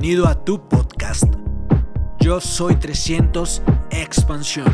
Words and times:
Bienvenido 0.00 0.28
a 0.28 0.44
tu 0.46 0.66
podcast. 0.66 1.24
Yo 2.20 2.40
soy 2.40 2.74
300 2.74 3.60
Expansión. 3.90 4.64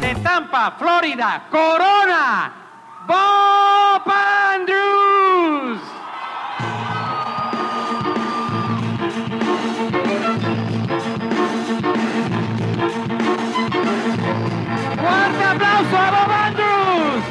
de 0.00 0.14
Tampa, 0.22 0.74
Florida, 0.78 1.46
Corona, 1.50 2.52
Bob 3.06 4.47
aplauso 15.88 15.96
a 15.96 16.10
Bob 16.10 16.30
Andrews. 16.30 17.24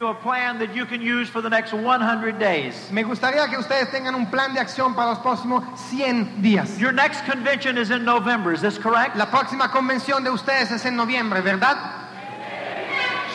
A 0.00 0.14
plan 0.14 0.58
that 0.58 0.74
you 0.74 0.84
can 0.84 1.00
use 1.00 1.28
for 1.28 1.40
the 1.40 1.48
next 1.48 1.72
100 1.72 2.38
days. 2.38 2.90
Me 2.90 3.04
gustaría 3.04 3.48
que 3.48 3.56
ustedes 3.56 3.88
tengan 3.90 4.14
un 4.16 4.26
plan 4.26 4.52
de 4.52 4.60
acción 4.60 4.94
para 4.96 5.10
los 5.10 5.20
próximos 5.20 5.62
100 5.90 6.42
días. 6.42 6.76
Your 6.78 6.92
next 6.92 7.24
convention 7.24 7.78
is 7.78 7.90
in 7.90 8.04
November, 8.04 8.52
is 8.52 8.60
this 8.60 8.78
correct? 8.78 9.16
La 9.16 9.26
próxima 9.26 9.70
convención 9.70 10.24
de 10.24 10.30
ustedes 10.30 10.72
es 10.72 10.84
en 10.84 10.96
noviembre, 10.96 11.40
¿verdad? 11.40 11.78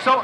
So, 0.04 0.24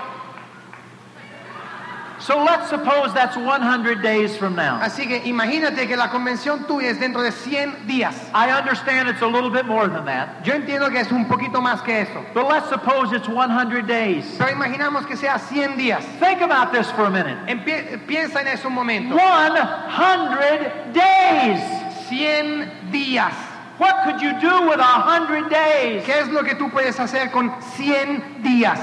so 2.26 2.42
let's 2.44 2.70
suppose 2.70 3.14
that's 3.14 3.36
100 3.36 4.02
days 4.02 4.36
from 4.38 4.56
now. 4.56 4.80
Así 4.82 5.06
que 5.08 5.22
imagínate 5.26 5.86
que 5.88 5.98
la 5.98 6.10
convención 6.10 6.66
tuya 6.66 6.90
es 6.92 6.98
dentro 7.00 7.22
de 7.22 7.32
100 7.32 7.86
días. 7.86 8.16
I 8.34 8.50
understand 8.52 9.10
it's 9.10 9.22
a 9.22 9.28
little 9.28 9.50
bit 9.50 9.66
more 9.66 9.88
than 9.90 10.06
that, 10.06 10.44
Yo 10.46 10.54
entiendo 10.54 10.90
que 10.90 11.00
es 11.02 11.12
un 11.12 11.26
poquito 11.26 11.60
más 11.62 11.84
que 11.84 12.02
eso. 12.02 12.24
but 12.34 12.48
let's 12.48 12.70
suppose 12.70 13.12
it's 13.12 13.28
100 13.28 13.86
days. 13.86 14.26
Pero 14.38 14.50
imaginamos 14.52 15.06
que 15.06 15.18
sea 15.18 15.38
100 15.38 15.78
días. 15.78 16.04
Think 16.20 16.42
about 16.42 16.72
this 16.72 16.90
for 16.92 17.06
a 17.06 17.10
minute. 17.12 17.38
Empie- 17.48 18.00
piensa 18.08 18.40
en 18.42 18.48
eso 18.48 18.68
un 18.70 18.74
momento. 18.76 19.16
100 19.18 20.94
days. 20.94 21.62
100 22.10 22.92
días. 22.92 23.34
What 23.80 24.04
could 24.06 24.22
you 24.22 24.40
do 24.40 24.70
with 24.70 24.80
100 24.80 25.50
days? 25.50 26.04
¿Qué 26.06 26.20
es 26.22 26.28
lo 26.30 26.44
que 26.44 26.56
tú 26.56 26.70
puedes 26.72 26.98
hacer 27.00 27.32
con 27.32 27.52
100 27.76 28.44
días? 28.44 28.80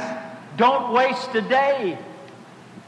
Don't 0.57 0.93
waste 0.93 1.35
a 1.37 1.41
day, 1.43 1.97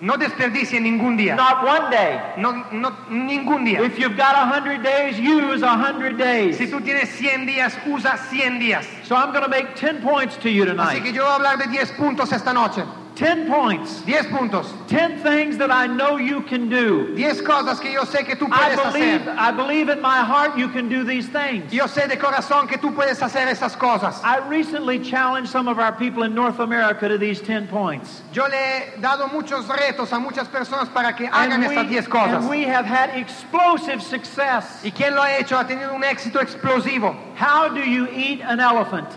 No 0.03 0.17
desperdicie 0.17 0.81
ningún 0.81 1.17
día. 1.17 1.37
not 1.37 1.65
one 1.65 1.89
day. 1.89 2.21
No, 2.37 2.67
no, 2.73 2.91
ningún 3.09 3.65
día. 3.65 3.81
If 3.87 4.01
you've 4.01 4.17
got 4.17 4.35
100 4.35 4.83
days, 4.83 5.17
use 5.17 5.61
100 5.63 6.17
days. 6.19 6.59
Si 6.59 6.67
tú 6.67 6.81
tienes 6.81 7.09
100 7.11 7.47
días, 7.47 7.79
usa 7.87 8.19
100 8.19 8.59
días. 8.59 8.85
So 9.05 9.15
I'm 9.15 9.31
going 9.33 9.45
to 9.45 9.49
make 9.49 9.77
10 9.77 10.03
points 10.03 10.37
to 10.39 10.51
you 10.51 10.65
tonight. 10.65 10.97
Así 10.97 11.03
que 11.05 11.13
yo 11.13 11.23
voy 11.23 11.31
a 11.31 11.35
hablar 11.37 11.57
de 11.57 11.69
10 11.69 11.93
puntos 11.93 12.33
esta 12.33 12.53
noche. 12.53 12.83
10 13.15 13.47
points. 13.49 14.01
10 14.03 14.27
puntos. 14.27 14.67
10 14.89 15.23
things 15.23 15.59
that 15.59 15.71
I 15.71 15.87
know 15.87 16.17
you 16.17 16.43
can 16.43 16.69
do. 16.69 17.15
10 17.15 17.43
cosas 17.43 17.79
que 17.81 17.93
yo 17.93 18.03
sé 18.05 18.25
que 18.25 18.35
tú 18.37 18.49
I 18.51 18.75
believe, 18.75 19.23
hacer. 19.23 19.37
I 19.39 19.51
believe 19.51 19.89
in 19.89 20.01
my 20.01 20.21
heart 20.21 20.57
you 20.57 20.69
can 20.69 20.89
do 20.89 21.05
these 21.05 21.29
things. 21.29 21.73
Yo 21.73 21.85
sé 21.87 22.09
de 22.09 22.17
corazón 22.17 22.69
que 22.69 22.79
tú 22.79 22.95
puedes 22.95 23.21
hacer 23.21 23.49
esas 23.49 23.77
cosas. 23.79 24.21
I 24.25 24.39
recently 24.49 24.99
challenged 24.99 25.51
some 25.51 25.69
of 25.69 25.79
our 25.79 25.93
people 25.93 26.23
in 26.23 26.35
North 26.35 26.59
America 26.59 27.09
to 27.09 27.19
these 27.19 27.41
10 27.41 27.69
points. 27.69 28.23
Yo 28.33 28.45
le 28.47 28.57
he 28.57 29.01
dado 29.01 29.29
muchos 29.29 29.67
retos 29.67 30.11
a 30.13 30.19
muchas 30.19 30.49
personas 30.49 30.89
para 30.93 31.13
que 31.13 31.27
hagan 31.27 31.63
And 31.63 31.65
estas 31.65 31.87
we, 31.87 31.95
10 31.95 32.07
cosas. 32.09 32.43
and 32.43 32.49
we 32.51 32.63
have 32.63 32.87
had 32.87 33.11
explosive 33.11 34.03
success. 34.03 34.83
¿Y 34.83 34.91
quién 34.91 35.15
lo 35.15 35.23
ha 35.23 35.39
hecho? 35.39 35.57
Ha 35.57 35.65
tenido 35.67 35.95
un 35.95 36.03
éxito 36.03 36.41
explosivo. 36.41 37.15
How 37.37 37.69
do 37.69 37.81
you 37.81 38.09
eat 38.11 38.41
an 38.41 38.59
elephant? 38.61 39.09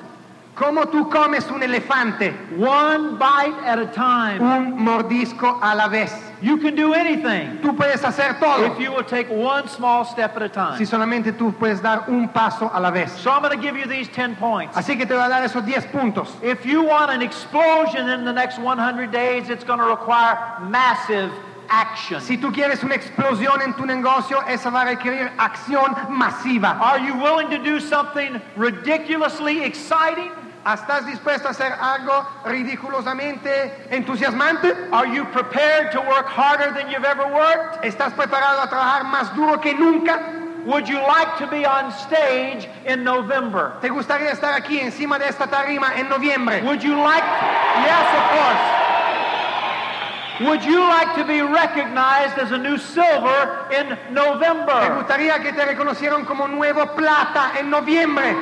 ¿Cómo 0.55 0.85
tú 0.87 1.09
comes 1.09 1.45
un 1.51 1.61
elefante? 1.61 2.33
One 2.57 3.17
bite 3.17 3.59
at 3.65 3.77
a 3.77 3.91
time. 3.91 4.39
Un 4.39 4.77
mordisco 4.79 5.59
a 5.61 5.75
la 5.75 5.89
vez. 5.89 6.13
You 6.41 6.57
can 6.57 6.75
do 6.75 6.93
anything 6.93 7.59
Tú 7.61 7.75
puedes 7.75 8.03
hacer 8.03 8.39
todo. 8.39 8.63
if 8.65 8.79
you 8.79 8.91
will 8.91 9.03
take 9.03 9.27
one 9.29 9.67
small 9.67 10.05
step 10.05 10.35
at 10.37 10.43
a 10.43 10.49
time. 10.49 10.77
Si 10.77 10.85
solamente 10.85 11.33
tú 11.37 11.53
puedes 11.53 11.81
dar 11.81 12.05
un 12.07 12.29
paso 12.29 12.69
a 12.73 12.79
la 12.79 12.89
vez. 12.89 13.11
So 13.11 13.31
I'm 13.31 13.41
going 13.41 13.55
to 13.57 13.61
give 13.61 13.75
you 13.75 13.85
these 13.85 14.07
10 14.07 14.37
points. 14.37 14.75
Así 14.77 14.97
que 14.97 15.05
te 15.05 15.13
voy 15.13 15.25
a 15.25 15.29
dar 15.29 15.43
esos 15.43 15.65
10 15.65 15.87
puntos. 15.87 16.29
If 16.41 16.65
you 16.65 16.83
want 16.83 17.11
an 17.11 17.21
explosion 17.21 18.09
in 18.09 18.23
the 18.23 18.31
next 18.33 18.57
100 18.57 19.11
days, 19.11 19.49
it's 19.49 19.65
going 19.65 19.79
to 19.79 19.85
require 19.85 20.37
massive 20.69 21.31
action. 21.67 22.21
Si 22.21 22.37
tú 22.37 22.53
quieres 22.53 22.81
una 22.83 22.95
explosión 22.95 23.61
en 23.61 23.73
tu 23.73 23.85
negocio, 23.85 24.39
esa 24.47 24.69
va 24.69 24.83
a 24.83 24.95
requerir 24.95 25.31
acción 25.37 25.93
masiva. 26.09 26.79
Are 26.79 26.99
you 26.99 27.15
willing 27.15 27.49
to 27.49 27.57
do 27.57 27.79
something 27.81 28.39
ridiculously 28.55 29.63
exciting? 29.63 30.31
¿Estás 30.65 31.05
dispuesto 31.05 31.47
a 31.47 31.51
hacer 31.51 31.71
algo 31.79 32.25
ridículosamente 32.45 33.85
entusiasmante? 33.91 34.73
Are 34.91 35.05
you 35.07 35.25
prepared 35.25 35.91
to 35.91 36.01
work 36.01 36.25
harder 36.27 36.73
than 36.73 36.89
you've 36.89 37.05
ever 37.05 37.27
worked? 37.31 37.83
¿Estás 37.83 38.13
preparado 38.13 38.61
a 38.61 38.67
trabajar 38.67 39.03
más 39.03 39.33
duro 39.35 39.59
que 39.61 39.73
nunca? 39.75 40.19
Would 40.65 40.87
you 40.87 40.97
like 40.97 41.37
to 41.37 41.45
be 41.45 41.63
on 41.67 41.91
stage 41.91 42.67
in 42.87 43.03
November? 43.03 43.73
¿Te 43.79 43.89
gustaría 43.89 44.31
estar 44.31 44.55
aquí 44.55 44.79
encima 44.79 45.19
de 45.19 45.27
esta 45.27 45.45
tarima 45.45 45.93
en 45.99 46.09
noviembre? 46.09 46.63
Would 46.63 46.81
you 46.81 46.95
like, 46.95 47.23
yes, 47.83 48.07
of 48.17 48.23
course. 48.33 48.71
Would 50.49 50.65
you 50.65 50.79
like 50.81 51.13
to 51.15 51.23
be 51.23 51.41
recognized 51.41 52.37
as 52.39 52.51
a 52.51 52.57
new 52.57 52.77
silver 52.79 53.67
in 53.71 53.89
¿Te 53.89 54.11
November? 54.11 54.95
gustaría 54.97 55.39
que 55.43 55.53
te 55.53 55.63
reconocieran 55.63 56.25
como 56.25 56.47
nuevo 56.47 56.87
plata 56.95 57.51
en 57.59 57.69
noviembre? 57.69 58.35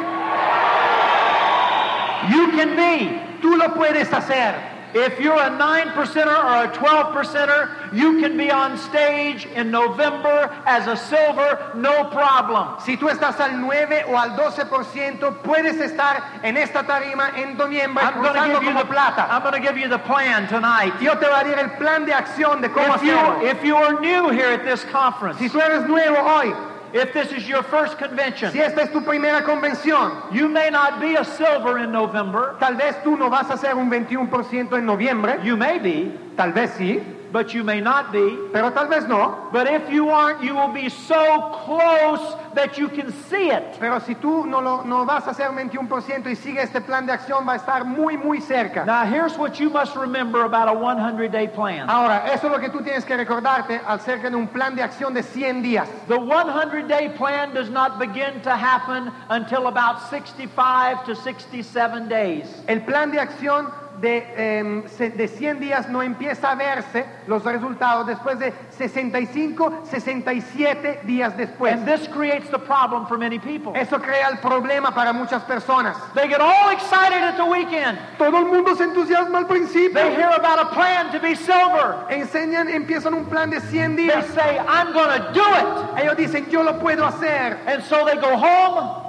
You 2.31 2.47
can 2.51 2.75
be. 2.75 3.19
Tú 3.41 3.57
lo 3.57 3.69
puedes 3.75 4.07
hacer. 4.09 4.69
If 4.95 5.19
you're 5.19 5.41
a 5.41 5.49
9 5.49 5.87
percenter 5.97 6.27
or 6.37 6.69
a 6.69 6.71
12 6.71 7.15
percenter, 7.15 7.91
you 7.91 8.21
can 8.21 8.37
be 8.37 8.51
on 8.51 8.77
stage 8.77 9.47
in 9.47 9.71
November 9.71 10.51
as 10.67 10.85
a 10.85 10.95
silver, 10.95 11.71
no 11.73 12.11
problem. 12.11 12.79
Si 12.79 12.95
tú 12.95 13.09
estás 13.09 13.39
al 13.39 13.59
9 13.59 14.05
o 14.07 14.15
al 14.15 14.37
12%, 14.37 15.41
puedes 15.41 15.77
estar 15.81 16.43
en 16.43 16.57
esta 16.57 16.83
tarima 16.83 17.35
en 17.35 17.57
noviembre 17.57 18.03
I'm 18.03 18.21
going 18.21 18.35
to 18.35 18.39
cruzando 18.39 18.53
give 18.59 18.63
you 18.63 18.69
como 18.69 18.83
the 18.83 18.85
plata. 18.93 19.27
I'm 19.33 19.41
going 19.41 19.55
to 19.55 19.67
give 19.67 19.77
you 19.79 19.87
the 19.89 19.97
plan 19.97 20.47
tonight. 20.47 20.93
Yo 21.01 21.15
te 21.15 21.25
voy 21.25 21.41
a 21.41 21.43
dar 21.43 21.59
el 21.59 21.69
plan 21.79 22.05
de 22.05 22.13
acción 22.13 22.61
de 22.61 22.69
cómo 22.69 22.93
If 22.93 23.01
you 23.01 23.13
hacerlo. 23.15 23.43
if 23.51 23.63
you 23.63 23.75
are 23.75 23.99
new 23.99 24.29
here 24.29 24.51
at 24.51 24.63
this 24.63 24.83
conference, 24.91 25.39
Si 25.39 25.49
tú 25.49 25.59
eres 25.59 25.87
nuevo 25.87 26.17
hoy, 26.21 26.53
if 26.93 27.11
this 27.13 27.31
is 27.31 27.47
your 27.47 27.63
first 27.63 27.97
convention, 27.97 28.51
si 28.51 28.59
esta 28.59 28.83
es 28.83 28.91
tu 28.91 29.01
primera 29.01 29.43
convención, 29.43 30.31
you 30.31 30.47
may 30.47 30.69
not 30.69 31.01
be 31.01 31.15
a 31.15 31.25
silver 31.25 31.79
in 31.79 31.91
November. 31.91 32.55
tal 32.59 32.75
vez 32.75 32.95
tú 33.03 33.17
no 33.17 33.29
vas 33.29 33.49
a 33.49 33.53
hacer 33.53 33.75
un 33.75 33.89
21% 33.89 34.77
en 34.77 34.85
noviembre, 34.85 35.39
You 35.43 35.57
may 35.57 35.79
be, 35.79 36.11
tal 36.37 36.53
vez 36.53 36.71
sí, 36.77 37.01
but 37.33 37.53
you 37.53 37.63
may 37.63 37.81
not 37.81 38.11
be. 38.11 38.37
pero 38.53 38.69
tal 38.69 38.87
vez 38.87 39.07
no. 39.07 39.49
But 39.51 39.67
if 39.67 39.89
you 39.89 40.09
aren't, 40.09 40.43
you 40.43 40.53
will 40.53 40.71
be 40.71 40.87
so 40.87 41.49
close 41.65 42.35
that 42.53 42.77
you 42.77 42.87
can 42.87 43.11
see 43.27 43.49
it. 43.49 43.77
Pero 43.79 43.99
si 43.99 44.13
tú 44.13 44.45
no, 44.45 44.61
lo, 44.61 44.83
no 44.83 45.03
vas 45.03 45.25
a 45.25 45.31
hacer 45.31 45.49
un 45.49 45.57
21% 45.57 46.27
y 46.27 46.35
sigue 46.35 46.61
este 46.61 46.79
plan 46.81 47.07
de 47.07 47.13
acción, 47.13 47.45
va 47.45 47.53
a 47.53 47.57
estar 47.57 47.85
muy, 47.85 48.17
muy 48.17 48.39
cerca. 48.39 48.85
Now, 48.85 49.05
here's 49.05 49.35
what 49.37 49.59
you 49.59 49.71
must 49.71 49.95
remember 49.95 50.45
about 50.45 50.69
a 50.69 50.73
100 50.73 51.31
day 51.31 51.47
plan. 51.47 51.89
Ahora, 51.89 52.31
eso 52.31 52.47
es 52.47 52.51
lo 52.51 52.59
que 52.59 52.69
tú 52.69 52.83
tienes 52.83 53.03
que 53.03 53.17
recordarte 53.17 53.81
acerca 53.85 54.29
de 54.29 54.35
un 54.35 54.47
plan 54.47 54.75
de 54.75 54.83
acción 54.83 55.13
de 55.13 55.23
100 55.23 55.63
días. 55.63 55.89
The 56.07 56.19
100 56.19 56.87
day 56.87 57.09
plan 57.09 57.53
does 57.53 57.69
not 57.69 57.97
begin 57.97 58.41
to 58.41 58.51
happen 58.55 59.11
until 59.29 59.67
about 59.67 59.99
65 60.09 61.03
to 61.05 61.15
67 61.15 62.07
days. 62.07 62.45
El 62.67 62.81
plan 62.81 63.11
de 63.11 63.19
acción 63.19 63.71
de, 64.01 64.83
se- 64.97 65.09
de 65.11 65.27
100 65.27 65.59
días 65.59 65.89
no 65.89 66.01
empieza 66.01 66.51
a 66.51 66.55
verse 66.55 67.05
los 67.27 67.43
resultados 67.43 68.05
después 68.07 68.37
de 68.39 68.53
65, 68.77 69.81
67 69.89 71.01
días 71.05 71.35
después. 71.37 71.73
And 71.73 71.85
this 71.85 72.07
creates 72.09 72.49
the 72.49 72.59
problem 72.59 73.05
for 73.07 73.17
many 73.17 73.39
people. 73.39 73.73
Eso 73.75 73.99
crea 73.99 74.29
el 74.29 74.37
problema 74.39 74.93
para 74.93 75.13
muchas 75.13 75.43
personas. 75.43 75.95
They 76.15 76.27
get 76.27 76.41
all 76.41 76.69
excited 76.71 77.21
at 77.23 77.37
the 77.37 77.45
weekend. 77.45 77.97
Todo 78.17 78.37
el 78.39 78.45
mundo 78.45 78.75
se 78.75 78.83
entusiasma 78.85 79.37
al 79.39 79.47
principio. 79.47 79.93
They 79.93 80.15
hear 80.15 80.29
about 80.29 80.59
a 80.59 80.65
plan 80.73 81.11
to 81.11 81.19
be 81.19 81.35
silver. 81.35 82.05
Enseñan, 82.09 82.69
empiezan 82.69 83.13
un 83.13 83.25
plan 83.25 83.49
de 83.49 83.59
100 83.61 83.95
They 83.95 84.03
días. 84.09 84.25
say, 84.33 84.57
I'm 84.59 84.91
going 84.93 85.09
to 85.19 85.31
do 85.33 85.41
it. 85.41 86.03
Ellos 86.03 86.17
dicen, 86.17 86.49
yo 86.49 86.61
lo 86.63 86.73
puedo 86.79 87.05
hacer. 87.05 87.57
And 87.67 87.83
so 87.83 88.05
they 88.05 88.15
go 88.17 88.35
home. 88.37 88.99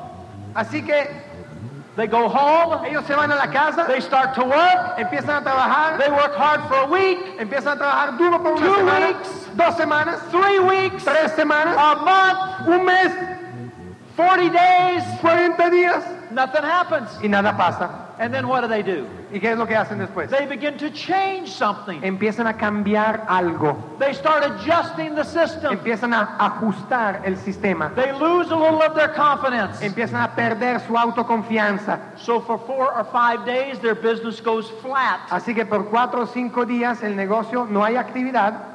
Así 0.55 0.83
que 0.87 1.24
They 1.97 2.09
go 2.09 2.29
home. 2.29 2.85
ellos 2.87 3.05
se 3.07 3.15
van 3.15 3.31
a 3.31 3.37
la 3.37 3.47
casa, 3.53 3.87
They 3.87 4.01
start 4.01 4.35
to 4.35 4.43
work. 4.45 4.99
empiezan 4.99 5.37
a 5.37 5.43
trabajar, 5.45 5.99
They 5.99 6.11
work 6.11 6.35
hard 6.37 6.63
for 6.69 6.75
a 6.77 6.87
week, 6.87 7.19
empiezan 7.39 7.75
a 7.75 7.77
trabajar 7.79 8.19
duro 8.19 8.39
por 8.43 8.53
una 8.55 8.67
Two 8.67 8.75
semana, 8.77 9.07
weeks. 9.09 9.29
dos 9.55 9.77
semanas, 9.77 10.19
three 10.31 10.59
weeks, 10.59 11.05
tres 11.05 11.33
semanas, 11.37 11.77
a 11.77 11.95
month, 11.97 12.69
un 12.69 12.85
mes, 12.85 13.13
40 14.17 14.51
days. 14.51 15.05
40 15.21 15.71
días 15.71 16.03
Nothing 16.35 16.65
happens. 16.65 17.11
y 17.23 17.29
nada 17.29 17.57
pasa. 17.57 17.91
And 18.19 18.33
then 18.33 18.47
what 18.47 18.63
do 18.63 18.69
they 18.69 18.83
do? 18.83 19.07
¿Y 19.33 19.41
qué 19.41 19.53
es 19.53 19.59
lo 19.59 19.67
que 19.67 19.75
hacen 19.75 19.99
después? 19.99 20.31
They 20.31 20.47
begin 20.47 20.77
to 20.79 20.91
change 20.91 21.51
something. 21.51 22.01
Empiezan 22.03 22.47
a 22.47 22.55
cambiar 22.55 23.25
algo. 23.29 23.77
They 23.99 24.13
start 24.15 24.45
adjusting 24.45 25.15
the 25.15 25.25
system. 25.25 25.73
Empiezan 25.73 26.13
a 26.13 26.37
ajustar 26.39 27.23
el 27.25 27.37
sistema. 27.37 27.93
They 27.95 28.13
lose 28.13 28.51
a 28.51 28.57
little 28.57 28.83
of 28.83 28.95
their 28.95 29.13
confidence. 29.15 29.81
Empiezan 29.81 30.23
a 30.23 30.35
perder 30.35 30.81
su 30.81 30.97
autoconfianza. 30.97 32.17
So 32.17 32.41
for 32.41 32.59
four 32.59 32.93
or 32.93 33.05
five 33.05 33.45
days, 33.45 33.79
their 33.81 33.95
business 33.95 34.41
goes 34.41 34.71
flat. 34.83 35.21
Así 35.31 35.55
que 35.55 35.65
por 35.65 35.89
cuatro 35.89 36.23
o 36.23 36.27
cinco 36.27 36.65
días 36.65 37.03
el 37.03 37.17
negocio 37.17 37.67
no 37.69 37.85
hay 37.85 37.97
actividad. 37.97 38.74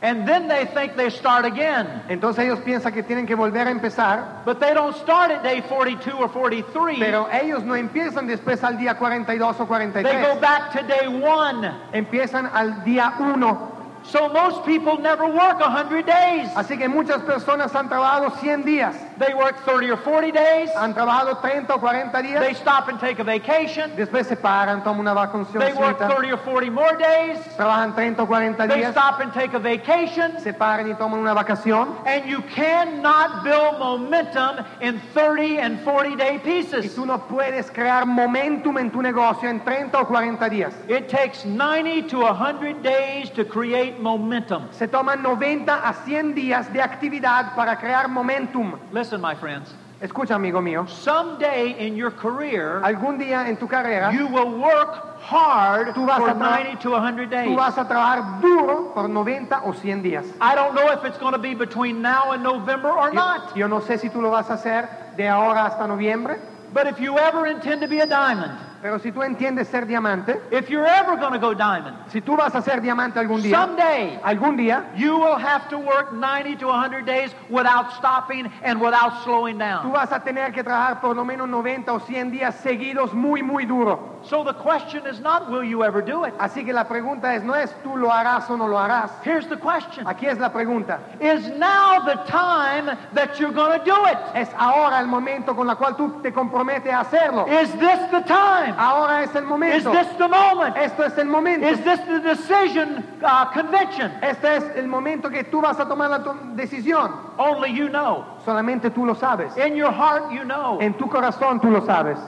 And 0.00 0.28
then 0.28 0.46
they 0.46 0.64
think 0.66 0.96
they 0.96 1.10
start 1.10 1.44
again. 1.44 2.02
Entonces 2.08 2.44
ellos 2.44 2.60
piensan 2.60 2.92
que 2.92 3.02
tienen 3.02 3.26
que 3.26 3.34
volver 3.34 3.66
a 3.66 3.70
empezar. 3.70 4.44
But 4.44 4.60
they 4.60 4.72
don't 4.72 4.96
start 4.96 5.32
at 5.32 5.42
day 5.42 5.60
42 5.60 6.14
or 6.14 6.28
43. 6.28 6.98
Pero 7.00 7.28
ellos 7.32 7.64
no 7.64 7.74
empiezan 7.74 8.28
después 8.28 8.62
al 8.62 8.78
día 8.78 8.96
42 8.96 9.60
o 9.60 9.66
They 9.66 10.02
go 10.02 10.38
back 10.40 10.72
to 10.72 10.82
day 10.84 11.08
one. 11.08 11.68
Empiezan 11.92 12.48
al 12.52 12.84
día 12.84 13.14
1. 13.18 13.78
So 14.04 14.28
most 14.28 14.64
people 14.64 14.98
never 14.98 15.26
work 15.26 15.58
100 15.58 16.06
days. 16.06 16.48
Así 16.54 16.78
que 16.78 16.88
muchas 16.88 17.20
personas 17.22 17.74
han 17.74 17.88
trabajado 17.88 18.30
100 18.38 18.64
días. 18.64 18.94
They 19.18 19.34
work 19.34 19.64
30 19.64 19.90
or 19.90 19.96
40 19.96 20.30
days. 20.32 20.70
Han 20.76 20.94
trabajado 20.94 21.40
30 21.42 21.74
o 21.74 21.78
40 21.78 22.12
They 22.12 22.22
días. 22.22 22.56
stop 22.58 22.88
and 22.88 23.00
take 23.00 23.18
a 23.18 23.24
vacation. 23.24 23.90
Después 23.96 24.26
se 24.26 24.36
paran, 24.36 24.82
toman 24.84 25.00
una 25.00 25.14
They 25.58 25.72
work 25.74 25.98
30 25.98 26.32
or 26.32 26.36
40 26.38 26.70
more 26.70 26.96
days. 26.96 27.38
Trabajan 27.56 27.94
30 27.94 28.22
o 28.22 28.26
40 28.26 28.66
They 28.66 28.76
días. 28.82 28.92
stop 28.92 29.20
and 29.20 29.32
take 29.32 29.54
a 29.54 29.58
vacation. 29.58 30.38
Se 30.40 30.52
paran 30.52 30.88
y 30.88 30.94
toman 30.94 31.18
una 31.20 31.34
vacación. 31.34 31.88
And 32.06 32.26
you 32.26 32.42
cannot 32.42 33.42
build 33.42 33.78
momentum 33.78 34.64
in 34.80 35.00
30 35.14 35.58
and 35.58 35.80
40 35.80 36.16
day 36.16 36.38
pieces. 36.38 36.84
Y 36.84 36.88
tú 36.94 37.04
no 37.06 37.18
puedes 37.18 37.70
crear 37.70 38.06
momentum 38.06 38.78
en 38.78 38.90
tu 38.90 39.02
negocio 39.02 39.48
en 39.48 39.60
30 39.64 40.00
o 40.00 40.06
40 40.06 40.48
días. 40.48 40.74
It 40.88 41.08
takes 41.08 41.44
90 41.44 42.08
to 42.08 42.20
100 42.24 42.82
days 42.82 43.30
to 43.30 43.44
create 43.44 43.98
momentum. 44.00 44.68
Se 44.70 44.86
toman 44.86 45.22
90 45.22 45.74
a 45.74 45.92
100 46.04 46.34
días 46.34 46.72
de 46.72 46.80
actividad 46.80 47.54
para 47.56 47.76
crear 47.76 48.08
momentum. 48.08 48.78
Listen, 49.08 49.22
my 49.22 49.34
friends. 49.34 49.72
Escucha, 50.02 50.34
amigo 50.34 50.60
mío. 50.60 50.86
Someday 50.86 51.74
in 51.78 51.96
your 51.96 52.10
career, 52.10 52.82
Algún 52.84 53.18
día 53.18 53.48
en 53.48 53.56
tu 53.56 53.66
carrera, 53.66 54.12
you 54.12 54.26
will 54.26 54.58
work 54.60 55.18
hard 55.22 55.94
Tú 55.94 56.06
vas 56.06 56.18
for 56.18 56.28
a 56.28 56.34
90 56.34 56.76
to 56.82 56.90
100 56.90 57.30
days. 57.30 57.48
tú 57.48 57.56
vas 57.56 57.78
a 57.78 57.88
trabajar 57.88 58.38
duro 58.42 58.92
por 58.94 59.08
90 59.08 59.62
o 59.64 59.72
100 59.72 60.02
días. 60.02 60.26
I 60.42 60.54
don't 60.54 60.74
know 60.74 60.90
if 60.92 61.06
it's 61.06 61.16
going 61.16 61.32
to 61.32 61.38
be 61.38 61.54
between 61.54 62.02
now 62.02 62.32
and 62.32 62.42
November 62.42 62.90
or 62.90 63.08
Yo, 63.08 63.14
not. 63.14 63.56
yo 63.56 63.66
no 63.66 63.80
sé 63.80 63.98
si 63.98 64.10
tú 64.10 64.20
lo 64.20 64.30
vas 64.30 64.50
a 64.50 64.54
hacer 64.58 64.86
de 65.16 65.26
ahora 65.26 65.64
hasta 65.64 65.86
noviembre, 65.86 66.38
But 66.74 66.86
if 66.86 67.00
you 67.00 67.16
ever 67.18 67.46
intend 67.46 67.80
to 67.80 67.88
be 67.88 68.00
a 68.00 68.06
diamond, 68.06 68.52
pero 68.80 68.98
si 68.98 69.10
tú 69.12 69.22
entiendes 69.22 69.68
ser 69.68 69.86
diamante, 69.86 70.40
if 70.50 70.68
you're 70.70 70.86
ever 70.86 71.16
going 71.16 71.32
to 71.32 71.38
go 71.38 71.54
diamond, 71.54 71.96
si 72.10 72.20
tú 72.20 72.36
vas 72.36 72.54
a 72.54 72.62
ser 72.62 72.80
diamante 72.80 73.18
algún 73.18 73.42
día, 73.42 73.54
someday 73.54 74.18
algún 74.22 74.56
día, 74.56 74.84
you 74.96 75.16
will 75.16 75.36
have 75.36 75.68
to 75.68 75.78
work 75.78 76.12
90 76.12 76.56
to 76.56 76.66
100 76.66 77.04
days 77.04 77.34
without 77.50 77.92
stopping 77.92 78.50
and 78.62 78.80
without 78.80 79.22
slowing 79.24 79.56
tú 79.56 79.64
down. 79.64 79.92
vas 79.92 80.12
a 80.12 80.20
tener 80.20 80.52
que 80.52 80.62
trabajar 80.62 81.00
por 81.00 81.14
lo 81.16 81.24
menos 81.24 81.48
90 81.48 81.92
o 81.92 82.00
100 82.00 82.30
días 82.30 82.54
seguidos 82.56 83.12
muy, 83.12 83.42
muy 83.42 83.64
duro. 83.66 84.17
So 84.24 84.44
the 84.44 84.52
question 84.54 85.06
is 85.06 85.20
not 85.20 85.50
will 85.50 85.64
you 85.64 85.84
ever 85.84 86.02
do 86.02 86.24
it? 86.24 86.34
Así 86.38 86.64
que 86.64 86.72
la 86.72 86.84
pregunta 86.84 87.34
es, 87.34 87.42
no 87.42 87.54
es 87.54 87.72
tú 87.82 87.96
lo 87.96 88.10
harás 88.10 88.50
o 88.50 88.56
no 88.56 88.66
lo 88.66 88.76
harás. 88.76 89.10
Here's 89.22 89.46
the 89.46 89.56
question. 89.56 90.06
Aquí 90.06 90.26
es 90.26 90.38
la 90.38 90.50
pregunta. 90.50 90.98
Is 91.20 91.48
now 91.56 92.00
the 92.04 92.16
time 92.30 92.96
that 93.14 93.38
you're 93.38 93.52
going 93.52 93.78
to 93.78 93.84
do 93.84 93.96
it? 94.06 94.18
Es 94.34 94.48
ahora 94.58 95.00
el 95.00 95.06
momento 95.06 95.54
con 95.54 95.66
la 95.66 95.76
cual 95.76 95.96
tú 95.96 96.22
te 96.22 96.32
comprometes 96.32 96.92
a 96.92 97.00
hacerlo. 97.00 97.46
Is 97.48 97.70
this 97.72 98.00
the 98.10 98.20
time? 98.20 98.74
Ahora 98.76 99.22
es 99.22 99.34
el 99.34 99.44
momento. 99.44 99.92
Is 99.92 100.06
this 100.06 100.16
the 100.18 100.28
moment? 100.28 100.76
Esto 100.76 101.04
es 101.04 101.16
el 101.16 101.26
momento. 101.26 101.66
Is 101.66 101.80
this 101.80 102.00
the 102.00 102.20
decision 102.20 103.04
uh, 103.22 103.46
convention? 103.52 104.12
Este 104.22 104.56
es 104.56 104.64
el 104.76 104.86
momento 104.86 105.30
que 105.30 105.44
tú 105.44 105.60
vas 105.60 105.78
a 105.80 105.86
tomar 105.86 106.10
la 106.10 106.18
decisión. 106.54 107.12
Only 107.38 107.72
you 107.72 107.88
know. 107.88 108.24
Solamente 108.44 108.90
tú 108.90 109.06
lo 109.06 109.14
sabes. 109.14 109.56
In 109.56 109.76
your 109.76 109.92
heart, 109.92 110.32
you 110.32 110.44
know. 110.44 110.78
En 110.80 110.94
tu 110.94 111.08
corazón 111.08 111.60
tú 111.60 111.70
lo 111.70 111.80
sabes. 111.82 112.18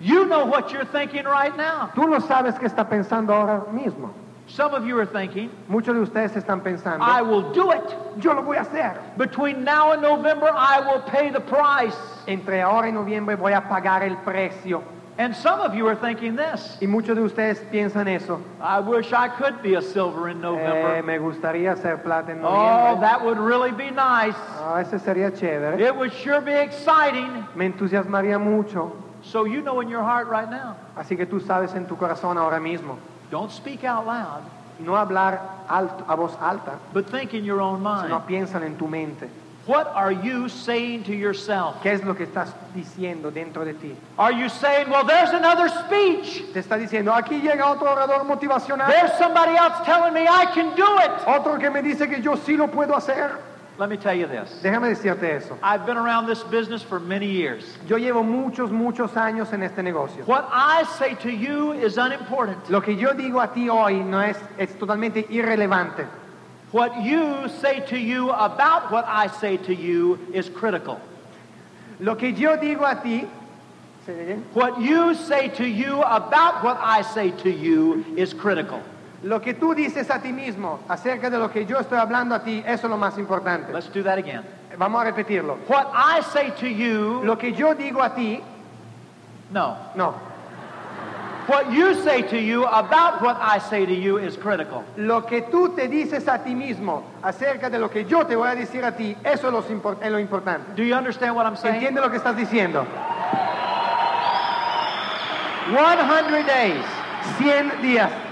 You 0.00 0.26
know 0.26 0.44
what 0.46 0.70
you're 0.72 0.84
thinking 0.84 1.24
right 1.24 1.56
now. 1.56 1.90
Tú 1.94 2.06
lo 2.08 2.18
sabes 2.20 2.58
que 2.58 2.68
está 2.68 2.88
pensando 2.88 3.30
ahora 3.32 3.64
mismo. 3.72 4.10
Some 4.46 4.72
of 4.72 4.86
you 4.86 4.98
are 4.98 5.04
thinking, 5.04 5.50
Muchos 5.68 5.94
de 5.94 6.00
ustedes 6.00 6.32
están 6.34 6.62
pensando, 6.62 7.00
I 7.02 7.20
will 7.20 7.52
do 7.52 7.70
it. 7.72 7.84
yo 8.18 8.32
lo 8.32 8.42
voy 8.42 8.56
a 8.56 8.62
hacer. 8.64 8.96
Between 9.18 9.62
now 9.62 9.92
and 9.92 10.00
November, 10.00 10.50
I 10.50 10.80
will 10.80 11.02
pay 11.02 11.28
the 11.30 11.40
price. 11.40 11.94
Entre 12.26 12.60
ahora 12.62 12.88
y 12.88 12.92
noviembre 12.92 13.36
voy 13.36 13.52
a 13.52 13.60
pagar 13.68 14.02
el 14.02 14.16
precio. 14.24 14.82
And 15.18 15.34
some 15.34 15.60
of 15.60 15.74
you 15.74 15.84
are 15.88 15.96
thinking 15.96 16.36
this 16.36 16.78
Y 16.80 16.86
muchos 16.86 17.16
de 17.16 17.22
ustedes 17.22 17.58
piensan 17.72 18.06
eso. 18.08 18.40
I 18.60 18.78
wish 18.80 19.12
I 19.12 19.28
could 19.28 19.60
be 19.62 19.74
a 19.74 19.82
silver 19.82 20.28
in 20.30 20.38
Eh, 20.38 20.40
November. 20.40 21.02
me 21.02 21.18
gustaría 21.18 21.76
ser 21.76 21.98
plata 21.98 22.30
en 22.32 22.40
noviembre. 22.40 22.96
Oh, 22.96 23.00
that 23.00 23.22
would 23.24 23.36
really 23.38 23.72
be 23.72 23.90
nice. 23.90 24.36
Ah, 24.60 24.80
ese 24.80 24.98
sería 25.00 25.30
chévere. 25.32 25.78
It 25.80 25.94
would 25.94 26.12
sure 26.12 26.40
be 26.40 26.52
exciting. 26.54 27.44
Me 27.56 27.66
entusiasmaría 27.70 28.38
mucho. 28.40 28.92
So 29.30 29.44
you 29.44 29.60
know 29.60 29.80
in 29.80 29.88
your 29.88 30.02
heart 30.02 30.28
right 30.28 30.48
now. 30.50 30.76
Así 30.96 31.16
que 31.16 31.26
tú 31.26 31.40
sabes 31.40 31.74
en 31.74 31.86
tu 31.86 31.96
corazón 31.96 32.38
ahora 32.38 32.58
mismo. 32.60 32.96
Don't 33.30 33.50
speak 33.50 33.84
out 33.84 34.06
loud, 34.06 34.42
No 34.80 34.92
hablar 34.92 35.40
alto, 35.68 36.04
a 36.08 36.16
voz 36.16 36.34
alta, 36.40 36.78
but 36.94 37.10
think 37.10 37.34
in 37.34 37.44
your 37.44 37.60
own 37.60 37.82
mind. 37.82 38.08
sino 38.08 38.20
piensan 38.26 38.62
en 38.64 38.76
tu 38.78 38.86
mente. 38.88 39.28
What 39.66 39.86
are 39.94 40.12
you 40.12 40.48
saying 40.48 41.04
to 41.04 41.12
yourself? 41.14 41.76
¿Qué 41.82 41.92
es 41.92 42.02
lo 42.02 42.14
que 42.14 42.24
estás 42.24 42.48
diciendo 42.74 43.30
dentro 43.30 43.66
de 43.66 43.74
ti? 43.74 43.94
Are 44.18 44.32
you 44.32 44.48
saying, 44.48 44.88
well, 44.88 45.04
there's 45.04 45.28
another 45.34 45.68
speech? 45.68 46.42
Te 46.54 46.60
está 46.60 46.78
diciendo, 46.78 47.12
aquí 47.12 47.38
llega 47.42 47.66
otro 47.70 47.86
orador 47.92 48.24
motivacional, 48.24 48.88
There's 48.88 49.12
somebody 49.18 49.54
else 49.58 49.84
telling 49.84 50.14
me 50.14 50.26
I 50.26 50.46
can 50.54 50.74
do 50.74 50.86
it. 51.00 51.10
otro 51.26 51.58
que 51.58 51.68
me 51.70 51.82
dice 51.82 52.08
que 52.08 52.22
yo 52.22 52.36
sí 52.36 52.56
lo 52.56 52.68
puedo 52.68 52.94
hacer. 52.96 53.30
Let 53.78 53.90
me 53.90 53.96
tell 53.96 54.14
you 54.14 54.26
this. 54.26 54.50
Déjame 54.60 54.92
decirte 54.92 55.22
eso. 55.22 55.56
I've 55.62 55.86
been 55.86 55.96
around 55.96 56.26
this 56.26 56.42
business 56.42 56.82
for 56.82 56.98
many 56.98 57.30
years. 57.30 57.62
Yo 57.86 57.96
llevo 57.96 58.24
muchos, 58.24 58.70
muchos 58.70 59.12
años 59.12 59.52
en 59.52 59.62
este 59.62 59.84
negocio. 59.84 60.26
What 60.26 60.48
I 60.52 60.82
say 60.98 61.14
to 61.22 61.30
you 61.30 61.74
is 61.74 61.96
unimportant. 61.96 62.68
Lo 62.70 62.80
que 62.80 62.94
yo 62.94 63.10
digo 63.10 63.40
a 63.40 63.54
ti 63.54 63.68
hoy 63.68 64.02
no 64.02 64.18
es, 64.18 64.36
es 64.58 64.70
totalmente 64.72 65.28
irrelevante. 65.30 66.08
What 66.72 67.02
you 67.02 67.48
say 67.60 67.78
to 67.86 67.96
you 67.96 68.30
about 68.30 68.90
what 68.90 69.04
I 69.06 69.28
say 69.28 69.56
to 69.58 69.72
you 69.72 70.18
is 70.34 70.48
critical. 70.48 71.00
Lo 72.00 72.16
que 72.16 72.32
yo 72.32 72.56
digo 72.56 72.82
a 72.82 73.00
ti, 73.00 73.28
¿se 74.04 74.12
oye 74.12 74.24
bien? 74.24 74.44
What 74.54 74.80
you 74.80 75.14
say 75.14 75.50
to 75.50 75.64
you 75.64 76.02
about 76.02 76.64
what 76.64 76.78
I 76.80 77.02
say 77.02 77.30
to 77.30 77.50
you 77.50 78.04
is 78.16 78.34
critical. 78.34 78.82
Lo 79.22 79.40
que 79.40 79.54
tú 79.54 79.74
dices 79.74 80.10
a 80.10 80.20
ti 80.20 80.32
mismo 80.32 80.80
acerca 80.88 81.28
de 81.28 81.38
lo 81.38 81.50
que 81.50 81.66
yo 81.66 81.78
estoy 81.78 81.98
hablando 81.98 82.34
a 82.34 82.42
ti, 82.42 82.62
eso 82.66 82.86
es 82.86 82.90
lo 82.90 82.96
más 82.96 83.18
importante. 83.18 83.72
Let's 83.72 83.92
do 83.92 84.02
that 84.04 84.18
again. 84.18 84.42
Vamos 84.76 85.00
a 85.00 85.04
repetirlo. 85.04 85.58
What 85.66 85.88
I 85.92 86.22
say 86.22 86.52
to 86.60 86.68
you, 86.68 87.22
Lo 87.24 87.36
que 87.36 87.52
yo 87.52 87.74
digo 87.74 88.02
a 88.02 88.14
ti, 88.14 88.40
no. 89.50 89.76
no. 89.96 90.14
What 91.48 91.72
you 91.72 91.94
say 92.04 92.20
to 92.22 92.38
you 92.38 92.66
about 92.66 93.22
what 93.22 93.38
I 93.40 93.58
say 93.58 93.86
to 93.86 93.94
you 93.94 94.18
is 94.18 94.36
critical. 94.36 94.84
Lo 94.98 95.22
que 95.22 95.40
tú 95.50 95.74
te 95.74 95.88
dices 95.88 96.28
a 96.28 96.44
ti 96.44 96.54
mismo 96.54 97.02
acerca 97.22 97.70
de 97.70 97.78
lo 97.78 97.88
que 97.88 98.04
yo 98.04 98.24
te 98.26 98.36
voy 98.36 98.48
a 98.48 98.54
decir 98.54 98.84
a 98.84 98.92
ti, 98.92 99.16
eso 99.24 99.48
es 99.48 99.52
lo, 100.10 100.18
importante. 100.18 100.74
Do 100.76 100.82
you 100.82 100.94
understand 100.94 101.34
what 101.34 101.46
I'm 101.46 101.56
saying? 101.56 101.76
¿Entiende 101.76 102.02
lo 102.02 102.10
que 102.10 102.18
estás 102.18 102.36
diciendo? 102.36 102.86
100 105.70 106.46
days. 106.46 106.84
100 107.38 107.82
días. 107.82 108.27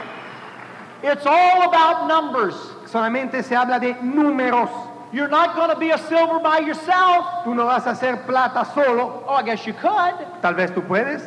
It's 1.03 1.26
all 1.26 1.69
about 1.69 2.09
numbers. 2.09 2.55
Solamente 2.87 3.45
se 3.45 3.55
habla 3.55 3.81
de 3.81 3.95
números. 3.95 4.71
You're 5.12 5.29
not 5.29 5.55
going 5.55 5.71
to 5.71 5.76
be 5.76 5.91
a 5.91 5.99
silver 5.99 6.41
by 6.41 6.59
yourself. 6.59 7.45
Tú 7.45 7.55
no 7.55 7.67
vas 7.67 7.87
a 7.87 7.91
hacer 7.91 8.26
plata 8.26 8.69
solo. 8.75 9.25
Oh, 9.26 9.35
I 9.35 9.43
guess 9.43 9.67
you 9.67 9.73
could. 9.73 10.15
Tal 10.43 10.55
vez 10.55 10.71
tú 10.71 10.87
puedes. 10.87 11.23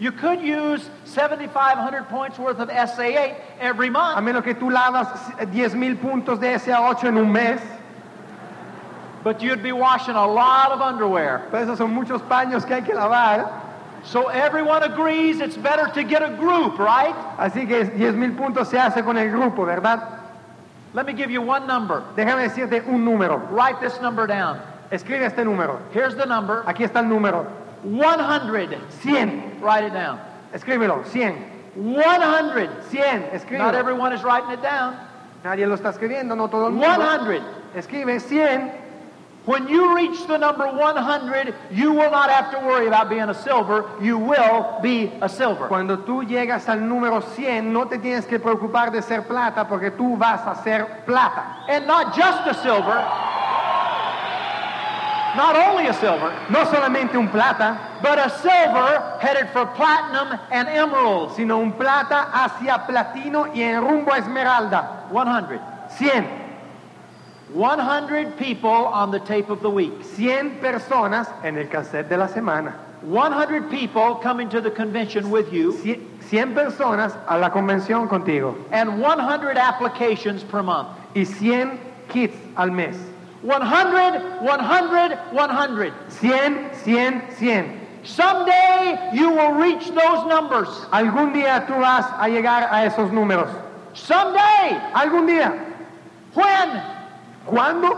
You 0.00 0.12
could 0.12 0.40
use 0.40 0.88
7,500 1.04 2.08
points 2.08 2.38
worth 2.38 2.60
of 2.60 2.68
SA8 2.68 3.34
every 3.60 3.90
month. 3.90 4.18
A 4.18 4.22
menos 4.22 4.44
que 4.44 4.54
tú 4.54 4.70
lavas 4.70 5.52
10 5.52 5.74
mil 5.74 5.96
puntos 5.96 6.40
de 6.40 6.54
SA8 6.54 7.04
en 7.04 7.18
un 7.18 7.32
mes. 7.32 7.60
but 9.28 9.42
you'd 9.42 9.62
be 9.62 9.72
washing 9.72 10.14
a 10.14 10.26
lot 10.26 10.70
of 10.70 10.80
underwear. 10.80 11.46
Pero 11.50 11.66
esos 11.66 11.78
son 11.78 11.92
muchos 11.94 12.22
paños 12.22 12.66
que 12.66 12.74
hay 12.76 12.82
que 12.82 12.94
lavar. 12.94 13.67
So 14.08 14.28
everyone 14.28 14.82
agrees 14.82 15.40
it's 15.40 15.58
better 15.58 15.86
to 15.92 16.02
get 16.02 16.22
a 16.22 16.30
group, 16.30 16.78
right? 16.78 17.14
Así 17.36 17.68
que 17.68 17.84
10 17.84 18.14
mil 18.14 18.32
puntos 18.32 18.68
se 18.68 18.78
hace 18.78 19.02
con 19.04 19.18
el 19.18 19.30
grupo, 19.30 19.66
¿verdad? 19.66 20.20
Let 20.94 21.04
me 21.04 21.12
give 21.12 21.30
you 21.30 21.42
one 21.42 21.66
number. 21.66 22.02
Déjame 22.16 22.48
decirte 22.48 22.82
un 22.86 23.04
número. 23.04 23.36
Write 23.50 23.80
this 23.82 24.00
number 24.00 24.26
down. 24.26 24.62
Escribe 24.90 25.26
este 25.26 25.44
número. 25.44 25.78
Here's 25.92 26.16
the 26.16 26.24
number 26.24 26.64
Aquí 26.64 26.84
está 26.84 27.00
el 27.00 27.08
número. 27.08 27.46
100. 27.82 28.80
100. 28.88 29.60
Write 29.60 29.84
it 29.84 29.92
down. 29.92 30.18
Escríbelo. 30.54 31.04
100. 31.04 31.36
100. 31.76 32.80
100. 32.88 33.58
Not 33.58 33.74
everyone 33.74 34.14
is 34.14 34.22
writing 34.24 34.50
it 34.52 34.62
down. 34.62 34.96
Nadie 35.44 35.66
lo 35.66 35.76
está 35.76 35.90
escribiendo, 35.90 36.34
no 36.34 36.48
todo 36.48 36.68
el 36.68 36.72
mundo. 36.72 36.86
100. 36.86 37.42
Escribe 37.74 38.18
100. 38.18 38.87
When 39.48 39.66
you 39.66 39.96
reach 39.96 40.26
the 40.26 40.36
number 40.36 40.66
100, 40.66 41.54
you 41.70 41.92
will 41.94 42.10
not 42.10 42.28
have 42.28 42.50
to 42.50 42.58
worry 42.66 42.86
about 42.86 43.08
being 43.08 43.30
a 43.30 43.34
silver. 43.34 43.88
You 43.98 44.18
will 44.18 44.78
be 44.82 45.10
a 45.22 45.28
silver. 45.30 45.68
Cuando 45.68 46.00
tú 46.00 46.22
llegas 46.22 46.68
al 46.68 46.80
número 46.80 47.22
100, 47.22 47.72
no 47.72 47.86
te 47.88 47.96
tienes 47.96 48.26
que 48.26 48.38
preocupar 48.38 48.92
de 48.92 49.00
ser 49.00 49.22
plata 49.22 49.66
porque 49.66 49.90
tú 49.90 50.18
vas 50.18 50.42
a 50.46 50.62
ser 50.62 51.02
plata. 51.06 51.64
And 51.66 51.86
not 51.86 52.14
just 52.14 52.46
a 52.46 52.52
silver, 52.62 53.02
not 55.34 55.56
only 55.56 55.86
a 55.86 55.94
silver, 55.94 56.30
No 56.50 56.66
solamente 56.66 57.16
un 57.16 57.28
plata, 57.28 58.00
but 58.02 58.18
a 58.18 58.28
silver 58.28 59.18
headed 59.22 59.48
for 59.54 59.64
platinum 59.74 60.38
and 60.50 60.68
emeralds. 60.68 61.36
sino 61.36 61.56
un 61.56 61.72
plata 61.72 62.28
hacia 62.34 62.86
platino 62.86 63.46
y 63.54 63.62
en 63.62 63.80
rumbo 63.80 64.12
a 64.12 64.18
esmeralda. 64.18 65.06
100. 65.10 65.58
100. 65.88 66.47
100 67.52 68.36
people 68.36 68.68
on 68.70 69.10
the 69.10 69.20
tape 69.20 69.48
of 69.48 69.60
the 69.62 69.70
week. 69.70 69.92
100 70.16 70.60
personas 70.60 71.28
en 71.44 71.56
el 71.56 71.66
cassette 71.66 72.08
de 72.08 72.16
la 72.16 72.26
semana. 72.26 72.74
100 73.02 73.70
people 73.70 74.16
coming 74.16 74.48
to 74.48 74.60
the 74.60 74.70
convention 74.70 75.30
with 75.30 75.52
you, 75.52 75.72
100 75.72 76.54
personas 76.54 77.16
a 77.28 77.38
la 77.38 77.48
convención 77.48 78.08
contigo. 78.08 78.56
and 78.72 79.00
100 79.00 79.56
applications 79.56 80.42
per 80.42 80.62
month. 80.62 80.88
Y 81.14 81.24
100 81.24 81.78
kits 82.08 82.36
al 82.56 82.70
mes. 82.70 82.96
100, 83.42 84.42
100, 84.42 84.42
100. 84.42 85.18
100, 85.32 86.72
100, 86.74 87.22
100. 87.22 87.80
Someday 88.04 89.10
you 89.12 89.30
will 89.30 89.52
reach 89.52 89.88
those 89.88 90.26
numbers. 90.26 90.68
Algún 90.92 91.32
día 91.32 91.66
tú 91.66 91.78
vas 91.78 92.06
a 92.18 92.28
llegar 92.28 92.68
a 92.70 92.86
esos 92.86 93.10
números. 93.10 93.50
Someday. 93.94 94.80
Algún 94.94 95.26
día. 95.26 95.52
When? 96.34 96.97
¿Cuándo? 97.48 97.88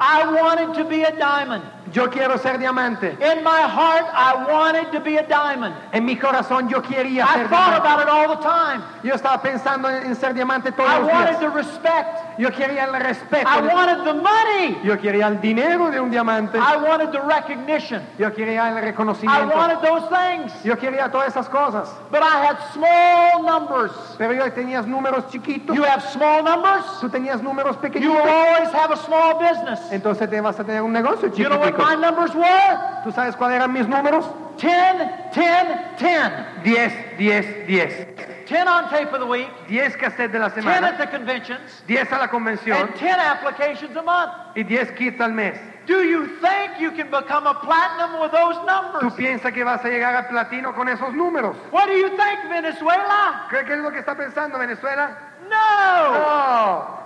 I 0.00 0.26
wanted 0.40 0.74
to 0.78 0.88
be 0.88 1.02
a 1.02 1.12
diamond. 1.16 1.64
Yo 1.92 2.08
quiero 2.10 2.36
ser 2.38 2.58
diamante. 2.58 3.16
In 3.20 3.42
my 3.44 3.62
heart, 3.62 4.06
I 4.12 4.44
wanted 4.50 4.90
to 4.92 5.00
be 5.00 5.16
a 5.18 5.26
diamond. 5.26 5.74
En 5.92 6.04
mi 6.04 6.16
corazón 6.16 6.68
yo 6.68 6.82
quería 6.82 7.24
I 7.24 7.34
ser 7.34 7.48
thought 7.48 7.70
diamante. 7.70 7.86
about 7.86 8.00
it 8.02 8.08
all 8.08 8.36
the 8.36 8.42
time. 8.42 8.82
Yo 9.02 9.14
estaba 9.14 9.40
pensando 9.40 9.88
en, 9.88 10.06
en 10.06 10.16
ser 10.16 10.34
diamante 10.34 10.72
todos 10.72 10.90
I 10.90 10.98
los 11.00 11.08
wanted 11.12 11.30
días. 11.38 11.40
the 11.40 11.50
respect. 11.50 12.38
Yo 12.38 12.50
quería 12.50 12.84
el 12.84 12.92
respeto. 13.00 13.48
I 13.48 13.60
wanted 13.62 14.04
the 14.04 14.14
money. 14.14 14.78
Yo 14.84 14.96
quería 14.98 15.26
el 15.28 15.40
dinero 15.40 15.90
de 15.90 16.00
un 16.00 16.10
diamante. 16.10 16.58
I 16.58 16.76
wanted 16.76 17.12
the 17.12 17.20
recognition. 17.20 18.02
Yo 18.18 18.30
quería 18.32 18.68
el 18.68 18.82
reconocimiento. 18.82 19.42
I 19.42 19.44
wanted 19.46 19.80
those 19.80 20.06
things. 20.08 20.52
Yo 20.64 20.76
quería 20.76 21.10
todas 21.10 21.28
esas 21.28 21.48
cosas. 21.48 21.88
But 22.10 22.22
I 22.22 22.44
had 22.44 22.58
small 22.72 23.42
numbers. 23.42 23.92
Pero 24.18 24.32
yo 24.32 24.50
tenías 24.52 24.86
números 24.86 25.30
chiquitos. 25.30 25.74
You 25.74 25.84
have 25.84 26.02
small 26.02 26.42
numbers, 26.42 26.84
Tú 27.00 27.08
tenías 27.08 27.42
números 27.42 27.76
you 28.00 28.12
will 28.12 28.28
always 28.28 28.70
have 28.72 28.90
a 28.90 28.96
small 28.96 29.38
business. 29.38 29.80
Entonces 29.90 30.28
te 30.28 30.40
vas 30.40 30.58
a 30.58 30.64
tener 30.64 30.82
un 30.82 30.92
negocio 30.92 31.28
You 31.34 31.48
know 31.48 31.58
what 31.78 31.78
my 31.78 31.94
numbers 31.94 32.34
were? 32.34 33.02
¿Tú 33.04 33.12
sabes 33.12 33.36
cuáles 33.36 33.56
eran 33.56 33.72
mis 33.72 33.86
números? 33.86 34.24
10, 34.58 35.32
10, 35.34 35.98
10. 35.98 36.32
10, 36.64 37.18
10, 37.18 37.66
10. 37.66 38.06
10 38.46 38.68
on 38.68 38.88
tape 38.90 39.12
of 39.12 39.20
the 39.20 39.26
week, 39.26 39.48
10 39.68 39.96
cassettes 39.96 40.32
de 40.32 40.38
la 40.38 40.48
10 40.50 40.62
semana, 40.64 40.88
at 40.92 40.98
the 40.98 41.06
conventions, 41.08 41.82
10 41.88 42.12
a 42.12 42.18
la 42.18 42.28
convención 42.28 42.80
and 42.80 42.94
10 42.94 43.18
applications 43.18 43.96
a 43.96 44.02
month. 44.02 44.32
y 44.56 44.62
10 44.62 44.92
kits 44.96 45.20
al 45.20 45.32
mes. 45.32 45.58
Do 45.86 46.02
you 46.02 46.26
think 46.40 46.80
you 46.80 46.92
can 46.92 47.10
become 47.10 47.46
a 47.46 47.54
platinum 47.54 48.20
with 48.20 48.30
those 48.32 48.56
¿Tú 48.56 48.66
numbers? 48.66 49.14
piensas 49.14 49.52
que 49.52 49.64
vas 49.64 49.84
a 49.84 49.88
llegar 49.88 50.14
a 50.16 50.28
platino 50.28 50.74
con 50.74 50.88
esos 50.88 51.12
números? 51.12 51.56
What 51.72 51.86
do 51.86 51.92
you 51.94 52.08
think, 52.10 52.48
Venezuela? 52.48 53.46
¿Qué, 53.50 53.64
qué 53.66 53.74
es 53.74 53.78
lo 53.80 53.90
que 53.90 53.98
está 53.98 54.16
pensando 54.16 54.58
Venezuela? 54.58 55.16
No! 55.48 56.12
No. 56.12 57.05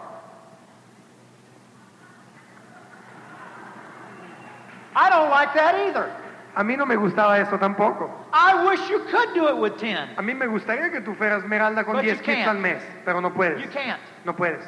I 4.95 5.09
don't 5.11 5.31
like 5.31 5.55
that 5.55 5.75
either. 5.87 6.11
A 6.57 6.65
mí 6.65 6.77
no 6.77 6.85
me 6.85 6.97
gustaba 6.97 7.39
eso 7.39 7.57
tampoco. 7.59 8.11
I 8.33 8.65
wish 8.67 8.91
you 8.91 8.99
could 9.11 9.33
do 9.35 9.49
it 9.49 9.57
with 9.57 9.79
10. 9.79 10.19
A 10.19 10.23
mí 10.23 10.35
me 10.35 10.47
gustaría 10.47 10.91
que 10.91 11.01
tú 11.01 11.15
fueras 11.15 11.43
esmeralda 11.45 11.85
con 11.85 11.95
But 11.95 12.05
you 12.05 12.11
10 12.15 12.23
kits 12.23 12.37
can't. 12.45 12.49
al 12.49 12.59
mes, 12.59 12.83
pero 13.05 13.21
no 13.21 13.31
puedes. 13.33 13.63
You 13.63 13.69
can't. 13.71 14.01
No 14.25 14.33
puedes. 14.35 14.65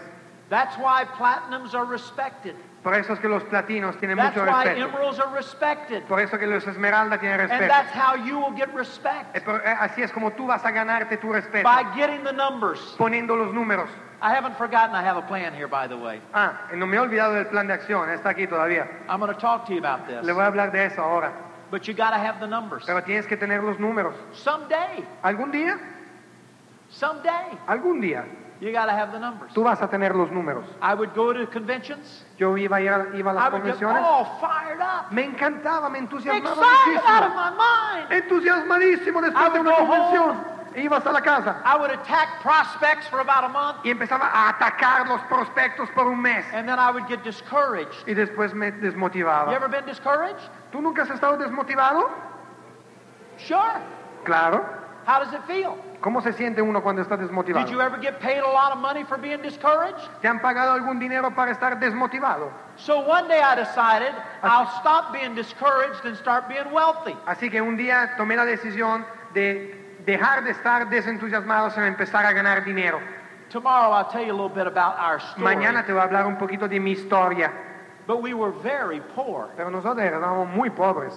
That's 0.49 0.77
why 0.79 1.05
platinums 1.17 1.75
are 1.75 1.85
respected. 1.85 2.55
Por 2.85 2.95
eso 2.95 3.13
es 3.15 3.21
que 3.21 3.29
los 3.29 3.43
platinos 3.45 3.97
tienen 3.99 4.17
That's 4.17 4.37
mucho 4.37 4.47
why 4.51 4.65
respeto. 4.65 4.89
emeralds 4.89 5.19
are 5.21 5.33
respected. 5.35 6.03
Por 6.09 6.21
eso 6.21 6.37
que 6.39 6.47
los 6.47 6.67
esmeralda 6.67 7.19
tienen 7.19 7.41
And 7.41 7.51
respeto. 7.51 7.69
that's 7.69 7.93
how 7.93 8.15
you 8.17 8.39
will 8.39 8.53
get 8.57 8.73
respect 8.75 9.37
eh, 9.37 9.77
Así 9.81 10.03
es 10.03 10.13
como 10.13 10.33
tú 10.33 10.47
vas 10.49 10.65
a 10.65 10.71
ganarte 10.73 11.17
tu 11.19 11.33
respeto. 11.33 11.63
by 11.65 11.85
getting 11.97 12.23
the 12.25 12.33
numbers. 12.33 12.81
Poniendo 12.99 13.37
los 13.37 13.53
números. 13.55 13.89
I 14.23 14.33
haven't 14.33 14.57
forgotten 14.57 14.95
I 14.95 15.03
have 15.03 15.17
a 15.17 15.23
plan 15.27 15.53
here, 15.53 15.67
by 15.67 15.89
the 15.89 15.97
way. 15.99 16.21
Ah, 16.33 16.69
no 16.75 16.87
me 16.87 16.97
he 16.97 17.01
olvidado 17.01 17.35
del 17.35 17.47
plan 17.47 17.67
de 17.67 17.75
acción. 17.75 18.09
Está 18.09 18.31
aquí 18.31 18.47
todavía. 18.47 18.87
I'm 19.09 19.19
going 19.19 19.35
to 19.35 19.39
talk 19.41 19.67
to 19.67 19.73
you 19.73 19.79
about 19.81 20.07
this. 20.07 20.25
Le 20.25 20.33
voy 20.33 20.43
a 20.45 20.47
hablar 20.47 20.71
de 20.71 20.85
eso 20.87 21.03
ahora. 21.03 21.33
But 21.73 21.89
you 21.89 21.95
got 21.95 22.11
to 22.13 22.19
have 22.19 22.39
the 22.39 22.47
numbers. 22.47 22.85
Pero 22.87 23.03
tienes 23.03 23.27
que 23.27 23.37
tener 23.37 23.63
los 23.65 23.79
números. 23.79 24.15
Someday, 24.33 25.05
Algún 25.25 25.51
día, 25.51 25.77
someday, 26.91 27.59
algún 27.67 28.01
día, 28.01 28.25
you 28.61 28.71
got 28.73 28.87
to 28.87 28.93
have 28.93 29.11
the 29.13 29.19
numbers. 29.19 29.53
tú 29.55 29.65
vas 29.65 29.81
a 29.83 29.89
tener 29.89 30.15
los 30.15 30.31
números. 30.31 30.65
I 30.81 30.95
would 30.95 31.15
go 31.15 31.33
to 31.33 31.47
conventions. 31.49 32.25
Yo 32.39 32.57
iba 32.57 32.77
a 32.77 32.81
ir 32.81 32.91
a, 32.93 33.17
iba 33.17 33.31
a 33.33 33.35
I 33.35 33.37
las 33.37 33.53
would 33.53 33.65
get 33.65 33.75
convenciones. 33.81 34.03
all 34.05 34.25
fired 34.41 34.81
up, 34.81 35.11
Me 35.11 35.25
encantaba, 35.25 35.91
me 35.91 35.99
entusiasmaba 35.99 36.53
excited 36.53 37.01
out 37.07 37.23
of 37.25 37.33
muchísimo. 37.33 37.57
my 37.57 38.07
mind. 38.07 38.13
Entusiasmadísimo 38.13 39.19
I 39.21 39.23
después 39.31 39.53
de 39.55 39.61
una 39.61 39.71
go 39.71 39.77
convención. 39.79 40.52
Ibas 40.77 41.05
a 41.07 41.13
la 41.13 41.21
casa 41.21 41.63
I 41.65 41.77
would 41.77 41.91
attack 41.91 42.41
prospects 42.41 43.07
for 43.09 43.21
about 43.21 43.45
a 43.45 43.49
month, 43.49 43.79
y 43.85 43.91
empezaba 43.91 44.31
a 44.33 44.49
atacar 44.49 45.07
los 45.09 45.21
prospectos 45.23 45.89
por 45.95 46.07
un 46.07 46.21
mes. 46.21 46.45
and 46.53 46.69
then 46.69 46.79
I 46.79 46.91
would 46.91 47.07
get 47.09 47.23
discouraged. 47.25 48.07
Y 48.07 48.15
después 48.15 48.55
me 48.55 48.71
desmotivaba. 48.73 49.51
You 49.51 49.57
ever 49.57 49.69
been 49.69 49.87
discouraged? 49.87 50.49
¿Tú 50.71 50.81
nunca 50.81 51.03
has 51.03 51.11
estado 51.11 51.37
desmotivado? 51.37 52.09
Sure. 53.39 53.81
Claro. 54.25 54.65
How 55.05 55.19
does 55.19 55.33
it 55.35 55.43
feel? 55.47 55.77
¿Cómo 56.01 56.21
se 56.21 56.33
siente 56.33 56.63
uno 56.63 56.81
cuando 56.81 57.03
está 57.03 57.17
desmotivado? 57.17 57.65
Did 57.67 57.73
you 57.73 57.81
ever 57.81 57.99
get 58.01 58.21
paid 58.21 58.39
a 58.39 58.47
lot 58.49 58.73
of 58.73 58.79
money 58.79 59.05
for 59.05 59.19
being 59.19 59.43
discouraged? 59.43 60.09
¿Te 60.21 60.29
han 60.29 60.41
pagado 60.41 60.73
algún 60.73 60.99
dinero 61.01 61.35
para 61.35 61.51
estar 61.53 61.79
desmotivado? 61.81 62.51
So 62.77 63.01
one 63.01 63.29
day 63.29 63.41
I 63.41 63.55
decided 63.57 64.13
I'll 64.43 64.69
stop 64.81 65.13
being 65.13 65.35
discouraged 65.35 66.05
and 66.05 66.17
start 66.17 66.49
being 66.49 66.73
wealthy. 66.73 67.17
Así 67.27 67.51
que 67.51 67.61
un 67.61 67.77
día 67.77 68.17
tomé 68.17 68.37
la 68.37 68.45
decisión 68.45 69.05
de 69.35 69.82
dejar 70.05 70.45
de 70.45 70.51
estar 70.51 70.89
desentusiasmados 70.89 71.77
en 71.77 71.85
empezar 71.85 72.25
a 72.25 72.33
ganar 72.33 72.65
dinero. 72.65 73.01
Tomorrow 73.51 73.93
I'll 73.93 74.11
tell 74.11 74.25
you 74.25 74.33
a 74.33 74.39
little 74.39 74.49
bit 74.49 74.67
about 74.67 74.99
our 74.99 75.21
story. 75.21 75.43
Mañana 75.43 75.85
te 75.85 75.93
voy 75.93 76.01
a 76.01 76.05
hablar 76.05 76.27
un 76.27 76.37
poquito 76.37 76.69
de 76.69 76.81
mi 76.81 76.93
historia. 76.93 77.53
But 78.07 78.23
we 78.23 78.35
were 78.35 78.51
very 78.51 79.01
poor. 79.15 79.51
Pero 79.57 79.71
nosotros 79.71 80.03
éramos 80.05 80.49
muy 80.49 80.71
pobres. 80.71 81.15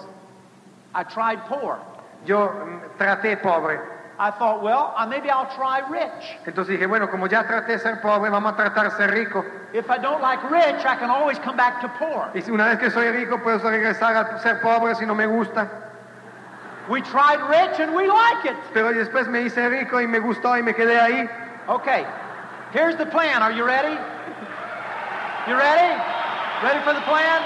I 0.93 1.03
tried 1.03 1.39
poor. 1.45 1.79
Yo 2.25 2.47
mm, 2.47 2.97
traté 2.97 3.41
pobre. 3.41 3.79
I 4.17 4.31
thought, 4.31 4.63
well, 4.63 4.93
uh, 4.95 5.05
maybe 5.05 5.29
I'll 5.29 5.49
try 5.55 5.81
rich. 5.89 6.37
Entonces 6.45 6.77
dije, 6.77 6.87
bueno, 6.87 7.09
como 7.09 7.27
ya 7.27 7.43
traté 7.43 7.79
ser 7.79 8.01
pobre, 8.01 8.29
vamos 8.29 8.53
a 8.53 8.55
tratar 8.55 8.91
ser 8.91 9.11
rico. 9.11 9.43
If 9.73 9.89
I 9.89 9.97
don't 9.97 10.21
like 10.21 10.41
rich, 10.49 10.85
I 10.85 10.95
can 10.95 11.09
always 11.09 11.37
come 11.39 11.57
back 11.57 11.81
to 11.81 11.89
poor. 11.99 12.31
Y 12.33 12.41
si 12.41 12.51
una 12.51 12.67
vez 12.67 12.79
que 12.79 12.89
soy 12.91 13.11
rico, 13.11 13.41
puedo 13.41 13.59
regresar 13.59 14.15
a 14.15 14.39
ser 14.39 14.61
pobre 14.61 14.95
si 14.95 15.05
no 15.05 15.15
me 15.15 15.25
gusta. 15.25 15.84
We 16.89 17.01
tried 17.01 17.41
rich 17.49 17.79
and 17.79 17.95
we 17.95 18.07
like 18.07 18.45
it. 18.45 18.55
Pero 18.73 18.93
después 18.93 19.27
me 19.27 19.43
hice 19.43 19.69
rico 19.69 19.97
y 19.97 20.05
me 20.05 20.19
gustó 20.19 20.57
y 20.57 20.61
me 20.61 20.73
quedé 20.73 20.99
ahí. 20.99 21.29
Okay, 21.67 22.05
here's 22.71 22.95
the 22.95 23.05
plan. 23.05 23.41
Are 23.41 23.51
you 23.51 23.65
ready? 23.65 23.97
You 25.47 25.55
ready? 25.55 26.01
Ready 26.63 26.79
for 26.83 26.93
the 26.93 27.01
plan? 27.01 27.41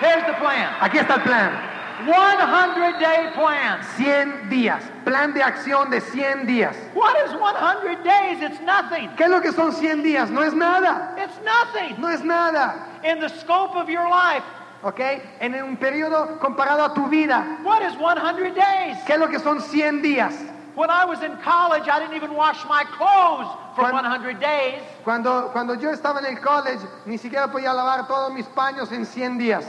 Here's 0.00 0.24
the 0.26 0.34
plan. 0.34 0.72
Aquí 0.80 0.98
está 0.98 1.14
el 1.16 1.22
plan. 1.22 1.68
100 2.04 3.00
day 3.00 3.30
plan. 3.34 3.82
100 3.96 4.48
días. 4.48 4.82
Plan 5.04 5.34
de 5.34 5.42
acción 5.42 5.90
de 5.90 6.00
100 6.00 6.46
días. 6.46 6.76
What 6.94 7.16
is 7.24 7.32
100 7.32 8.04
days? 8.04 8.42
It's 8.42 8.60
nothing. 8.60 9.10
¿Qué 9.16 9.24
es 9.24 9.30
lo 9.30 9.40
que 9.40 9.52
son 9.52 9.72
100 9.72 10.02
días? 10.02 10.30
No 10.30 10.42
es 10.42 10.54
nada. 10.54 11.14
It's 11.18 11.40
nothing. 11.44 12.00
No 12.00 12.08
es 12.08 12.22
nada. 12.22 13.00
In 13.02 13.20
the 13.20 13.28
scope 13.28 13.74
of 13.76 13.88
your 13.88 14.08
life, 14.08 14.44
¿Ok? 14.82 15.00
En 15.40 15.54
un 15.62 15.76
periodo 15.76 16.38
comparado 16.38 16.84
a 16.84 16.94
tu 16.94 17.08
vida. 17.08 17.58
what 17.64 17.82
is 17.82 17.94
100 17.96 18.54
days? 18.54 18.96
¿Qué 19.06 19.14
es 19.14 19.18
lo 19.18 19.28
que 19.28 19.38
son 19.38 19.60
100 19.60 20.02
días? 20.02 20.34
When 20.76 20.90
I 20.90 21.04
was 21.04 21.22
in 21.24 21.36
college, 21.38 21.88
I 21.88 21.98
didn't 21.98 22.14
even 22.14 22.34
wash 22.34 22.64
my 22.68 22.84
clothes 22.96 23.48
for 23.74 23.84
Cuan- 23.90 24.04
100 24.04 24.38
days. 24.38 24.80
Cuando, 25.02 25.50
cuando 25.52 25.74
yo 25.74 25.90
estaba 25.90 26.20
en 26.20 26.26
el 26.26 26.40
college, 26.40 26.78
ni 27.06 27.18
siquiera 27.18 27.48
podía 27.48 27.72
lavar 27.74 28.06
todos 28.06 28.32
mis 28.32 28.46
paños 28.46 28.92
en 28.92 29.04
100 29.04 29.38
días. 29.38 29.64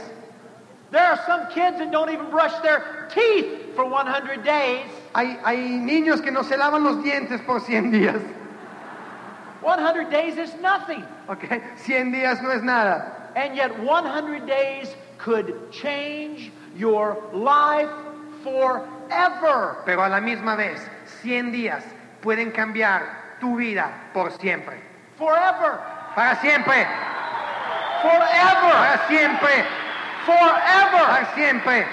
There 0.92 1.04
are 1.04 1.18
some 1.26 1.46
kids 1.48 1.78
that 1.78 1.90
don't 1.90 2.10
even 2.10 2.30
brush 2.30 2.52
their 2.62 3.08
teeth 3.12 3.74
for 3.74 3.84
100 3.86 4.44
days. 4.44 4.86
Hay, 5.14 5.38
hay 5.44 5.56
niños 5.80 6.20
que 6.22 6.30
no 6.30 6.42
se 6.44 6.56
lavan 6.56 6.84
los 6.84 7.02
dientes 7.02 7.40
por 7.44 7.60
100 7.60 7.90
días. 7.90 8.20
100 9.62 10.10
days 10.10 10.38
is 10.38 10.54
nothing. 10.60 11.04
¿Ok? 11.28 11.44
100 11.76 12.12
días 12.12 12.40
no 12.42 12.50
es 12.52 12.62
nada. 12.62 13.19
And 13.36 13.56
yet 13.56 13.78
100 13.78 14.46
days 14.46 14.94
could 15.18 15.70
change 15.70 16.50
your 16.76 17.16
life 17.32 17.90
forever. 18.42 19.82
Pero 19.84 20.04
a 20.04 20.08
la 20.08 20.20
misma 20.20 20.56
vez, 20.56 20.80
100 21.22 21.52
días 21.52 21.84
pueden 22.22 22.50
cambiar 22.52 23.38
tu 23.40 23.56
vida 23.56 23.90
por 24.12 24.30
siempre. 24.32 24.76
Forever. 25.16 25.78
Para 26.14 26.40
siempre. 26.40 26.86
forever, 28.02 28.72
para 28.72 29.08
siempre, 29.08 29.64
forever. 30.26 31.04
para 31.06 31.34
siempre. 31.34 31.86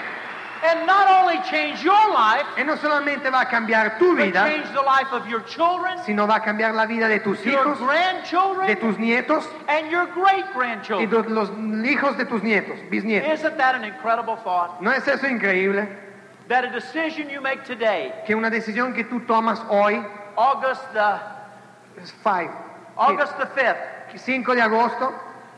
And 0.64 0.86
not 0.86 1.08
only 1.08 1.38
change 1.48 1.82
your 1.84 2.12
life, 2.12 2.44
Y 2.56 2.64
no 2.64 2.76
solamente 2.76 3.30
va 3.30 3.42
a 3.42 3.46
cambiar 3.46 3.98
tu 3.98 4.16
but 4.16 4.24
vida, 4.24 4.44
change 4.44 4.68
the 4.72 4.82
life 4.82 5.12
of 5.12 5.26
your 5.28 5.42
children, 5.44 5.98
sino 6.04 6.26
va 6.26 6.36
a 6.36 6.40
cambiar 6.40 6.74
la 6.74 6.86
vida 6.86 7.08
de 7.08 7.20
tus 7.20 7.44
your 7.44 7.64
hijos, 7.64 7.78
de 7.78 7.86
grandchildren, 7.86 8.78
tus 8.80 8.98
nietos 8.98 9.46
and 9.68 9.90
your 9.90 10.06
great 10.06 10.44
y 10.46 10.52
grandchildren. 10.54 11.10
de 11.10 11.30
los 11.30 11.50
hijos 11.50 12.16
de 12.16 12.24
tus 12.24 12.42
nietos, 12.42 12.78
bisnietos. 12.90 13.32
Isn't 13.32 13.56
that 13.56 13.74
an 13.74 13.84
incredible 13.84 14.36
thought? 14.36 14.80
¿No 14.80 14.90
es 14.90 15.06
eso 15.06 15.26
increíble? 15.26 15.88
That 16.48 16.64
a 16.64 16.70
decision 16.70 17.28
you 17.28 17.40
make 17.40 17.64
today, 17.64 18.12
Que 18.26 18.34
una 18.34 18.50
decisión 18.50 18.94
que 18.94 19.04
tú 19.04 19.20
tomas 19.26 19.60
hoy, 19.68 20.02
August 20.36 20.82
the 20.92 21.20
five, 22.22 22.50
August 22.96 23.36
the 23.38 23.46
5th, 23.46 24.16
5 24.16 24.54
de 24.54 24.62
agosto, 24.62 25.12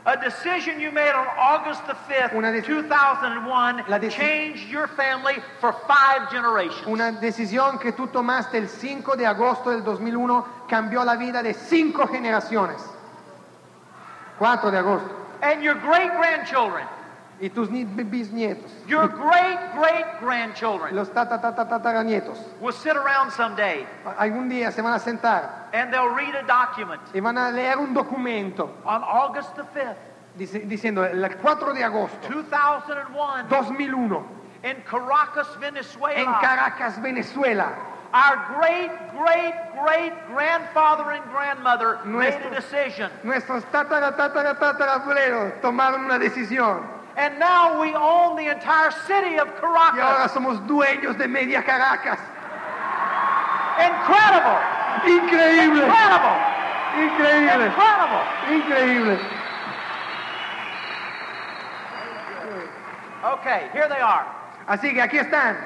a 0.07 0.16
decision 0.16 0.80
you 0.80 0.90
made 0.90 1.12
on 1.12 1.26
August 1.38 1.87
the 1.87 1.92
5th, 1.92 2.64
2001, 2.64 3.85
La 3.88 3.99
changed 4.09 4.69
your 4.69 4.87
family 4.88 5.35
for 5.61 5.73
five 5.87 6.30
generations. 6.30 6.87
una 6.87 7.12
decisión 7.12 7.78
que 7.78 7.92
tú 7.92 8.07
tomaste 8.09 8.57
el 8.59 8.69
5 8.69 9.16
de 9.16 9.26
agosto 9.26 9.71
del 9.71 9.85
2001 9.85 10.45
cambió 10.69 11.04
la 11.04 11.16
vida 11.16 11.42
de 11.42 11.52
cinco 11.52 12.07
generaciones. 12.07 12.80
4 14.38 14.71
de 14.71 14.78
agosto. 14.78 15.16
And 15.42 15.62
your 15.62 15.75
great 15.75 16.11
grandchildren, 16.16 16.87
Y 17.42 17.49
tus 17.49 17.70
ni- 17.70 17.85
bisnietos, 17.87 18.70
your 18.87 19.09
great 19.09 19.59
great 19.75 20.04
grandchildren 20.20 20.94
los 20.94 21.09
tataranietos, 21.11 22.37
will 22.61 22.73
sit 22.73 22.94
around 22.97 23.30
someday 23.32 23.87
algún 24.18 24.49
día 24.50 24.70
se 24.70 24.82
van 24.82 24.92
a 24.92 24.99
sentar 24.99 25.68
and 25.73 25.90
they'll 25.90 26.14
read 26.14 26.35
a 26.35 26.42
document 26.47 27.00
y 27.14 27.20
van 27.20 27.38
a 27.38 27.50
leer 27.50 27.78
un 27.78 27.94
documento 27.94 28.70
on 28.85 29.02
August 29.02 29.56
the 29.56 29.62
5th, 29.62 29.97
dice- 30.37 30.66
diciendo 30.68 31.02
el 31.04 31.37
4 31.40 31.73
de 31.73 31.82
agosto 31.82 32.28
2001, 32.28 33.49
2001 33.49 34.23
in 34.62 34.76
Caracas, 34.82 35.49
en 35.54 35.61
Venezuela. 35.61 36.38
Caracas, 36.42 36.99
Venezuela. 37.00 37.73
Our 38.12 38.37
great 38.59 38.90
great 39.16 39.54
great 39.82 40.12
grandfather 40.28 41.12
and 41.12 41.25
grandmother 41.32 42.00
made 42.04 42.35
a 42.35 42.50
decision. 42.50 43.11
Nuestros 43.23 43.64
tatara, 43.73 44.14
tatara, 44.14 44.59
tatarabuelos 44.59 45.61
tomaron 45.62 46.04
una 46.04 46.18
decisión 46.18 47.00
And 47.17 47.38
now 47.38 47.81
we 47.81 47.95
own 47.95 48.37
the 48.37 48.50
entire 48.50 48.90
city 49.07 49.38
of 49.38 49.49
Caracas. 49.61 49.97
y 49.97 50.00
ahora 50.00 50.29
somos 50.29 50.67
dueños 50.67 51.17
de 51.19 51.29
media 51.29 51.62
Caracas. 51.62 52.19
Incredible! 53.79 54.59
Increíble, 55.07 55.87
Incredible! 55.87 56.37
increíble, 57.00 57.67
Incredible! 57.67 58.21
increíble. 58.50 59.19
Okay, 63.23 63.69
here 63.73 63.88
they 63.88 64.00
are. 64.00 64.26
Así 64.67 64.93
que 64.95 65.00
aquí 65.02 65.19
están. 65.19 65.57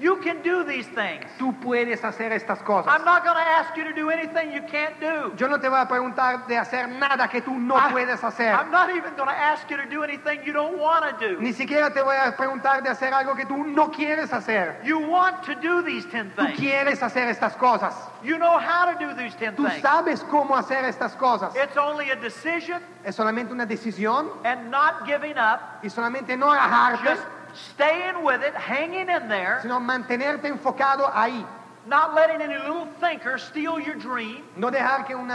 You 0.00 0.16
can 0.22 0.40
do 0.42 0.64
these 0.64 0.86
things. 0.94 1.26
Tú 1.38 1.54
puedes 1.60 2.02
hacer 2.02 2.32
estas 2.32 2.62
cosas. 2.62 2.90
I'm 2.90 3.04
not 3.04 3.22
going 3.22 3.36
to 3.36 3.42
ask 3.42 3.76
you 3.76 3.84
to 3.84 3.92
do 3.92 4.08
anything 4.08 4.50
you 4.50 4.62
can't 4.62 4.98
do. 4.98 5.32
Yo 5.36 5.46
no 5.46 5.58
te 5.60 5.68
voy 5.68 5.78
a 5.78 5.86
preguntar 5.86 6.46
de 6.46 6.56
hacer 6.56 6.88
nada 6.88 7.28
que 7.28 7.42
tú 7.42 7.52
no 7.58 7.76
I- 7.76 7.92
puedes 7.92 8.22
hacer. 8.24 8.54
I'm 8.54 8.70
not 8.70 8.88
even 8.88 9.14
going 9.14 9.28
to 9.28 9.36
ask 9.38 9.68
you 9.70 9.76
to 9.76 9.84
do 9.84 10.02
anything 10.02 10.40
you 10.46 10.54
don't 10.54 10.78
want 10.78 11.04
to 11.18 11.28
do. 11.28 11.38
Ni 11.40 11.52
siquiera 11.52 11.92
te 11.92 12.00
voy 12.00 12.16
a 12.16 12.34
preguntar 12.34 12.82
de 12.82 12.88
hacer 12.88 13.12
algo 13.12 13.34
que 13.36 13.44
tú 13.44 13.58
no 13.62 13.90
quieres 13.90 14.32
hacer. 14.32 14.80
You 14.82 14.98
want 15.00 15.42
to 15.44 15.54
do 15.56 15.82
these 15.82 16.06
10 16.06 16.32
things. 16.34 16.50
Tú 16.52 16.56
quieres 16.56 17.02
hacer 17.02 17.28
estas 17.28 17.54
cosas. 17.58 17.94
You 18.22 18.38
know 18.38 18.58
how 18.58 18.90
to 18.90 18.98
do 18.98 19.14
these 19.14 19.34
10 19.36 19.54
Tú 19.54 19.66
things. 19.68 19.82
sabes 19.82 20.24
cómo 20.30 20.56
hacer 20.56 20.84
estas 20.86 21.14
cosas. 21.16 21.54
It's 21.54 21.76
only 21.76 22.10
a 22.10 22.16
decision 22.16 22.80
Es 23.04 23.16
solamente 23.16 23.52
una 23.52 23.66
decisión 23.66 24.30
and 24.44 24.70
not 24.70 25.04
giving 25.06 25.36
up, 25.38 25.60
y 25.82 25.88
solamente 25.90 26.36
no 26.38 26.50
agajarte, 26.52 27.04
just 27.06 27.22
staying 27.54 28.22
with 28.24 28.42
it, 28.42 28.54
hanging 28.54 29.08
in 29.08 29.28
there, 29.28 29.60
sino 29.62 29.78
mantenerte 29.80 30.46
enfocado 30.48 31.10
ahí. 31.12 31.44
not 31.86 32.14
letting 32.14 32.40
any 32.42 32.56
little 32.56 32.86
thinker 33.00 33.38
steal 33.38 33.80
your 33.80 33.94
dream, 33.96 34.42
No 34.56 34.70
dejar 34.70 35.06
que 35.06 35.14
un 35.16 35.28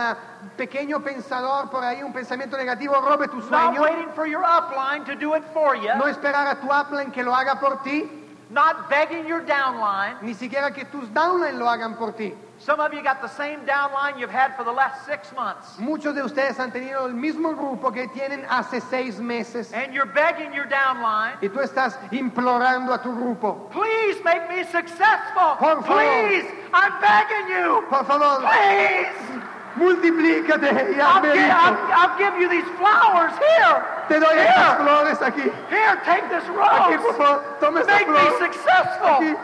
pequeño 0.57 1.03
pensador 1.03 1.69
por 1.71 1.83
ahí, 1.83 2.03
un 2.03 2.13
pensamiento 2.13 2.55
negativo, 2.57 2.93
robe 3.01 3.27
tu 3.27 3.41
sueño. 3.41 3.73
not 3.75 3.79
waiting 3.79 4.09
for 4.13 4.25
your 4.27 4.43
upline 4.43 5.03
to 5.05 5.15
do 5.15 5.33
it 5.33 5.43
for 5.53 5.75
you, 5.75 5.89
No 5.97 6.05
esperar 6.05 6.47
a 6.51 6.55
tu 6.61 6.67
upline 6.67 7.11
que 7.11 7.23
lo 7.23 7.33
haga 7.33 7.55
por 7.59 7.77
ti, 7.83 8.07
not 8.51 8.89
begging 8.89 9.27
your 9.27 9.41
downline. 9.41 10.21
ni 10.21 10.33
siquiera 10.33 10.71
que 10.73 10.85
tus 10.85 11.09
downline 11.09 11.57
lo 11.57 11.65
hagan 11.67 11.95
por 11.97 12.11
ti. 12.13 12.33
Some 12.65 12.79
of 12.79 12.95
you 12.95 13.03
got 13.03 13.21
the 13.21 13.27
same 13.27 13.59
downline 13.59 14.17
you've 14.17 14.31
had 14.31 14.57
for 14.57 14.63
the 14.63 14.71
last 14.71 15.05
six 15.05 15.31
months. 15.35 15.77
Muchos 15.77 16.15
de 16.15 16.23
ustedes 16.23 16.57
han 16.57 16.71
tenido 16.71 17.05
el 17.05 17.13
mismo 17.13 17.53
grupo 17.55 17.93
que 17.93 18.07
tienen 18.07 18.43
hace 18.49 18.81
seis 18.89 19.19
meses 19.19 19.71
And 19.71 19.93
you're 19.93 20.07
begging 20.11 20.51
your 20.51 20.65
downline, 20.65 21.37
y 21.43 21.47
tú 21.49 21.59
estás 21.61 21.95
implorando 22.11 22.91
a 22.91 22.97
tu 23.03 23.11
grupo. 23.13 23.69
please 23.69 24.17
make 24.23 24.49
me 24.49 24.63
successful. 24.63 25.57
Por 25.59 25.83
favor. 25.83 25.93
Please, 25.93 26.45
I'm 26.73 26.99
begging 26.99 27.49
you. 27.49 27.83
Por 27.87 28.03
favor, 28.03 28.41
Please. 28.41 29.43
multiplícate 29.75 30.95
y 30.97 30.99
I'll, 30.99 31.21
gi-. 31.21 31.37
I'll, 31.37 31.77
I'll 31.93 32.17
give 32.17 32.33
you 32.41 32.49
these 32.49 32.65
flowers. 32.79 33.31
Here. 33.37 33.85
Te 34.07 34.19
doy 34.19 34.37
estas 34.39 34.77
flores 34.81 35.19
aquí. 35.21 35.51
Here, 35.69 36.01
take 36.03 36.27
this 36.29 36.43
rose. 36.49 36.65
Aquí, 36.71 36.97
por 36.97 37.13
favor, 37.13 37.43
toma 37.59 37.81
esta 37.81 37.93
Make 37.93 38.09
me 38.09 38.39
successful. 38.39 39.07
Aquí. 39.21 39.35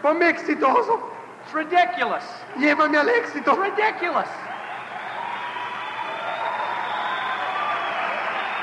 Ponme 0.00 0.28
exitoso. 0.28 1.15
Ridiculous. 1.56 2.22
Llévame 2.58 2.98
al 2.98 3.08
éxito. 3.08 3.52
It's 3.52 3.58
ridiculous. 3.58 4.28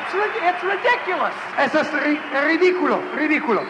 It's, 0.03 0.13
ri- 0.13 0.47
it's 0.47 0.63
ridiculous. 0.63 1.33
Eso 1.57 1.79
es 1.79 1.87
ri- 1.91 2.21
es 2.33 2.43
ridículo, 2.45 3.01
ridículo. 3.15 3.65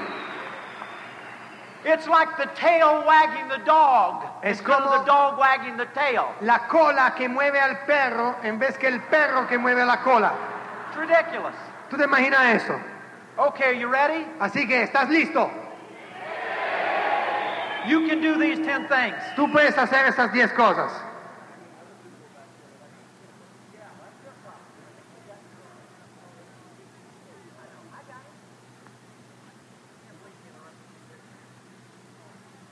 It's 1.85 2.07
like 2.07 2.35
the 2.37 2.47
tail 2.55 3.03
wagging 3.05 3.47
the 3.49 3.59
dog 3.65 4.23
Es 4.43 4.59
instead 4.59 4.73
of 4.81 4.83
como- 4.83 4.99
the 4.99 5.05
dog 5.05 5.37
wagging 5.39 5.77
the 5.77 5.85
tail. 5.93 6.27
La 6.41 6.67
cola 6.67 7.13
que 7.15 7.27
mueve 7.29 7.59
al 7.61 7.77
perro 7.85 8.35
en 8.43 8.59
vez 8.59 8.77
que 8.77 8.87
el 8.87 8.99
perro 9.03 9.47
que 9.47 9.57
mueve 9.57 9.85
la 9.85 9.97
cola. 10.03 10.33
It's 10.89 10.97
ridiculous. 10.97 11.55
¿Tú 11.89 11.95
te 11.97 12.03
imaginas 12.03 12.55
eso? 12.61 12.77
Okay, 13.37 13.67
are 13.67 13.73
you 13.79 13.87
ready? 13.89 14.25
Así 14.39 14.67
que, 14.67 14.83
¿estás 14.83 15.09
listo? 15.09 15.49
You 17.87 18.07
can 18.07 18.21
do 18.21 18.37
these 18.37 18.59
10 18.59 18.87
things. 18.87 19.15
Tú 19.35 19.51
puedes 19.51 19.75
hacer 19.77 20.07
esas 20.07 20.31
10 20.31 20.53
cosas. 20.53 20.91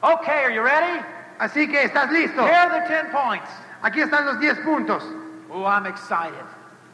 Okay, 0.04 0.44
are 0.44 0.52
you 0.52 0.62
ready? 0.62 1.04
Así 1.40 1.68
que, 1.70 1.84
¿estás 1.84 2.12
listo? 2.12 2.42
Here 2.44 2.54
are 2.54 2.82
the 2.82 2.88
10 2.88 3.12
points. 3.12 3.50
Aquí 3.84 4.02
están 4.02 4.26
los 4.26 4.40
10 4.40 4.60
puntos. 4.64 5.04
Oh, 5.50 5.66
I'm 5.66 5.86
excited. 5.86 6.46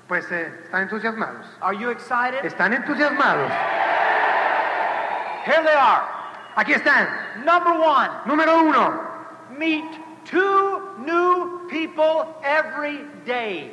Pues 0.08 0.30
eh, 0.32 0.52
están 0.64 0.84
entusiasmados. 0.84 1.46
Are 1.62 1.74
you 1.74 1.90
excited? 1.90 2.44
Están 2.44 2.74
entusiasmados. 2.74 3.52
Here 5.46 5.64
they 5.64 5.74
are. 5.74 6.17
Aquí 6.58 6.74
están. 6.74 7.08
Number 7.46 7.74
one, 7.80 8.10
Número 8.26 8.64
uno. 8.64 9.00
meet 9.60 9.86
two 10.26 10.82
new 11.06 11.68
people 11.70 12.26
every 12.44 13.06
day. 13.26 13.72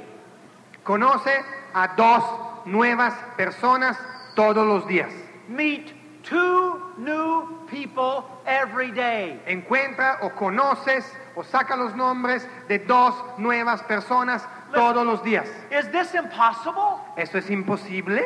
Conoce 0.84 1.32
a 1.74 1.88
dos 1.96 2.22
nuevas 2.66 3.14
personas 3.38 3.96
todos 4.36 4.66
los 4.66 4.86
días. 4.86 5.10
Meet 5.48 5.94
two 6.24 6.78
new 6.98 7.64
people 7.68 8.26
every 8.46 8.90
day. 8.90 9.40
Encuentra 9.46 10.18
o 10.20 10.28
conoces 10.28 11.10
o 11.36 11.42
saca 11.42 11.76
los 11.76 11.94
nombres 11.94 12.46
de 12.68 12.80
dos 12.80 13.14
nuevas 13.38 13.82
personas 13.84 14.46
todos 14.74 15.06
los 15.06 15.22
días. 15.24 15.48
Is 15.70 15.90
this 15.90 16.14
impossible? 16.14 17.00
¿Eso 17.16 17.38
es 17.38 17.48
imposible? 17.48 18.20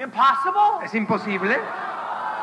Impossible? 0.00 0.84
¿Es 0.84 0.94
imposible? 0.94 1.56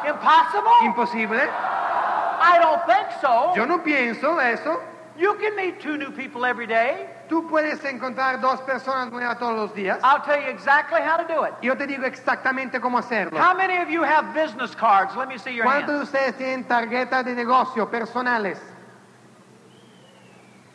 Impossible? 0.07 0.71
¿Imposible? 0.83 1.41
I 1.41 2.59
don't 2.61 2.85
think 2.85 3.07
so. 3.21 3.53
Yo 3.55 3.65
no 3.65 3.79
pienso 3.79 4.39
eso. 4.39 4.81
You 5.17 5.35
can 5.35 5.55
meet 5.55 5.79
two 5.79 5.97
new 5.97 6.11
people 6.11 6.45
every 6.45 6.67
day. 6.67 7.07
Tú 7.29 7.49
puedes 7.49 7.83
encontrar 7.85 8.41
dos 8.41 8.59
personas 8.61 9.11
nuevas 9.11 9.39
todos 9.39 9.55
los 9.55 9.73
días. 9.73 9.99
I'll 10.03 10.21
tell 10.21 10.39
you 10.39 10.49
exactly 10.49 11.01
how 11.01 11.17
to 11.17 11.25
do 11.25 11.43
it. 11.43 11.53
Yo 11.61 11.75
te 11.75 11.87
digo 11.87 12.03
exactamente 12.05 12.79
cómo 12.81 12.99
hacerlo. 12.99 13.37
How 13.39 13.55
many 13.55 13.77
of 13.77 13.89
you 13.89 14.03
have 14.03 14.33
business 14.33 14.75
cards? 14.75 15.15
Let 15.15 15.29
me 15.29 15.37
see 15.37 15.55
your 15.55 15.65
¿Cuántos 15.65 15.99
de 15.99 16.03
ustedes 16.03 16.37
tienen 16.37 16.65
tarjetas 16.65 17.23
de 17.23 17.33
negocio 17.33 17.89
personales? 17.89 18.59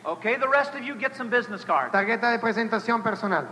Okay, 0.03 0.35
the 0.37 0.47
rest 0.47 0.73
of 0.73 0.83
you 0.83 0.95
get 0.95 1.15
some 1.15 1.29
business 1.29 1.63
cards. 1.63 1.93
Tarjeta 1.93 2.31
de 2.31 2.39
presentación 2.39 3.03
personal. 3.03 3.47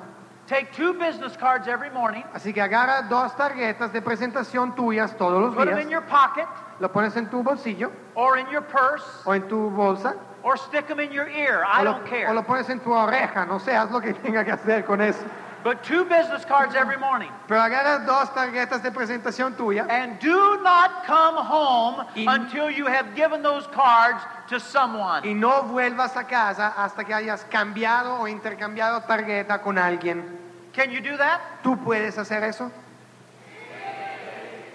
Take 0.49 0.71
two 0.75 0.93
business 0.93 1.37
cards 1.37 1.67
every 1.67 1.91
morning, 1.91 2.23
Así 2.33 2.51
que 2.53 2.59
agarra 2.61 3.03
dos 3.07 3.35
tarjetas 3.37 3.93
de 3.93 4.01
presentación 4.01 4.73
tuyas 4.75 5.15
todos 5.15 5.39
los 5.39 5.53
put 5.55 5.67
them 5.69 5.77
in 5.77 5.89
your 5.91 6.01
pocket 6.01 6.47
lo 6.79 6.89
pones 6.91 7.15
en 7.17 7.29
tu 7.29 7.43
bolsillo 7.43 7.91
or 8.15 8.39
in 8.39 8.47
your 8.49 8.63
purse 8.63 9.05
o 9.25 9.33
en 9.35 9.47
tu 9.47 9.69
bolsa 9.69 10.15
or 10.41 10.57
stick 10.57 10.87
them 10.87 10.99
in 10.99 11.11
your 11.11 11.27
ear. 11.29 11.63
o 11.63 11.67
I 11.67 11.83
lo, 11.83 11.91
don't 11.93 12.03
o 12.07 12.09
care. 12.09 12.33
lo 12.33 12.41
pones 12.41 12.67
en 12.69 12.79
tu 12.79 12.91
oreja, 12.91 13.45
no 13.45 13.59
sé, 13.59 13.75
haz 13.75 13.91
lo 13.91 14.01
que 14.01 14.11
tenga 14.25 14.43
que 14.43 14.51
hacer 14.51 14.83
con 14.85 15.01
eso. 15.01 15.23
But 15.61 15.83
two 15.83 16.05
business 16.05 16.45
cards 16.45 16.73
every 16.73 16.95
morning. 16.97 17.29
Pero 17.47 17.59
agarra 17.61 17.99
dos 18.05 18.33
tarjetas 18.33 18.81
de 18.81 18.91
presentación 18.91 19.55
tuya 19.57 19.85
And 19.89 20.17
do 20.19 20.57
not 20.63 21.05
come 21.05 21.35
home 21.37 22.07
Y- 22.15 22.25
until 22.27 22.71
you 22.71 22.87
have 22.87 23.13
given 23.13 23.43
those 23.43 23.67
cards 23.67 24.23
to 24.47 24.59
someone. 24.59 25.21
y 25.29 25.33
no 25.35 25.63
vuelvas 25.63 26.15
a 26.17 26.23
casa 26.23 26.73
hasta 26.75 27.03
que 27.03 27.13
hayas 27.13 27.43
cambiado 27.51 28.21
o 28.21 28.27
intercambiado 28.27 29.01
tarjeta 29.01 29.61
con 29.61 29.77
alguien. 29.77 30.38
Can 30.73 30.91
you 30.91 31.01
do 31.01 31.17
that? 31.17 31.41
¿Tú 31.63 31.75
puedes 31.83 32.17
hacer 32.17 32.43
eso? 32.43 32.71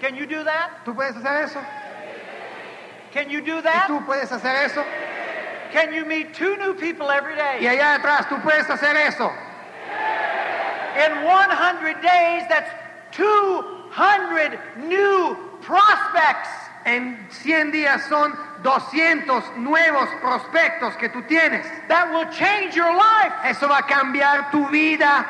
Can 0.01 0.15
you 0.15 0.25
do 0.25 0.43
that? 0.43 0.85
¿Tú 0.85 0.93
puedes 0.93 1.15
hacer 1.15 1.43
eso? 1.45 1.59
Can 3.13 3.29
you 3.29 3.41
do 3.41 3.57
¿Y 3.57 3.61
that? 3.61 3.87
tú 3.87 4.05
puedes 4.05 4.29
hacer 4.29 4.65
eso? 4.65 4.83
Can 5.71 5.93
you 5.93 6.05
meet 6.05 6.33
two 6.33 6.57
new 6.57 6.73
people 6.73 7.09
every 7.09 7.35
day? 7.35 7.59
Y 7.61 7.67
allá 7.67 7.95
atrás, 7.95 8.27
¿tú 8.27 8.41
puedes 8.41 8.69
hacer 8.69 8.95
eso? 8.95 9.31
In 10.95 11.23
100 11.23 12.01
days, 12.01 12.43
that's 12.47 12.69
200 13.11 14.59
new 14.87 15.35
prospects. 15.61 16.49
En 16.85 17.27
100 17.31 17.71
días 17.71 18.03
son 18.07 18.37
200 18.61 19.57
nuevos 19.57 20.07
prospectos 20.21 20.95
que 20.97 21.09
tú 21.09 21.23
tienes. 21.27 21.65
That 21.87 22.11
will 22.13 22.25
change 22.31 22.75
your 22.75 22.93
life. 22.93 23.33
Eso 23.43 23.67
va 23.67 23.79
a 23.79 23.83
cambiar 23.83 24.51
tu 24.51 24.69
vida. 24.69 25.25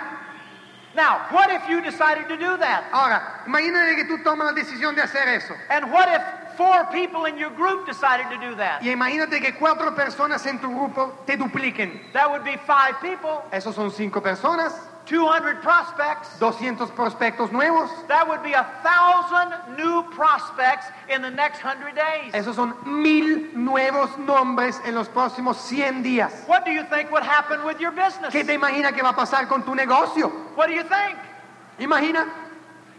Now, 0.95 1.27
what 1.29 1.51
if 1.51 1.67
you 1.67 1.81
decided 1.81 2.27
to 2.29 2.37
do 2.37 2.57
that? 2.57 2.85
Ahora, 2.91 3.43
imagínate 3.45 3.95
que 3.97 4.05
tú 4.05 4.23
tomas 4.23 4.47
la 4.47 4.53
decisión 4.53 4.95
de 4.95 5.01
hacer 5.01 5.27
eso. 5.27 5.53
And 5.69 5.91
what 5.91 6.07
if 6.09 6.21
four 6.55 6.85
people 6.85 7.25
in 7.25 7.37
your 7.37 7.51
group 7.51 7.85
decided 7.85 8.29
to 8.29 8.37
do 8.39 8.55
that? 8.55 8.81
Y 8.81 8.91
imagínate 8.91 9.41
que 9.41 9.53
cuatro 9.53 9.93
personas 9.93 10.45
en 10.45 10.59
tu 10.59 10.69
grupo 10.69 11.13
te 11.25 11.35
dupliquen. 11.35 12.13
That 12.13 12.31
would 12.31 12.45
be 12.45 12.57
five 12.65 12.95
people, 13.01 13.43
Esos 13.51 13.75
son 13.75 13.91
cinco 13.91 14.21
personas, 14.21 14.73
200 15.05 15.61
prospects. 15.61 16.29
200 16.39 16.89
prospectos 16.95 17.51
nuevos. 17.51 17.89
That 18.07 18.27
would 18.27 18.43
be 18.43 18.53
a 18.53 18.65
thousand 18.83 19.77
new 19.77 20.03
prospects 20.11 20.87
in 21.09 21.21
the 21.21 21.29
next 21.29 21.59
hundred 21.59 21.95
days. 21.95 22.33
Esos 22.33 22.55
son 22.55 22.73
mil 22.85 23.51
nuevos 23.53 24.17
nombres 24.17 24.79
en 24.85 24.95
los 24.95 25.07
próximos 25.07 25.57
100 25.57 26.03
días. 26.03 26.31
What 26.47 26.65
do 26.65 26.71
you 26.71 26.83
think 26.85 27.11
would 27.11 27.23
happen 27.23 27.63
with 27.65 27.79
your 27.79 27.91
business? 27.91 28.33
¿Qué 28.33 28.43
te 28.43 28.53
imaginas 28.53 28.93
que 28.93 29.01
va 29.03 29.09
a 29.09 29.15
pasar 29.15 29.47
con 29.47 29.63
tu 29.63 29.75
negocio? 29.75 30.29
What 30.55 30.67
do 30.67 30.73
you 30.73 30.83
think? 30.83 31.17
Imagina, 31.79 32.25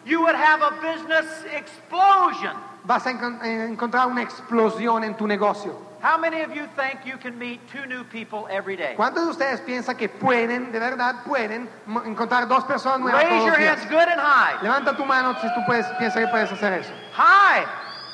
You 0.07 0.21
would 0.21 0.37
have 0.37 0.62
a 0.62 0.71
business 0.81 1.27
explosion. 1.53 2.55
vas 2.85 3.05
a 3.07 3.11
eh, 3.11 3.66
encontrar 3.69 4.07
una 4.07 4.23
explosión 4.23 5.03
en 5.03 5.16
tu 5.16 5.27
negocio. 5.27 5.75
How 6.07 6.16
many 6.16 6.42
of 6.42 6.55
you 6.55 6.69
think 6.77 7.05
you 7.05 7.16
can 7.16 7.37
meet 7.37 7.59
two 7.69 7.85
new 7.85 8.05
people 8.05 8.47
every 8.49 8.77
day? 8.77 8.95
¿Cuántos 8.97 9.25
de 9.27 9.31
ustedes 9.33 9.61
piensan 9.62 9.97
que 9.99 10.09
pueden, 10.09 10.71
de 10.71 10.79
verdad 10.79 11.25
pueden, 11.25 11.69
encontrar 12.05 12.47
dos 12.47 12.62
personas 12.62 13.01
nuevas 13.01 13.25
Raise 13.25 13.29
todos 13.29 13.42
your 13.45 13.51
los 13.51 13.59
días? 13.59 13.79
hands 13.81 13.90
good 13.90 14.09
and 14.09 14.21
high. 14.21 14.55
Levanta 14.62 14.97
tu 14.97 15.05
mano 15.05 15.35
si 15.40 15.49
tú 15.49 15.66
puedes, 15.66 15.85
piensas 15.99 16.23
que 16.25 16.29
puedes 16.29 16.53
hacer 16.53 16.75
eso. 16.75 16.92
High. 17.12 17.66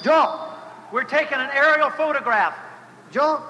Yo, 0.02 0.48
We're 0.90 1.04
taking 1.04 1.36
an 1.36 1.50
aerial 1.50 1.90
photograph. 1.90 2.54
yo, 3.12 3.42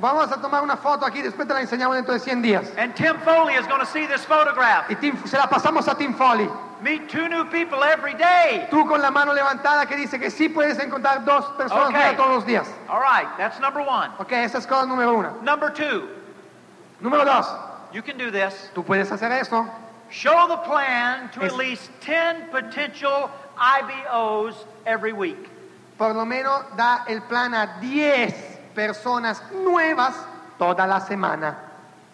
vamos 0.00 0.30
a 0.30 0.36
tomar 0.40 0.62
una 0.62 0.76
foto 0.76 1.04
aquí, 1.04 1.20
después 1.20 1.48
te 1.48 1.54
la 1.54 1.60
enseñamos 1.60 1.96
dentro 1.96 2.14
de 2.14 2.20
100 2.20 2.42
días. 2.42 2.70
And 2.78 2.94
Tim 2.94 3.16
Foley 3.24 3.54
is 3.54 3.66
going 3.66 3.80
to 3.80 3.86
see 3.86 4.06
this 4.06 4.24
photograph. 4.24 4.88
Y 4.88 4.94
Tim- 5.00 5.16
se 5.26 5.36
la 5.36 5.48
pasamos 5.48 5.88
a 5.88 5.96
Tim 5.96 6.14
Foley. 6.14 6.48
Meet 6.82 7.08
two 7.10 7.28
new 7.28 7.44
people 7.46 7.82
every 7.84 8.14
day. 8.14 8.66
Tú 8.70 8.86
con 8.88 9.00
la 9.02 9.10
mano 9.10 9.32
levantada 9.34 9.86
que 9.86 9.96
dice 9.96 10.18
que 10.18 10.30
sí 10.30 10.48
puedes 10.48 10.78
encontrar 10.78 11.24
dos 11.24 11.44
personas 11.56 11.88
Ok. 11.88 11.92
nuevas 11.92 12.16
todos 12.16 12.30
los 12.36 12.46
días. 12.46 12.66
All 12.88 13.00
right, 13.00 13.28
that's 13.36 13.60
number 13.60 13.82
one. 13.82 14.10
Ok, 14.18 14.32
esa 14.32 14.58
es 14.58 14.66
cosa 14.66 14.86
número 14.86 15.12
uno. 15.14 15.36
Number 15.42 15.70
two, 15.70 16.08
Número 17.02 17.24
dos, 17.24 17.46
you 17.92 18.02
can 18.02 18.16
do 18.16 18.30
this. 18.30 18.70
tú 18.74 18.82
puedes 18.84 19.10
hacer 19.10 19.30
eso. 19.32 19.66
Show 20.10 20.48
the 20.48 20.56
plan 20.58 21.28
to 21.34 21.42
Es- 21.44 21.52
at 21.52 21.58
least 21.58 21.90
10 22.00 22.48
potential 22.50 23.30
IBOs 23.58 24.54
every 24.86 25.12
week. 25.12 25.50
Por 25.98 26.14
lo 26.14 26.24
menos 26.24 26.64
da 26.76 27.04
el 27.08 27.20
plan 27.22 27.52
a 27.54 27.78
10 27.80 28.34
personas 28.74 29.40
nuevas 29.52 30.14
toda 30.58 30.86
la 30.86 30.98
semana. 31.00 31.56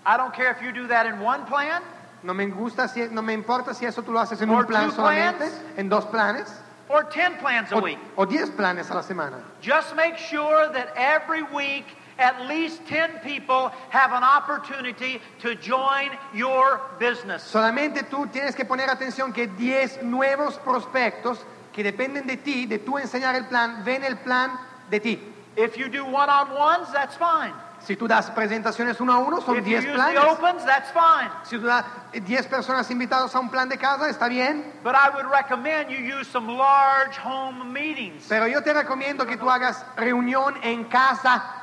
I 0.04 0.16
don't 0.16 0.34
care 0.34 0.50
if 0.50 0.60
you 0.60 0.72
do 0.72 0.88
that 0.88 1.06
in 1.06 1.20
one 1.20 1.44
plan 1.46 1.82
No 2.26 2.34
me 2.34 2.46
gusta, 2.46 2.88
si, 2.88 3.08
no 3.08 3.22
me 3.22 3.32
importa 3.32 3.72
si 3.72 3.86
eso 3.86 4.02
tú 4.02 4.10
lo 4.12 4.18
haces 4.18 4.42
en 4.42 4.50
Or 4.50 4.62
un 4.62 4.66
plan 4.66 4.86
two 4.90 4.96
solamente, 4.96 5.38
plans. 5.48 5.78
en 5.78 5.88
dos 5.88 6.04
planes, 6.06 6.52
or 6.88 7.04
10 7.04 7.38
plans 7.38 7.70
a 7.70 7.76
o, 7.76 7.80
week. 7.80 7.98
o 8.16 8.26
10 8.26 8.50
planes 8.56 8.90
a 8.90 8.94
la 8.94 9.02
semana. 9.02 9.38
Just 9.62 9.94
make 9.94 10.18
sure 10.18 10.68
that 10.72 10.88
every 10.96 11.44
week 11.54 11.84
at 12.18 12.48
least 12.48 12.84
10 12.88 13.20
people 13.22 13.70
have 13.90 14.10
an 14.12 14.24
opportunity 14.24 15.20
to 15.40 15.54
join 15.54 16.10
your 16.34 16.80
business. 16.98 17.44
Solamente 17.44 18.02
tú 18.10 18.26
tienes 18.32 18.56
que 18.56 18.64
poner 18.64 18.88
atención 18.90 19.32
que 19.32 19.46
10 19.46 20.02
nuevos 20.02 20.58
prospectos 20.58 21.38
que 21.72 21.84
dependen 21.84 22.26
de 22.26 22.38
ti, 22.38 22.66
de 22.66 22.78
tú 22.80 22.98
enseñar 22.98 23.36
el 23.36 23.44
plan, 23.46 23.84
ven 23.84 24.02
el 24.02 24.16
plan 24.16 24.58
de 24.90 24.98
ti. 24.98 25.32
If 25.56 25.76
you 25.78 25.88
do 25.88 26.04
one-on-ones, 26.04 26.92
that's 26.92 27.16
fine. 27.16 27.52
Si 27.80 27.94
tú 27.94 28.08
das 28.08 28.30
presentaciones 28.30 29.00
uno 29.00 29.12
a 29.12 29.18
uno, 29.18 29.40
son 29.40 29.56
If 29.58 29.66
you 29.66 29.76
10 29.80 29.84
use 29.84 29.92
the 29.92 29.94
planes. 29.94 30.18
opens, 30.18 30.64
that's 30.64 30.90
fine. 30.90 31.30
Si 31.44 31.56
tú 31.56 31.66
das 31.66 31.84
10 32.12 32.46
personas 32.48 32.90
invitadas 32.90 33.34
a 33.34 33.38
un 33.38 33.48
plan 33.48 33.68
de 33.68 33.76
casa, 33.76 34.08
está 34.08 34.28
bien. 34.28 34.72
But 34.82 34.94
I 34.96 35.10
would 35.14 35.26
recommend 35.30 35.90
you 35.90 35.98
use 35.98 36.26
some 36.28 36.48
large 36.48 37.16
home 37.16 37.72
meetings 37.72 38.26
Pero 38.28 38.46
yo 38.48 38.62
te 38.62 38.72
recomiendo 38.72 39.26
que 39.26 39.36
tú 39.36 39.48
hagas 39.48 39.84
reunión 39.96 40.56
en 40.62 40.84
casa 40.84 41.55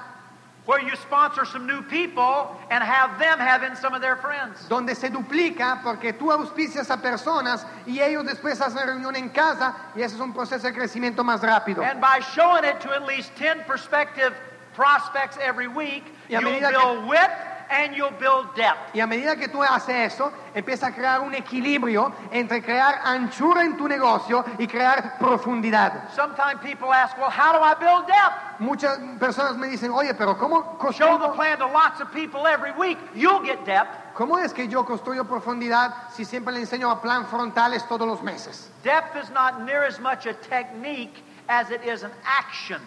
where 0.65 0.79
you 0.81 0.95
sponsor 0.95 1.43
some 1.45 1.67
new 1.67 1.81
people 1.83 2.55
and 2.71 2.81
have 2.83 3.19
them 3.19 3.37
have 3.37 3.63
in 3.63 3.75
some 3.75 3.93
of 3.93 4.01
their 4.01 4.15
friends. 4.15 4.65
donde 4.69 4.95
se 4.95 5.09
duplica 5.09 5.81
porque 5.83 6.13
tú 6.13 6.31
auspicias 6.31 6.89
a 6.89 6.97
personas 7.01 7.65
y 7.85 7.99
ellos 7.99 8.25
después 8.25 8.61
hacen 8.61 8.85
reunión 8.87 9.15
en 9.15 9.29
casa 9.29 9.75
y 9.95 10.01
ese 10.01 10.15
es 10.15 10.21
un 10.21 10.33
proceso 10.33 10.65
de 10.67 10.73
crecimiento 10.73 11.23
más 11.23 11.41
rápido. 11.41 11.83
And 11.83 11.99
by 11.99 12.19
showing 12.33 12.63
it 12.63 12.79
to 12.81 12.91
at 12.93 13.05
least 13.05 13.35
10 13.35 13.65
prospective 13.65 14.33
prospects 14.73 15.37
every 15.41 15.67
week, 15.67 16.03
Y 16.29 16.35
a 16.35 16.39
you'll 16.41 16.51
medida 16.51 16.71
que- 16.71 16.77
build 16.79 17.07
width 17.07 17.31
and 17.73 17.95
you'll 17.95 18.11
build 18.19 18.53
depth. 18.55 18.93
Y 18.95 18.99
a 18.99 19.07
medida 19.07 19.35
que 19.35 19.47
tú 19.47 19.61
haces 19.63 20.13
eso, 20.13 20.31
empieza 20.53 20.87
a 20.87 20.91
crear 20.93 21.21
un 21.21 21.33
equilibrio 21.33 22.11
entre 22.31 22.61
crear 22.61 23.01
anchura 23.03 23.63
en 23.63 23.75
tu 23.75 23.87
negocio 23.87 24.45
y 24.59 24.67
crear 24.67 25.17
profundidad. 25.19 26.09
Sometimes 26.15 26.61
people 26.61 26.93
ask, 26.93 27.17
well, 27.17 27.29
how 27.31 27.51
do 27.53 27.59
I 27.63 27.73
build 27.73 28.07
depth? 28.07 28.59
Muchas 28.59 28.97
personas 29.19 29.57
me 29.57 29.67
dicen, 29.67 29.91
oye, 29.91 30.13
pero 30.13 30.37
¿cómo 30.37 30.77
Show 30.93 31.17
the 31.17 31.25
construyo? 31.27 31.35
plan 31.35 31.57
to 31.57 31.65
lots 31.67 31.99
of 31.99 32.11
people 32.13 32.45
every 32.47 32.71
week. 32.71 32.97
You'll 33.15 33.43
get 33.43 33.65
depth. 33.65 34.13
¿Cómo 34.15 34.37
es 34.37 34.53
que 34.53 34.67
yo 34.67 34.85
construyo 34.85 35.25
profundidad 35.25 35.91
si 36.11 36.23
siempre 36.23 36.53
le 36.53 36.59
enseño 36.59 36.91
a 36.91 37.01
plan 37.01 37.25
frontales 37.25 37.87
todos 37.87 38.07
los 38.07 38.21
meses? 38.21 38.69
Depth 38.83 39.15
is 39.15 39.31
not 39.31 39.61
near 39.63 39.83
as 39.83 39.99
much 39.99 40.27
a 40.27 40.33
technique 40.35 41.23
as 41.49 41.71
it 41.71 41.83
is 41.83 42.03
an 42.03 42.11
action. 42.23 42.79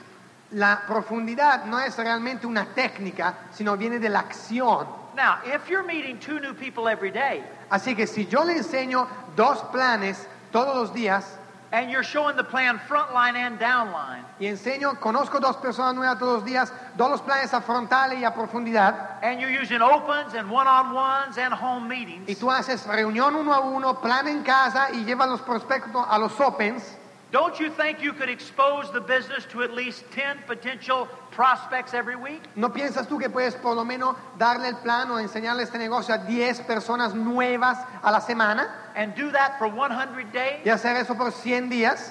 La 0.53 0.83
profundidad 0.87 1.65
no 1.65 1.79
es 1.81 1.97
realmente 1.97 2.47
una 2.47 2.67
técnica, 2.67 3.35
sino 3.53 3.77
viene 3.77 3.99
de 3.99 4.09
la 4.09 4.21
acción. 4.21 4.87
Now, 5.17 5.39
if 5.45 5.69
you're 5.69 5.83
meeting 5.83 6.19
two 6.19 6.39
new 6.41 6.53
people 6.55 6.89
every 6.89 7.11
day 7.11 7.43
Así 7.71 7.97
que 7.97 8.07
si 8.07 8.27
yo 8.27 8.45
le 8.45 8.59
enseño 8.59 9.09
dos 9.35 9.63
planes 9.73 10.29
todos 10.53 10.77
los 10.77 10.93
días 10.93 11.39
and 11.73 11.91
you're 11.91 12.05
showing 12.05 12.37
the 12.37 12.45
plan 12.45 12.79
frontline 12.79 13.35
and 13.35 13.59
downline, 13.59 14.25
y 14.39 14.47
enseño, 14.47 15.01
conozco 15.01 15.41
dos 15.41 15.57
personas 15.57 15.95
nuevas 15.95 16.19
todos 16.19 16.35
los 16.35 16.45
días, 16.45 16.73
dos 16.97 17.11
los 17.11 17.21
planes 17.23 17.53
a 17.53 17.61
frontales 17.61 18.21
y 18.21 18.25
a 18.25 18.33
profundidad, 18.33 19.19
and 19.23 19.41
you're 19.41 19.51
using 19.51 19.83
opens 19.83 20.35
and 20.35 20.49
one-on-ones 20.49 21.37
and 21.39 21.53
home 21.53 21.89
meetings, 21.89 22.29
y 22.29 22.37
tú 22.37 22.51
haces 22.51 22.87
reunión 22.87 23.35
uno 23.35 23.53
a 23.53 23.61
uno, 23.61 24.01
plan 24.01 24.29
en 24.29 24.45
casa 24.45 24.91
y 24.93 25.05
llevas 25.05 25.29
los 25.29 25.41
prospectos 25.41 26.07
a 26.09 26.19
los 26.19 26.39
opens, 26.41 26.97
don't 27.37 27.61
you 27.61 27.69
think 27.69 28.03
you 28.03 28.15
could 28.15 28.31
expose 28.31 28.91
the 28.93 29.01
business 29.01 29.45
to 29.45 29.63
at 29.63 29.71
least 29.75 30.11
10 30.13 30.39
potential 30.47 31.07
prospects 31.31 31.93
every 31.93 32.17
week? 32.17 32.41
¿no 32.57 32.71
piensas 32.71 33.07
tú 33.07 33.19
que 33.19 33.29
puedes 33.29 33.55
por 33.55 33.75
lo 33.75 33.85
menos 33.85 34.17
darle 34.39 34.69
el 34.69 34.77
plan 34.77 35.11
o 35.11 35.19
enseñarle 35.19 35.63
este 35.65 35.77
negocio 35.77 36.15
a 36.15 36.19
10 36.19 36.61
personas 36.63 37.15
nuevas 37.15 37.77
a 38.03 38.11
la 38.11 38.21
semana 38.21 38.69
And 38.95 39.15
do 39.15 39.31
that 39.33 39.59
for 39.59 39.69
100 39.69 40.33
days? 40.33 40.65
y 40.65 40.71
hacer 40.71 40.97
eso 40.97 41.15
por 41.15 41.31
100 41.31 41.69
días? 41.69 42.11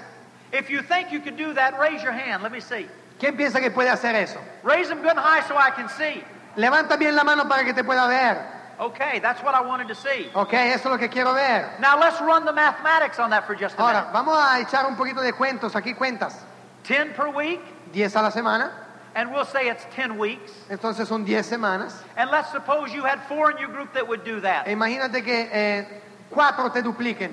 If 0.53 0.69
you 0.69 0.83
think 0.83 1.11
you 1.11 1.19
can 1.19 1.35
do 1.35 1.53
that, 1.55 1.79
raise 1.79 2.03
your 2.03 2.13
hand. 2.13 2.43
Let 2.43 2.51
me 2.51 2.61
see. 2.61 2.87
¿Quién 3.19 3.35
piensa 3.35 3.59
que 3.59 3.71
puede 3.71 3.89
hacer 3.89 4.13
eso? 4.13 4.39
Raise 4.63 4.89
them 4.89 5.01
good 5.01 5.17
and 5.17 5.19
high 5.19 5.41
so 5.47 5.57
I 5.57 5.71
can 5.71 5.89
see. 5.89 6.23
Levanta 6.55 6.97
bien 6.97 7.15
la 7.15 7.23
mano 7.23 7.49
para 7.49 7.63
que 7.65 7.73
te 7.73 7.83
pueda 7.83 8.07
ver. 8.07 8.54
Okay, 8.79 9.19
that's 9.19 9.41
what 9.41 9.53
I 9.55 9.61
wanted 9.61 9.87
to 9.87 9.95
see. 9.95 10.29
Ok, 10.35 10.53
eso 10.53 10.89
es 10.89 10.91
lo 10.91 10.97
que 10.97 11.07
quiero 11.09 11.33
ver. 11.33 11.71
Now 11.79 11.97
let's 11.99 12.19
run 12.21 12.45
the 12.45 12.51
mathematics 12.51 13.19
on 13.19 13.29
that 13.29 13.45
for 13.47 13.55
just 13.55 13.75
a 13.75 13.81
Ahora, 13.81 14.01
minute. 14.01 14.13
vamos 14.13 14.37
a 14.37 14.59
echar 14.61 14.85
un 14.87 14.95
poquito 14.95 15.21
de 15.21 15.31
cuentos. 15.33 15.73
Aquí 15.75 15.95
cuentas. 15.95 16.35
10 16.83 17.13
per 17.15 17.29
week, 17.29 17.61
10 17.93 18.15
a 18.15 18.21
la 18.21 18.29
semana. 18.31 18.71
and 19.15 19.31
we'll 19.31 19.45
say 19.45 19.69
it's 19.69 19.85
10 19.95 20.17
weeks. 20.17 20.51
Entonces 20.69 21.07
son 21.07 21.25
10 21.25 21.41
semanas. 21.43 21.93
And 22.17 22.29
let's 22.29 22.51
suppose 22.51 22.93
you 22.93 23.03
had 23.03 23.21
four 23.29 23.49
in 23.51 23.57
your 23.57 23.69
group 23.69 23.93
that 23.93 24.05
would 24.05 24.25
do 24.25 24.41
that. 24.41 24.67
Imagínate 24.67 25.23
que 25.23 25.47
eh, 25.51 25.85
cuatro 26.29 26.69
te 26.73 26.81
dupliquen. 26.81 27.31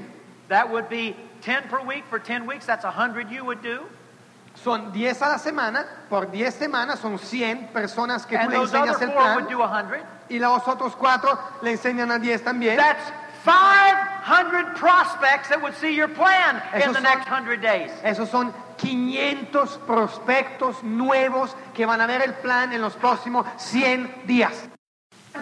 That 0.48 0.70
would 0.70 0.88
be 0.88 1.16
10 1.40 1.64
per 1.64 1.82
week 1.82 2.04
for 2.08 2.20
10 2.20 2.46
weeks. 2.46 2.66
That's 2.66 2.84
100 2.84 3.30
you 3.30 3.44
would 3.44 3.62
do. 3.62 3.80
Son 4.54 4.92
10 4.92 5.22
a 5.22 5.28
la 5.30 5.38
semana. 5.38 5.84
Por 6.08 6.30
10 6.30 6.54
semanas 6.54 6.98
son 7.00 7.18
100 7.18 7.68
personas 7.72 8.26
que 8.26 8.36
tú 8.36 8.42
And 8.42 8.50
le 8.52 8.56
those 8.58 8.74
other 8.74 8.88
enseñas 8.92 9.02
el 9.02 9.08
four 9.12 9.22
would 9.34 9.46
plan. 9.46 9.58
do 9.58 9.62
100. 9.90 10.02
Y 10.28 10.38
los 10.38 10.66
otros 10.68 10.94
cuatro 10.96 11.38
le 11.62 11.72
enseñan 11.72 12.10
a 12.10 12.18
10 12.18 12.42
también. 12.44 12.76
That's 12.76 13.10
500 13.44 14.76
prospects 14.76 15.48
that 15.48 15.60
would 15.60 15.74
see 15.74 15.94
your 15.94 16.08
plan 16.08 16.62
in 16.74 16.80
Esos 16.82 16.88
the 16.88 16.94
son- 16.94 17.02
next 17.02 17.26
100 17.28 17.60
days. 17.60 17.90
Esos 18.04 18.28
son 18.30 18.52
500 18.78 19.78
prospectos 19.86 20.82
nuevos 20.82 21.54
que 21.74 21.84
van 21.86 22.00
a 22.00 22.06
ver 22.06 22.22
el 22.22 22.34
plan 22.34 22.72
en 22.72 22.80
los 22.80 22.94
próximos 22.94 23.46
100 23.58 24.26
días. 24.26 24.52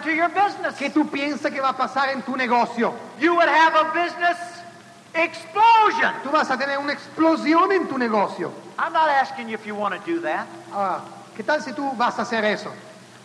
To 0.03 0.09
your 0.09 0.29
business. 0.29 0.75
¿Qué 0.79 0.89
tú 0.89 1.05
piensas 1.09 1.51
que 1.51 1.59
va 1.61 1.69
a 1.69 1.77
pasar 1.77 2.09
en 2.09 2.21
tu 2.23 2.35
negocio? 2.35 2.93
You 3.19 3.35
would 3.35 3.47
have 3.49 3.75
a 3.75 3.91
business 3.93 4.37
explosion. 5.13 6.13
Tú 6.23 6.31
vas 6.31 6.49
a 6.49 6.57
tener 6.57 6.77
una 6.77 6.93
explosión 6.93 7.71
en 7.71 7.87
tu 7.87 7.97
negocio. 7.97 8.51
I'm 8.77 8.93
not 8.93 9.09
asking 9.09 9.49
you 9.49 9.55
if 9.55 9.65
you 9.65 9.75
want 9.75 9.93
to 9.93 9.99
do 10.05 10.21
that. 10.21 10.47
Ahora, 10.71 11.01
¿qué 11.35 11.43
tal 11.43 11.61
si 11.61 11.71
tú 11.73 11.95
vas 11.97 12.17
a 12.19 12.23
hacer 12.23 12.43
eso? 12.45 12.71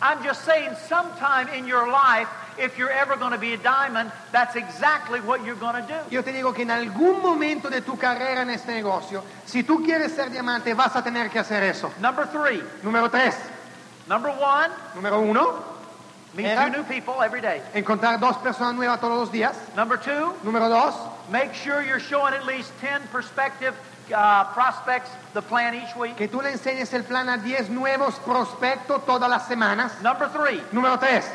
I'm 0.01 0.21
just 0.23 0.45
saying 0.45 0.75
sometime 0.87 1.47
in 1.49 1.65
your 1.65 1.87
life, 1.89 2.27
if 2.59 2.77
you're 2.77 2.91
ever 2.91 3.15
going 3.15 3.31
to 3.31 3.39
be 3.39 3.53
a 3.53 3.57
diamond, 3.57 4.11
that's 4.31 4.55
exactly 4.55 5.19
what 5.21 5.43
you're 5.43 5.55
going 5.55 5.75
to 5.75 5.87
do. 5.87 5.97
Yo 6.11 6.21
te 6.21 6.31
digo 6.31 6.53
que 6.53 6.61
en 6.63 6.69
algún 6.69 7.21
momento 7.21 7.69
de 7.69 7.81
tu 7.81 7.97
carrera 7.97 8.41
en 8.41 8.51
este 8.51 8.73
negocio, 8.73 9.23
si 9.45 9.63
tú 9.63 9.83
quieres 9.83 10.13
ser 10.13 10.29
diamante, 10.29 10.73
vas 10.75 10.95
a 10.95 11.03
tener 11.03 11.29
que 11.29 11.39
hacer 11.39 11.63
eso. 11.63 11.91
Number 11.99 12.27
three. 12.27 12.61
Número 12.83 13.09
tres. 13.09 13.35
Number 14.07 14.31
one, 14.31 14.69
Número 14.95 15.19
uno, 15.19 15.63
meet 16.35 16.55
two 16.55 16.69
new 16.69 16.83
people 16.83 17.21
every 17.23 17.41
day. 17.41 17.61
encontrar 17.73 18.19
dos 18.19 18.37
personas 18.37 18.75
nuevas 18.75 18.99
todos 19.01 19.19
los 19.19 19.31
días. 19.31 19.55
Number 19.75 19.97
two, 19.97 20.33
Número 20.43 20.69
dos, 20.69 20.93
make 21.29 21.53
sure 21.53 21.81
you're 21.83 21.99
showing 21.99 22.33
at 22.33 22.45
least 22.45 22.71
10 22.81 23.01
prospective 23.11 23.75
uh, 24.13 24.45
prospects 24.53 25.09
the 25.33 25.41
plan 25.41 25.75
each 25.75 25.95
week. 25.95 26.15
que 26.17 26.27
tú 26.27 26.41
le 26.41 26.51
enseñes 26.51 26.93
el 26.93 27.03
plan 27.03 27.27
a 27.29 27.37
10 27.37 27.69
nuevos 27.69 28.15
prospectos 28.19 29.05
todas 29.05 29.29
las 29.29 29.47
semanas. 29.47 29.91
Number 30.01 30.27
three, 30.29 30.59
Número 30.71 30.97
tres, 30.99 31.25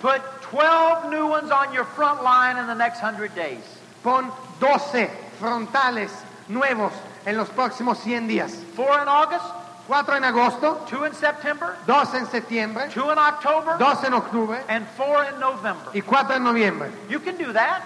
put 0.00 0.20
12 0.50 1.10
new 1.10 1.26
ones 1.26 1.50
on 1.50 1.72
your 1.74 1.84
front 1.84 2.22
line 2.22 2.56
in 2.56 2.66
the 2.66 2.74
next 2.74 3.02
100 3.02 3.34
days. 3.34 3.62
pon 4.02 4.30
12 4.60 5.08
frontales 5.40 6.10
nuevos 6.48 6.92
en 7.26 7.36
los 7.36 7.48
próximos 7.50 7.98
100 7.98 8.26
días. 8.28 8.50
Four 8.74 9.00
in 9.00 9.08
August, 9.08 9.44
4 9.86 10.16
en 10.16 10.24
agosto, 10.24 10.84
two 10.88 11.04
in 11.04 11.12
September, 11.12 11.76
2 11.86 12.14
en 12.14 12.26
septiembre, 12.26 12.88
two 12.90 13.10
in 13.10 13.18
October, 13.18 13.76
2 13.78 14.04
en 14.04 14.14
octubre 14.14 14.64
and 14.68 14.86
four 14.96 15.24
in 15.24 15.38
November. 15.38 15.90
y 15.92 16.00
4 16.00 16.36
en 16.36 16.44
noviembre. 16.44 16.90
You 17.08 17.20
can 17.20 17.36
do 17.36 17.52
that. 17.52 17.82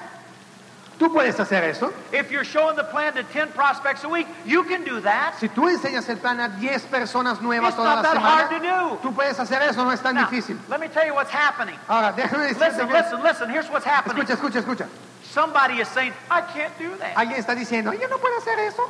Tú 0.99 1.13
puedes 1.13 1.39
hacer 1.39 1.63
eso. 1.65 1.93
If 2.11 2.31
you're 2.31 2.43
showing 2.45 2.75
the 2.75 2.85
plan 2.85 3.13
to 3.15 3.23
10 3.23 3.49
prospects 3.53 4.03
a 4.05 4.09
week, 4.09 4.27
you 4.47 4.65
can 4.65 4.83
do 4.83 4.99
that. 5.03 5.35
Si 5.39 5.47
tú 5.49 5.69
enseñas 5.69 6.09
el 6.09 6.17
plan 6.17 6.41
a 6.41 6.49
10 6.49 6.87
personas 6.87 7.43
nuevas 7.43 7.69
It's 7.69 7.77
toda 7.77 7.97
not 7.97 8.03
la 8.03 8.15
that 8.15 8.17
hard 8.17 8.51
to 8.51 8.59
do. 8.61 8.99
tú 9.03 9.15
puedes 9.15 9.39
hacer 9.39 9.61
eso, 9.61 9.85
no 9.85 9.91
es 9.91 10.01
tan 10.01 10.15
Now, 10.15 10.25
difícil. 10.27 10.59
let 10.71 10.81
me 10.81 10.89
tell 10.89 11.05
you 11.05 11.13
what's 11.15 11.31
happening. 11.31 11.77
Ahora, 11.87 12.15
déjame 12.17 12.47
decirte 12.49 12.61
Listen, 12.71 12.89
que... 12.89 12.95
listen, 12.95 13.23
listen. 13.23 13.51
Here's 13.51 13.69
what's 13.69 13.85
happening. 13.85 14.23
Escucha, 14.25 14.35
escucha, 14.41 14.61
escucha. 14.63 14.89
Somebody 15.31 15.81
is 15.81 15.89
saying, 15.89 16.15
I 16.31 16.41
can't 16.41 16.73
do 16.79 16.97
that. 16.97 17.15
Alguien 17.15 17.39
está 17.45 17.55
diciendo, 17.55 17.93
yo 17.93 18.09
no 18.09 18.17
puedo 18.17 18.39
hacer 18.39 18.59
eso. 18.67 18.83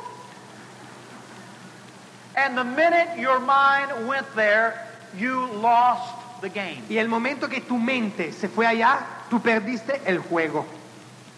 And 2.37 2.57
the 2.57 2.63
minute 2.63 3.17
your 3.17 3.39
mind 3.39 4.07
went 4.07 4.27
there, 4.35 4.75
you 5.17 5.47
lost 5.61 6.13
the 6.41 6.47
game. 6.49 6.83
Y 6.89 6.97
el 6.99 7.09
momento 7.09 7.49
que 7.49 7.59
tu 7.61 7.77
mente 7.77 8.31
se 8.31 8.47
fue 8.47 8.65
allá, 8.65 8.99
tú 9.29 9.41
perdiste 9.41 9.99
el 10.05 10.19
juego. 10.19 10.65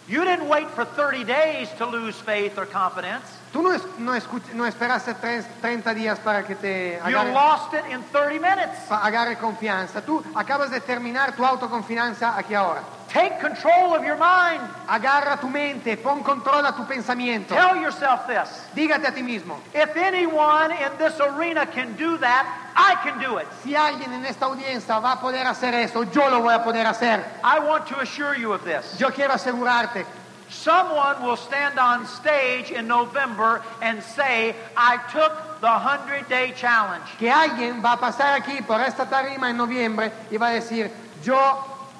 You 0.09 0.25
didn't 0.25 0.49
wait 0.49 0.67
for 0.71 0.83
30 0.83 1.23
days 1.23 1.69
to 1.77 1.85
lose 1.85 2.15
faith 2.15 2.57
or 2.57 2.65
confidence. 2.65 3.38
Tú 3.51 3.63
no, 3.63 3.71
es- 3.73 3.81
no, 3.97 4.13
escuch- 4.15 4.53
no 4.53 4.65
esperaste 4.67 5.15
tres- 5.15 5.45
30 5.59 5.93
días 5.95 6.19
para 6.19 6.43
que 6.45 6.53
te 6.55 6.99
You 7.07 7.17
agarre, 7.17 7.33
lost 7.33 7.73
it 7.73 7.83
in 7.91 8.03
30 8.11 8.39
minutes. 8.39 8.77
pa- 8.87 9.01
agarre 9.03 9.37
confianza. 9.37 10.01
Tú 10.01 10.23
acabas 10.35 10.69
de 10.69 10.79
terminar 10.81 11.31
tu 11.35 11.43
autoconfianza 11.43 12.37
aquí 12.37 12.53
ahora. 12.53 12.81
Take 13.11 13.39
control 13.41 13.95
of 13.95 14.03
your 14.05 14.17
mind. 14.17 14.61
Agarra 14.87 15.37
tu 15.39 15.47
mente, 15.49 15.97
pon 15.97 16.21
control 16.21 16.63
a 16.63 16.73
tu 16.75 16.85
pensamiento. 16.85 17.55
Tell 17.55 17.75
yourself 17.81 18.27
this. 18.27 18.47
Dígate 18.75 19.07
a 19.07 19.11
ti 19.11 19.23
mismo, 19.23 19.57
If 19.73 19.97
anyone 19.97 20.71
in 20.73 20.95
this 20.99 21.19
arena 21.19 21.65
can 21.65 21.95
do 21.95 22.19
that, 22.19 22.45
I 22.75 22.97
can 23.03 23.17
do 23.19 23.39
it. 23.39 23.47
si 23.63 23.73
alguien 23.75 24.13
en 24.13 24.27
esta 24.27 24.45
audiencia 24.45 24.99
va 24.99 25.13
a 25.13 25.19
poder 25.19 25.47
hacer 25.47 25.73
eso, 25.73 26.03
yo 26.03 26.29
lo 26.29 26.41
voy 26.43 26.53
a 26.53 26.63
poder 26.63 26.85
hacer. 26.85 27.25
I 27.43 27.57
want 27.57 27.87
to 27.87 27.99
assure 27.99 28.35
you 28.37 28.53
of 28.53 28.63
this. 28.63 28.95
Yo 28.99 29.09
quiero 29.09 29.33
asegurarte, 29.33 30.05
Someone 30.49 31.21
will 31.23 31.37
stand 31.37 31.77
on 31.77 32.07
stage 32.07 32.71
in 32.71 32.87
November 32.87 33.61
and 33.81 34.01
say, 34.01 34.55
I 34.75 34.97
took 35.11 35.61
the 35.61 35.67
100 35.67 36.27
day 36.27 36.53
challenge. 36.55 37.05
que 37.19 37.29
alguien 37.29 37.81
va 37.83 37.93
a 37.93 37.97
pasar 37.97 38.33
aquí 38.33 38.61
por 38.65 38.79
esta 38.81 39.05
tarima 39.05 39.49
en 39.49 39.57
noviembre 39.57 40.11
y 40.31 40.37
va 40.37 40.47
a 40.47 40.53
decir, 40.53 40.91
yo 41.23 41.37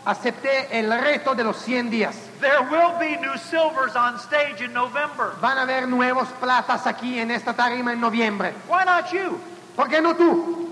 acepté 0.05 0.67
el 0.71 0.89
reto 0.89 1.35
de 1.35 1.43
los 1.43 1.57
100 1.57 1.89
días. 1.91 2.15
There 2.41 2.61
will 2.63 2.97
be 2.99 3.17
new 3.17 3.37
silvers 3.37 3.95
on 3.95 4.17
stage 4.17 4.61
in 4.61 4.73
November. 4.73 5.33
Van 5.41 5.57
a 5.57 5.61
haber 5.61 5.87
nuevos 5.87 6.27
platas 6.39 6.87
aquí 6.87 7.19
en 7.19 7.29
esta 7.31 7.53
tarima 7.53 7.93
en 7.93 7.99
noviembre. 8.01 8.53
Why 8.67 8.83
not 8.85 9.11
you? 9.11 9.39
¿Por 9.75 9.87
qué 9.89 10.01
no 10.01 10.15
tú? 10.15 10.67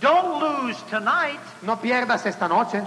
Don't 0.00 0.40
lose 0.40 0.80
tonight. 0.88 1.40
No 1.62 1.76
pierdas 1.76 2.24
esta 2.26 2.48
noche. 2.48 2.82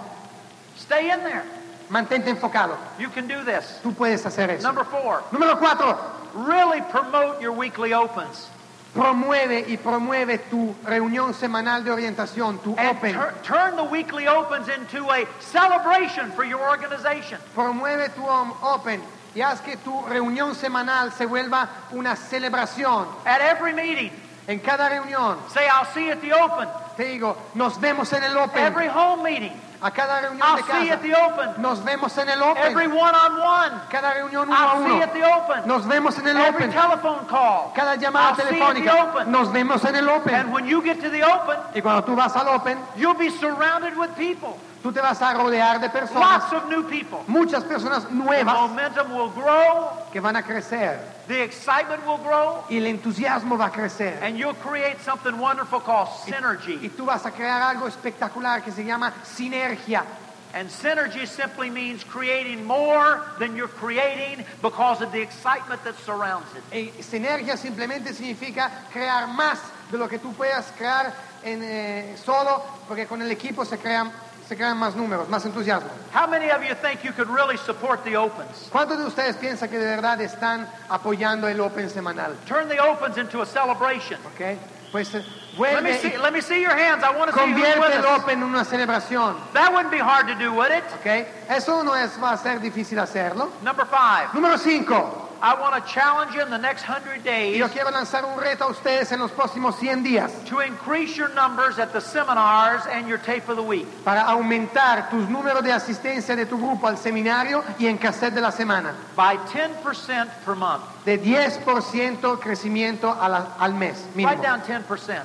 Stay 0.78 1.12
in 1.12 1.20
there. 1.20 1.44
Mantente 1.90 2.30
enfocado. 2.30 2.78
You 3.00 3.10
can 3.10 3.28
do 3.28 3.44
this. 3.44 3.80
Tú 3.84 3.94
puedes 3.94 4.24
hacer 4.26 4.50
eso. 4.52 4.64
Number 4.68 4.84
four, 4.86 5.24
Número 5.32 5.58
cuatro, 5.58 5.98
really 6.34 6.82
promote 6.82 7.42
your 7.42 7.52
weekly 7.54 7.94
opens. 7.94 8.48
promueve 8.94 9.66
y 9.68 9.78
promueve 9.78 10.40
tu 10.50 10.76
reunión 10.86 11.34
semanal 11.34 11.84
de 11.84 11.92
orientación, 11.92 12.60
tu 12.64 12.76
And 12.78 12.90
Open. 12.98 13.14
tur- 13.14 13.34
turn 13.44 13.76
the 13.76 13.84
weekly 13.84 14.28
opens 14.28 14.68
into 14.68 15.10
a 15.12 15.26
celebration 15.40 16.32
for 16.32 16.44
your 16.44 16.60
organization. 16.62 17.40
Promueve 17.56 18.10
tu 18.16 18.24
Open 18.28 19.02
y 19.36 19.42
haz 19.42 19.62
que 19.62 19.78
tu 19.78 19.92
reunión 20.08 20.56
semanal 20.56 21.12
se 21.14 21.26
vuelva 21.28 21.70
una 21.92 22.16
celebración. 22.16 23.08
At 23.26 23.42
every 23.42 23.74
meeting, 23.74 24.12
En 24.48 24.58
cada 24.60 24.90
reunión, 24.90 25.38
say, 25.54 25.68
I'll 25.68 25.86
see 25.94 26.08
you 26.08 26.12
at 26.14 26.22
the 26.22 26.34
open. 26.34 26.68
te 26.98 27.04
digo, 27.06 27.38
nos 27.54 27.78
vemos 27.80 28.12
en 28.14 28.24
el 28.24 28.36
Open. 28.36 28.64
Every 28.66 28.88
home 28.88 29.22
meeting, 29.22 29.52
A 29.82 29.92
cada 29.92 30.20
reunión 30.22 30.42
I'll 30.46 30.58
de 30.58 30.64
see 30.64 30.90
at 30.92 31.02
the 31.02 31.14
open. 31.16 31.62
nos 31.62 31.80
vemos 31.86 32.18
en 32.18 32.28
el 32.28 32.42
Every 32.58 32.88
one 32.88 33.16
on 33.16 33.40
one, 33.40 33.72
Cada 33.90 34.14
reunión 34.14 34.48
uno 34.50 34.54
a 34.54 34.76
I'll 34.76 34.86
see 34.86 35.02
at 35.02 35.14
the 35.14 35.24
open. 35.24 35.66
Nos 35.68 35.86
vemos 35.88 36.18
en 36.20 36.28
el 36.28 36.36
Every 36.38 36.66
Open. 36.66 36.72
telephone 36.72 37.26
call, 37.28 37.72
Cada 37.74 37.96
llamada 37.96 38.30
I'll 38.32 38.36
see 38.36 38.42
at 38.42 38.50
the 38.50 38.56
telefónica, 38.56 39.10
open. 39.10 39.32
nos 39.32 39.48
vemos 39.54 39.86
en 39.86 39.96
el 39.96 40.10
And 40.10 40.22
Open. 40.22 40.52
when 40.52 40.68
you 40.68 40.82
get 40.82 41.00
to 41.02 41.10
the 41.10 41.24
open, 41.24 41.56
Y 41.74 41.80
cuando 41.82 42.04
tú 42.04 42.14
vas 42.16 42.36
al 42.36 42.50
Open, 42.50 42.78
you'll 42.98 43.14
be 43.18 43.30
surrounded 43.30 43.96
with 43.98 44.10
people. 44.18 44.58
tú 44.84 44.92
te 44.94 45.00
vas 45.02 45.22
a 45.22 45.34
rodear 45.34 45.80
de 45.80 45.90
personas, 45.90 46.42
Lots 46.52 46.54
of 46.54 46.70
new 46.70 46.84
people. 46.90 47.20
muchas 47.28 47.64
personas 47.64 48.06
The 48.06 48.14
nuevas 48.16 48.54
momentum 48.54 49.14
will 49.16 49.30
grow, 49.30 49.92
que 50.12 50.20
van 50.20 50.36
a 50.36 50.44
crecer 50.44 51.00
the 51.28 51.44
excitement 51.44 52.06
will 52.08 52.18
grow, 52.18 52.64
y 52.70 52.78
el 52.78 52.88
entusiasmo 52.88 53.58
va 53.58 53.68
a 53.68 53.72
crecer. 53.72 54.18
and 54.22 54.38
you'll 54.38 54.56
create 54.56 55.00
something 55.02 55.38
wonderful 55.38 55.80
called 55.80 56.10
Y 56.26 56.32
synergy. 56.32 56.90
tú 56.90 57.06
vas 57.06 57.26
a 57.26 57.32
crear 57.32 57.62
algo 57.62 57.88
espectacular 57.88 58.64
que 58.64 58.72
se 58.72 58.84
llama 58.84 59.14
sinergia. 59.24 60.04
And 60.52 60.68
synergy 60.68 61.28
simply 61.28 61.70
means 61.70 62.04
creating 62.04 62.66
more 62.66 63.22
than 63.38 63.56
you're 63.56 63.68
creating 63.68 64.44
because 64.64 65.00
of 65.04 65.12
the 65.12 65.22
excitement 65.22 65.84
that 65.84 65.96
surrounds 66.00 66.48
it. 66.56 66.64
Y 66.98 67.04
sinergia 67.04 67.56
simplemente 67.56 68.12
significa 68.16 68.72
crear 68.92 69.28
más 69.28 69.60
de 69.92 70.00
lo 70.00 70.08
que 70.08 70.18
tú 70.18 70.34
puedas 70.34 70.72
crear 70.76 71.14
en, 71.44 71.62
eh, 71.62 72.16
solo, 72.18 72.64
porque 72.88 73.06
con 73.06 73.22
el 73.22 73.30
equipo 73.30 73.64
se 73.64 73.78
crean, 73.78 74.12
se 74.50 74.58
crean 74.58 74.80
más 74.80 74.96
números, 74.96 75.30
más 75.30 75.46
entusiasmo. 75.46 75.90
How 76.12 76.26
many 76.28 76.50
of 76.50 76.64
you 76.64 76.74
think 76.74 77.04
you 77.04 77.14
could 77.14 77.30
really 77.30 77.56
support 77.56 78.04
the 78.04 78.18
opens? 78.18 78.68
¿Cuántos 78.72 78.98
de 78.98 79.06
ustedes 79.06 79.36
piensan 79.36 79.70
que 79.70 79.78
de 79.78 79.86
verdad 79.86 80.20
están 80.22 80.68
apoyando 80.90 81.48
el 81.48 81.62
Open 81.62 81.88
semanal? 81.88 82.36
Turn 82.48 82.68
the 82.68 82.80
opens 82.80 83.20
into 83.20 83.44
a 83.44 83.46
celebration. 83.46 84.20
¿Ok? 84.26 84.58
Pues 84.92 85.14
eh, 85.14 85.24
Let 85.56 85.84
me 85.84 85.94
see, 86.00 86.18
let 86.18 86.34
me 86.34 86.42
see 86.42 86.62
your 86.62 86.72
hands. 86.72 87.04
I 87.04 87.16
want 87.16 87.30
to 87.30 87.38
see 87.38 87.46
who's 87.46 87.62
convierte 87.62 87.80
with 87.80 87.92
el 87.92 88.06
us. 88.06 88.22
Open 88.24 88.40
en 88.40 88.44
una 88.44 88.66
celebración. 88.66 89.36
That 89.54 89.72
wouldn't 89.72 89.92
be 89.92 90.00
hard 90.00 90.26
to 90.30 90.34
do, 90.34 90.52
would 90.52 90.72
it? 90.72 90.84
¿Ok? 90.96 91.28
Eso 91.48 91.84
no 91.84 91.94
es, 91.94 92.18
va 92.20 92.32
a 92.32 92.38
ser 92.38 92.60
difícil 92.60 92.98
hacerlo. 92.98 93.52
Number 93.62 93.86
five, 93.86 94.30
Número 94.34 94.58
5. 94.58 95.29
I 95.42 95.54
want 95.60 95.76
to 95.76 95.92
challenge 95.92 96.36
you 96.36 96.42
in 96.42 96.50
the 96.50 96.58
next 96.58 96.84
hundred 96.84 97.24
days 97.24 97.58
yo 97.58 97.68
quiero 97.70 97.90
lanzar 97.92 98.26
un 98.26 98.38
reto 98.40 98.66
a 98.66 98.72
ustedes 98.72 99.12
en 99.12 99.20
los 99.20 99.32
próximos 99.32 99.76
100 99.80 100.04
días 100.04 100.32
to 100.46 100.60
increase 100.60 101.16
your 101.16 101.30
numbers 101.34 101.80
at 101.80 101.94
the 101.94 102.02
seminars 102.02 102.86
and 102.92 103.08
your 103.08 103.18
tape 103.20 103.48
of 103.50 103.56
the 103.56 103.64
week. 103.64 103.86
para 104.04 104.22
aumentar 104.24 105.10
tus 105.10 105.28
números 105.30 105.64
de 105.64 105.72
asistencia 105.72 106.36
de 106.36 106.46
tu 106.46 106.58
grupo 106.58 106.88
al 106.88 106.98
seminario 106.98 107.64
y 107.80 107.86
en 107.88 107.98
cassette 107.98 108.34
de 108.34 108.42
la 108.42 108.52
semana. 108.52 108.94
by 109.16 109.38
10% 109.38 110.28
per 110.46 110.56
month. 110.56 110.84
De 111.06 111.18
10% 111.18 112.40
crecimiento 112.40 113.12
a 113.20 113.30
la- 113.30 113.48
al 113.60 113.74
mes 113.74 114.06
mínimo. 114.16 114.30
Write 114.30 114.42
down 114.44 114.62
10%. 114.62 115.24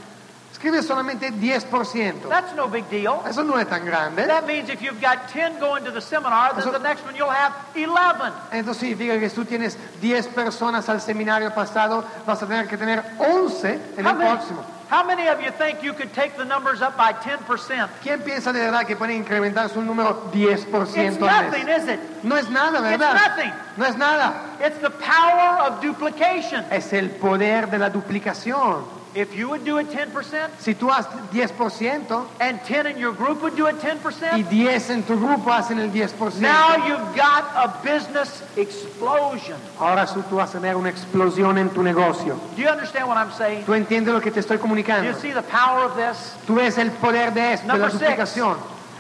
Escribe 0.65 0.83
solamente 0.83 1.31
10%. 1.31 2.27
That's 2.31 2.55
no 2.57 2.69
big 2.69 2.89
deal. 2.89 3.21
Eso 3.29 3.45
no 3.45 3.59
es 3.59 3.69
tan 3.69 3.85
grande. 3.85 4.27
That 4.27 4.47
means 4.47 4.71
if 4.71 4.81
you've 4.81 4.99
got 4.99 5.29
10 5.29 5.61
going 5.61 5.85
to 5.85 5.91
the 5.91 6.01
seminar, 6.01 6.53
then 6.55 6.61
Eso- 6.63 6.73
the 6.73 6.79
next 6.79 7.05
one 7.05 7.15
you'll 7.15 7.29
have 7.29 7.53
11. 7.77 8.33
Esto 8.51 8.73
significa 8.73 9.19
que 9.21 9.29
si 9.29 9.37
tú 9.37 9.45
tienes 9.45 9.77
10 10.01 10.27
personas 10.29 10.89
al 10.89 11.03
seminario 11.03 11.53
pasado, 11.55 12.03
vas 12.27 12.43
a 12.43 12.47
tener 12.47 12.67
que 12.67 12.79
tener 12.79 13.05
11 13.19 13.79
en 13.99 14.07
How 14.07 14.11
el 14.13 14.17
many, 14.17 14.31
próximo. 14.31 14.65
How 14.91 15.05
many 15.05 15.27
of 15.29 15.39
you 15.43 15.51
think 15.51 15.83
you 15.83 15.93
could 15.93 16.15
take 16.15 16.35
the 16.39 16.47
numbers 16.47 16.81
up 16.81 16.97
by 16.97 17.13
10%? 17.13 17.87
¿Quién 18.03 18.23
piensa 18.23 18.51
de 18.51 18.61
verdad 18.61 18.87
que 18.87 18.97
puede 18.97 19.13
incrementar 19.15 19.69
su 19.69 19.83
número 19.83 20.31
10% 20.33 21.13
It's 21.13 21.21
nothing, 21.21 21.69
is 21.69 21.89
it? 21.89 22.01
No 22.23 22.37
es 22.39 22.49
nada, 22.49 22.79
It's 22.91 22.99
¿verdad? 22.99 23.15
nothing. 23.37 23.53
No 23.77 23.85
es 23.85 23.97
nada. 23.99 24.33
It's 24.65 24.79
the 24.81 24.89
power 24.89 25.61
of 25.69 25.83
duplication. 25.83 26.65
Es 26.71 26.91
el 26.95 27.11
poder 27.11 27.69
de 27.69 27.79
la 27.79 27.91
duplicación. 27.91 29.04
If 29.15 29.35
you 29.35 29.49
would 29.49 29.65
do 29.65 29.79
it 29.79 29.89
10% 29.91 30.51
Si 30.59 30.75
tú 30.75 30.91
haces 30.91 31.13
10% 31.33 32.27
and 32.41 32.61
10 32.65 32.87
in 32.87 32.99
your 32.99 33.13
group 33.13 33.43
would 33.43 33.57
do 33.57 33.67
it 33.67 33.77
10%, 33.77 34.37
y 34.37 34.43
10 34.43 34.91
en 34.91 35.03
tu 35.05 35.17
grupo 35.17 35.53
hacen 35.53 35.79
el 35.79 35.91
10%, 35.91 36.41
now 36.41 36.87
you've 36.87 37.17
got 37.17 37.45
a 37.55 37.81
business 37.85 38.43
explosion. 38.57 39.57
ahora 39.79 40.07
tú 40.07 40.23
tú 40.29 40.37
vas 40.37 40.55
a 40.55 40.59
tener 40.59 40.77
una 40.77 40.91
explosión 40.91 41.59
en 41.59 41.71
tu 41.71 41.83
negocio. 41.83 42.39
Do 42.57 42.63
you 42.63 42.69
understand 42.69 43.07
what 43.07 43.17
I'm 43.17 43.33
saying? 43.33 43.65
¿Tú 43.65 43.75
entiendes 43.75 44.13
lo 44.13 44.21
que 44.21 44.31
te 44.31 44.41
estoy 44.41 44.57
Do 44.57 44.63
comunicando? 44.63 45.05
you 45.05 45.15
see 45.21 45.33
the 45.33 45.43
power 45.43 45.85
of 45.85 45.97
this? 45.97 46.35
Tú 46.47 46.57
ves 46.57 46.77
el 46.79 46.91
poder 46.91 47.33
de 47.33 47.55
esto, 47.55 47.67
de 47.67 47.79
la 47.79 47.89
Number 47.89 48.27
six. 48.27 48.37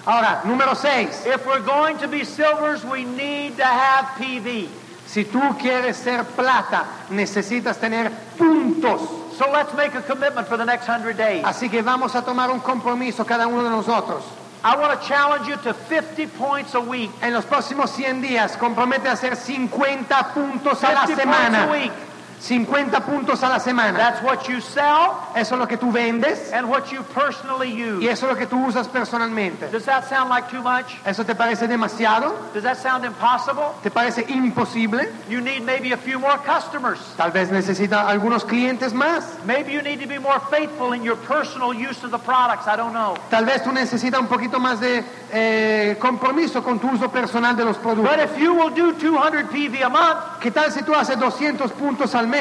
Ahora, 0.06 0.42
número 0.44 0.74
6. 0.74 1.26
If 1.26 1.46
we're 1.46 1.64
going 1.64 1.96
to 1.98 2.08
be 2.08 2.24
silvers, 2.24 2.84
we 2.84 3.04
need 3.04 3.56
to 3.56 3.64
have 3.64 4.04
PV. 4.18 4.68
Si 5.06 5.24
tú 5.24 5.40
quieres 5.58 5.96
ser 5.96 6.24
plata, 6.24 6.84
necesitas 7.10 7.78
tener 7.78 8.10
puntos. 8.36 9.00
So 9.36 9.50
let's 9.50 9.74
make 9.74 9.94
a 9.94 10.02
commitment 10.02 10.46
for 10.46 10.56
the 10.56 10.64
next 10.64 10.86
100 10.88 11.16
days. 11.16 11.44
Así 11.44 11.68
que 11.70 11.82
vamos 11.82 12.14
a 12.14 12.22
tomar 12.22 12.50
un 12.50 12.60
compromiso 12.60 13.24
cada 13.26 13.46
uno 13.48 13.64
de 13.64 13.70
nosotros. 13.70 14.22
I 14.62 14.76
want 14.76 14.98
to 14.98 15.06
challenge 15.06 15.46
you 15.46 15.56
to 15.56 15.74
50 15.74 16.26
points 16.38 16.74
a 16.74 16.80
week. 16.80 17.10
En 17.20 17.34
los 17.34 17.44
próximos 17.44 17.90
100 17.90 18.22
días, 18.22 18.56
compromete 18.56 19.08
a 19.08 19.12
hacer 19.12 19.36
50 19.36 20.32
puntos 20.32 20.82
a 20.82 20.86
50 20.86 20.94
la 20.94 21.04
points 21.04 21.12
a 21.12 21.16
semana. 21.16 21.70
week. 21.70 21.92
50 22.40 23.00
puntos 23.00 23.42
a 23.42 23.48
la 23.48 23.58
semana. 23.58 23.96
That's 23.96 24.22
what 24.22 24.48
you 24.48 24.60
sell 24.60 25.14
Eso 25.34 25.54
es 25.54 25.58
lo 25.58 25.66
que 25.66 25.76
tú 25.76 25.92
vendes 25.92 26.52
and 26.52 26.68
what 26.68 26.92
you 26.92 27.02
personally 27.14 27.72
y 27.72 27.82
use. 27.82 28.04
eso 28.10 28.26
es 28.26 28.32
lo 28.32 28.36
que 28.36 28.46
tú 28.46 28.66
usas 28.66 28.88
personalmente. 28.88 29.70
Does 29.70 29.84
that 29.84 30.08
sound 30.08 30.28
like 30.30 30.48
too 30.50 30.62
much? 30.62 30.86
¿Eso 31.06 31.24
te 31.24 31.34
parece 31.34 31.66
demasiado? 31.66 32.34
Does 32.52 32.64
that 32.64 32.76
sound 32.76 33.04
impossible? 33.04 33.74
¿Te 33.82 33.90
parece 33.90 34.24
imposible? 34.28 35.08
You 35.28 35.40
need 35.40 35.62
maybe 35.62 35.92
a 35.92 35.96
few 35.96 36.18
more 36.18 36.38
customers. 36.38 36.98
Tal 37.16 37.30
vez 37.30 37.50
necesita 37.50 38.08
algunos 38.08 38.44
clientes 38.44 38.92
más. 38.92 39.24
Maybe 39.44 39.72
you 39.72 39.82
need 39.82 40.00
to 40.00 40.06
be 40.06 40.18
more 40.18 40.40
faithful 40.50 40.92
in 40.92 41.02
your 41.02 41.16
personal 41.16 41.72
use 41.72 42.04
of 42.04 42.10
the 42.10 42.18
products. 42.18 42.66
I 42.66 42.76
don't 42.76 42.92
know. 42.92 43.16
Tal 43.30 43.44
vez 43.44 43.62
tú 43.62 43.72
necesitas 43.72 44.20
un 44.20 44.28
poquito 44.28 44.58
más 44.60 44.80
de 44.80 45.04
eh, 45.32 45.96
compromiso 45.98 46.62
con 46.62 46.78
tu 46.78 46.88
uso 46.90 47.08
personal 47.10 47.56
de 47.56 47.64
los 47.64 47.78
productos. 47.78 48.04
But 48.04 48.20
if 48.20 48.38
you 48.38 48.54
will 48.54 48.70
do 48.70 48.92
200 48.92 49.50
PV 49.50 49.82
a 49.82 49.88
month 49.88 50.40
¿Qué 50.40 50.50
tal 50.50 50.70
si 50.70 50.82
tú 50.82 50.94
haces 50.94 51.18
200 51.18 51.72
puntos 51.72 52.14
al 52.14 52.28
mes 52.28 52.33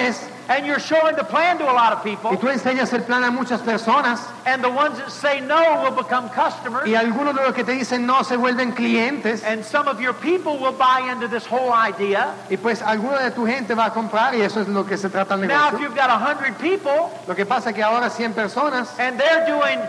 and 0.49 0.65
you're 0.65 0.79
showing 0.79 1.15
the 1.15 1.23
plan 1.23 1.58
to 1.58 1.63
a 1.63 1.71
lot 1.71 1.93
of 1.93 2.03
people. 2.03 2.32
y 2.32 2.38
tú 2.38 2.49
enseñas 2.49 2.91
el 2.93 3.03
plan 3.03 3.23
a 3.23 3.32
muchas 3.32 3.62
personas 3.62 4.19
and 4.45 4.63
the 4.63 4.69
ones 4.69 4.97
that 4.97 5.10
say 5.12 5.39
no 5.39 5.82
will 5.84 5.95
become 5.95 6.29
customers, 6.29 6.86
y 6.88 6.95
algunos 6.95 7.36
de 7.36 7.41
los 7.41 7.53
que 7.53 7.63
te 7.63 7.71
dicen 7.73 8.06
no 8.06 8.23
se 8.23 8.36
vuelven 8.36 8.73
clientes 8.75 9.43
and 9.43 9.63
some 9.63 9.88
of 9.88 9.99
your 10.01 10.13
people 10.13 10.58
will 10.58 10.73
buy 10.73 11.10
into 11.12 11.27
this 11.27 11.45
whole 11.45 11.71
idea. 11.71 12.34
y 12.49 12.58
pues 12.58 12.82
alguna 12.82 13.19
de 13.21 13.32
tu 13.32 13.45
gente 13.45 13.73
va 13.73 13.86
a 13.86 13.93
comprar 13.93 14.36
y 14.36 14.41
eso 14.41 14.60
es 14.62 14.67
lo 14.67 14.86
que 14.86 14.97
se 14.97 15.10
trata 15.10 15.36
el 15.36 15.47
Now, 15.47 15.67
if 15.67 15.73
negocio. 15.73 15.79
you've 15.79 15.95
got 15.95 16.10
100 16.10 16.56
people 16.56 17.10
Lo 17.27 17.36
que 17.36 17.45
pasa 17.45 17.69
es 17.69 17.75
que 17.75 17.84
ahora 17.84 18.10
100 18.10 18.34
personas 18.34 18.89
and 18.99 19.17
they're 19.19 19.45
doing 19.45 19.79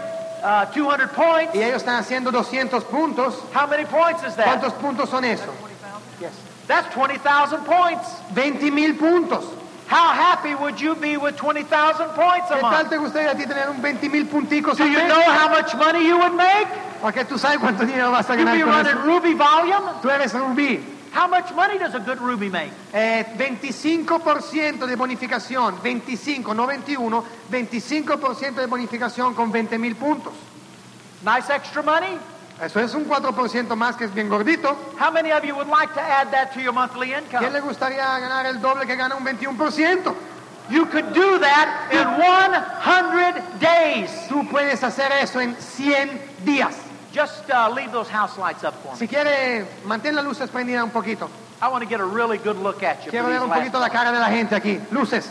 uh, 0.44 0.66
200 0.72 1.08
points, 1.08 1.54
y 1.54 1.62
ellos 1.62 1.82
están 1.82 1.96
haciendo 1.96 2.30
200 2.30 2.84
puntos. 2.84 3.34
how 3.52 3.66
many 3.66 3.84
points 3.86 4.22
is 4.24 4.36
that? 4.36 4.46
¿Cuántos 4.46 4.72
puntos 4.74 5.08
son 5.08 5.24
eso? 5.24 5.50
That's 6.66 6.88
20,000 6.94 7.64
points. 7.66 8.08
20 8.32 8.70
mil 8.70 8.94
puntos. 8.94 9.44
How 9.86 10.12
happy 10.12 10.54
would 10.54 10.80
you 10.80 10.94
be 10.94 11.16
with 11.16 11.36
20,000 11.36 12.08
points 12.14 12.50
a 12.50 12.54
¿Qué 12.56 12.60
tal 12.62 12.88
te 12.88 12.96
gustaría 12.96 13.30
a 13.32 13.34
ti 13.34 13.44
tener 13.46 13.68
un 13.68 13.82
20 13.82 14.08
mil 14.08 14.26
punticos 14.26 14.78
Do 14.78 14.84
al 14.84 14.90
you 14.90 14.98
mes? 14.98 15.08
know 15.08 15.22
how 15.22 15.48
much 15.48 15.74
money 15.76 16.06
you 16.06 16.16
would 16.18 16.34
make? 16.34 16.68
Porque 17.02 17.24
tú 17.26 17.36
sabes 17.38 17.58
cuánto 17.58 17.84
dinero 17.84 18.10
vas 18.10 18.28
a 18.30 18.34
You'd 18.34 18.46
ganar 18.46 18.56
be 18.56 18.62
con 18.62 18.72
running 18.72 18.96
eso. 18.96 19.04
Ruby 19.04 19.34
volume. 19.34 19.92
Tú 20.00 20.08
eres 20.10 20.32
Rubí. 20.32 20.80
How 21.12 21.28
much 21.28 21.52
money 21.54 21.78
does 21.78 21.94
a 21.94 22.00
good 22.00 22.18
Ruby 22.18 22.48
make? 22.48 22.72
Eh, 22.92 23.24
25% 23.36 24.86
de 24.86 24.96
bonificación, 24.96 25.80
25, 25.82 26.54
no 26.54 26.66
21, 26.66 27.24
25% 27.50 28.54
de 28.54 28.66
bonificación 28.66 29.34
con 29.34 29.52
20 29.52 29.78
mil 29.78 29.94
puntos. 29.96 30.32
Nice 31.24 31.50
extra 31.54 31.82
money. 31.82 32.18
Eso 32.62 32.80
es 32.80 32.94
un 32.94 33.04
4% 33.08 33.74
más 33.74 33.96
que 33.96 34.04
es 34.04 34.14
bien 34.14 34.28
gordito. 34.28 34.76
How 34.98 35.10
many 35.10 35.32
of 35.32 35.44
you 35.44 35.54
would 35.54 35.68
like 35.68 35.92
to 35.94 36.00
add 36.00 36.30
that 36.30 36.52
to 36.54 36.60
your 36.60 36.72
monthly 36.72 37.12
income? 37.12 37.40
¿Quién 37.40 37.52
le 37.52 37.60
gustaría 37.60 38.04
ganar 38.20 38.46
el 38.46 38.60
doble 38.60 38.86
que 38.86 38.94
gana 38.94 39.16
un 39.16 39.24
21%? 39.24 40.14
You 40.70 40.86
could 40.86 41.12
do 41.12 41.38
that 41.40 41.90
in 41.92 42.06
100 42.18 43.60
days. 43.60 44.10
Tú 44.28 44.48
puedes 44.48 44.82
hacer 44.82 45.10
eso 45.20 45.40
en 45.40 45.56
100 45.56 46.44
días. 46.44 46.74
Just 47.12 47.50
uh, 47.50 47.70
leave 47.74 47.92
those 47.92 48.08
house 48.08 48.38
lights 48.38 48.64
up 48.64 48.74
for 48.82 48.92
me. 48.92 48.98
Si 48.98 49.06
quiere, 49.06 49.66
mantén 49.84 50.14
las 50.14 50.24
luces 50.24 50.48
prendidas 50.48 50.84
un 50.84 50.90
poquito. 50.90 51.28
I 51.60 51.68
want 51.68 51.82
to 51.82 51.88
get 51.88 52.00
a 52.00 52.04
really 52.04 52.38
good 52.38 52.56
look 52.56 52.82
at 52.82 53.04
you. 53.04 53.10
Quiero 53.10 53.28
ver 53.28 53.42
un 53.42 53.50
poquito 53.50 53.78
la 53.78 53.88
cara 53.88 54.12
de 54.12 54.18
la 54.18 54.30
gente 54.30 54.54
aquí. 54.54 54.80
Luces. 54.90 55.28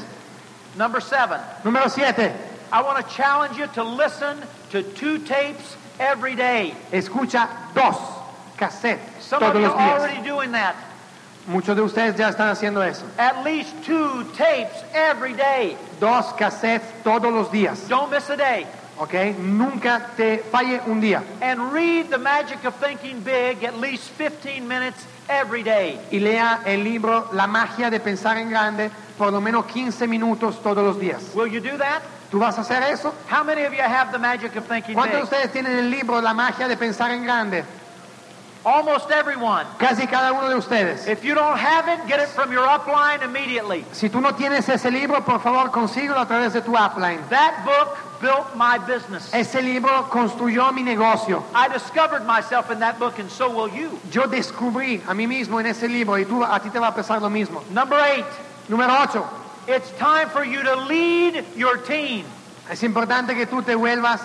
Number 0.76 1.02
seven, 1.02 1.40
Número 1.64 1.90
7. 1.90 2.32
I 2.72 2.82
want 2.82 2.98
to 3.06 3.14
challenge 3.16 3.58
you 3.58 3.68
to 3.68 3.84
listen 3.84 4.38
to 4.72 4.82
two 4.82 5.20
tapes 5.20 5.78
every 6.00 6.36
day. 6.36 6.74
Escucha 6.92 7.48
dos 7.74 7.96
cassettes 8.58 9.00
Some 9.22 9.44
of 9.44 9.54
todos 9.54 9.62
you 9.62 9.68
los 9.68 9.78
días. 9.78 10.00
already 10.00 10.28
doing 10.28 10.52
that. 10.52 10.76
Muchos 11.48 11.76
de 11.76 11.82
ustedes 11.82 12.16
ya 12.16 12.30
están 12.30 12.50
haciendo 12.50 12.82
eso. 12.82 13.06
At 13.18 13.44
least 13.44 13.74
two 13.84 14.24
tapes 14.36 14.82
every 14.94 15.34
day. 15.34 15.76
Dos 16.00 16.34
cassettes 16.38 16.86
todos 17.04 17.34
los 17.34 17.50
días. 17.52 17.88
Don't 17.90 18.10
miss 18.12 18.30
a 18.30 18.38
day. 18.38 18.66
¿Ok? 18.98 19.14
Nunca 19.40 20.12
te 20.16 20.38
falle 20.52 20.80
un 20.86 21.02
día. 21.02 21.22
And 21.42 21.74
read 21.74 22.10
The 22.10 22.18
Magic 22.18 22.64
of 22.64 22.76
Thinking 22.80 23.22
Big 23.24 23.64
at 23.66 23.78
least 23.80 24.12
15 24.18 24.66
minutes 24.68 25.06
every 25.28 25.64
day. 25.64 26.00
Y 26.12 26.20
lea 26.20 26.62
el 26.66 26.84
libro 26.84 27.28
La 27.34 27.48
magia 27.48 27.90
de 27.90 28.00
pensar 28.00 28.38
en 28.38 28.50
grande 28.50 28.90
por 29.18 29.32
lo 29.32 29.42
menos 29.42 29.66
15 29.66 30.08
minutos 30.08 30.62
todos 30.62 30.84
los 30.84 30.98
días. 31.00 31.34
Will 31.36 31.48
you 31.48 31.60
do 31.60 31.78
that? 31.78 32.02
¿Tú 32.34 32.40
vas 32.40 32.58
a 32.58 32.62
hacer 32.62 32.82
eso? 32.92 33.14
How 33.30 33.44
many 33.44 33.64
of 33.64 33.74
you 33.76 33.84
have 33.84 34.12
The 34.12 34.18
Magic 34.18 34.56
of 34.56 34.68
Thinking 34.68 34.96
¿Cuántos 34.96 35.12
de 35.12 35.18
Big? 35.18 35.24
ustedes 35.26 35.52
tienen 35.52 35.78
el 35.78 35.92
libro 35.92 36.20
La 36.20 36.34
magia 36.34 36.68
de 36.68 36.76
pensar 36.76 37.12
en 37.12 37.24
grande? 37.24 37.64
Almost 38.66 39.12
everyone. 39.12 39.68
Casi 39.78 40.08
cada 40.08 40.34
uno 40.34 40.50
de 40.50 40.56
ustedes. 40.56 41.08
If 41.08 41.24
you 41.24 41.36
don't 41.36 41.60
have 41.60 41.88
it, 41.88 42.08
get 42.08 42.20
it 42.20 42.30
from 42.30 42.52
your 42.52 42.66
upline 42.66 43.22
immediately. 43.22 43.86
Si 43.92 44.10
tú 44.10 44.20
no 44.20 44.34
tienes 44.34 44.68
ese 44.68 44.90
libro, 44.90 45.24
por 45.24 45.42
favor, 45.42 45.70
consíguelo 45.70 46.18
a 46.18 46.26
través 46.26 46.54
de 46.54 46.62
tu 46.62 46.76
upline. 46.76 47.20
That 47.30 47.66
book 47.66 48.00
built 48.20 48.56
my 48.56 48.80
business. 48.80 49.32
Ese 49.32 49.62
libro 49.62 50.10
construyó 50.10 50.74
mi 50.74 50.82
negocio. 50.82 51.44
I 51.54 51.68
discovered 51.68 52.26
myself 52.26 52.72
in 52.72 52.80
that 52.80 52.98
book, 52.98 53.20
and 53.20 53.30
so 53.30 53.48
will 53.48 53.70
you. 53.70 54.00
Yo 54.10 54.24
descubrí 54.24 55.04
a 55.08 55.14
mí 55.14 55.28
mismo 55.28 55.60
en 55.60 55.68
ese 55.68 55.88
libro 55.88 56.18
y 56.18 56.26
tú, 56.26 56.44
a 56.44 56.60
ti 56.60 56.72
te 56.72 56.80
va 56.80 56.88
a 56.88 56.96
pesar 56.96 57.22
lo 57.22 57.30
mismo. 57.30 57.64
Number 57.70 58.00
eight, 58.00 58.26
Número 58.70 58.92
8. 59.04 59.43
It's 59.68 59.90
time 59.98 60.30
for 60.30 60.44
you 60.44 60.62
to 60.64 60.76
lead 60.88 61.44
your 61.56 61.78
team. 61.78 62.26
Es 62.70 62.84
importante 62.84 63.36
que 63.36 63.46
tú 63.46 63.62
te 63.64 63.76
vuelvas 63.76 64.22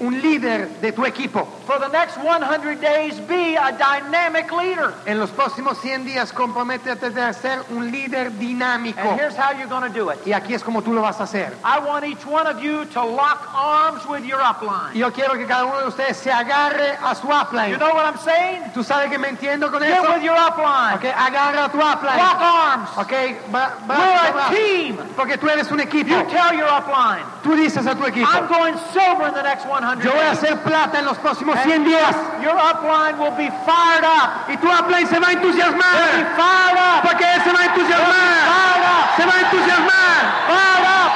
un 0.00 0.20
líder 0.20 0.68
de 0.80 0.92
tu 0.92 1.04
equipo. 1.04 1.46
For 1.66 1.78
the 1.78 1.88
next 1.88 2.16
100 2.18 2.80
days, 2.80 3.18
be 3.28 3.56
a 3.56 3.72
dynamic 3.72 4.50
leader. 4.52 4.92
En 5.06 5.18
los 5.20 5.30
próximos 5.30 5.78
100 5.80 6.04
días 6.04 6.32
comprométete 6.32 7.06
a 7.20 7.32
ser 7.32 7.60
un 7.70 7.90
líder 7.90 8.32
dinámico. 8.32 8.98
And 9.00 9.18
here's 9.20 9.36
how 9.36 9.52
you're 9.52 9.68
going 9.68 9.82
to 9.82 9.88
do 9.96 10.10
it. 10.10 10.18
Y 10.26 10.32
aquí 10.32 10.52
es 10.54 10.62
como 10.64 10.82
tú 10.82 10.92
lo 10.92 11.00
vas 11.02 11.20
a 11.20 11.24
hacer. 11.24 11.54
I 11.64 11.78
want 11.78 12.04
each 12.04 12.26
one 12.26 12.46
of 12.46 12.60
you 12.62 12.84
to 12.86 13.04
lock 13.04 13.48
arms 13.54 14.04
with 14.06 14.24
your 14.24 14.40
upline. 14.40 14.94
Yo 14.94 15.10
quiero 15.12 15.34
que 15.34 15.46
cada 15.46 15.64
uno 15.64 15.80
de 15.80 15.86
ustedes 15.88 16.16
se 16.16 16.30
agarre 16.30 16.98
a 17.00 17.14
su 17.14 17.28
upline. 17.28 17.70
You 17.70 17.78
know 17.78 17.94
what 17.94 18.04
I'm 18.04 18.18
saying? 18.18 18.72
¿Tú 18.74 18.82
sabes 18.82 19.10
que 19.10 19.18
me 19.18 19.28
entiendo 19.28 19.70
con 19.70 19.80
Get 19.82 19.92
eso? 20.00 20.12
with 20.12 20.22
your 20.22 20.36
upline. 20.36 20.96
Ok, 20.96 21.04
agarra 21.16 21.66
a 21.66 21.68
tu 21.70 21.78
upline. 21.80 22.16
Lock 22.18 22.40
arms. 22.40 22.90
Ok, 22.96 23.12
bra- 23.52 23.72
We're 23.88 24.40
a 24.40 24.50
team. 24.50 24.96
Porque 25.16 25.38
tú 25.38 25.48
eres 25.48 25.70
un 25.70 25.80
equipo. 25.80 26.08
You 26.10 26.24
tell 26.24 26.52
your 26.56 26.68
upline, 26.68 27.24
Tú 27.44 27.54
dices 27.54 27.86
a 27.86 27.94
tu 27.94 28.02
equipo. 28.06 28.26
I'm 28.26 28.48
going 28.48 28.74
silver 28.90 29.28
in 29.28 29.34
the 29.34 29.42
next 29.42 29.66
100 29.68 30.02
Yo 30.02 30.12
voy 30.12 30.24
a 30.24 30.30
hacer 30.32 30.56
plata 30.64 30.98
en 30.98 31.04
los 31.04 31.18
próximos 31.18 31.58
100 31.62 31.84
días. 31.84 32.16
Your 32.42 32.56
upline 32.56 33.18
will 33.18 33.36
be 33.36 33.50
fired 33.68 34.02
up. 34.02 34.48
Y 34.48 34.56
tu 34.56 34.66
upline 34.72 35.06
se 35.06 35.20
va 35.20 35.28
a 35.28 35.30
They'll 35.36 35.42
be 35.42 35.48
entusiasmar. 35.52 36.36
fired 36.40 36.78
up. 36.80 37.02
Porque 37.04 37.24
él 37.24 37.42
se 37.44 37.52
va 37.52 37.60
a 37.60 37.64
entusiasmar. 37.66 38.40
Fired 38.48 38.84
up. 38.88 39.04
Se 39.16 39.26
va 39.26 39.32
a 39.34 39.40
entusiasmar. 39.44 40.16
Fired 40.48 40.86
up. 40.88 41.12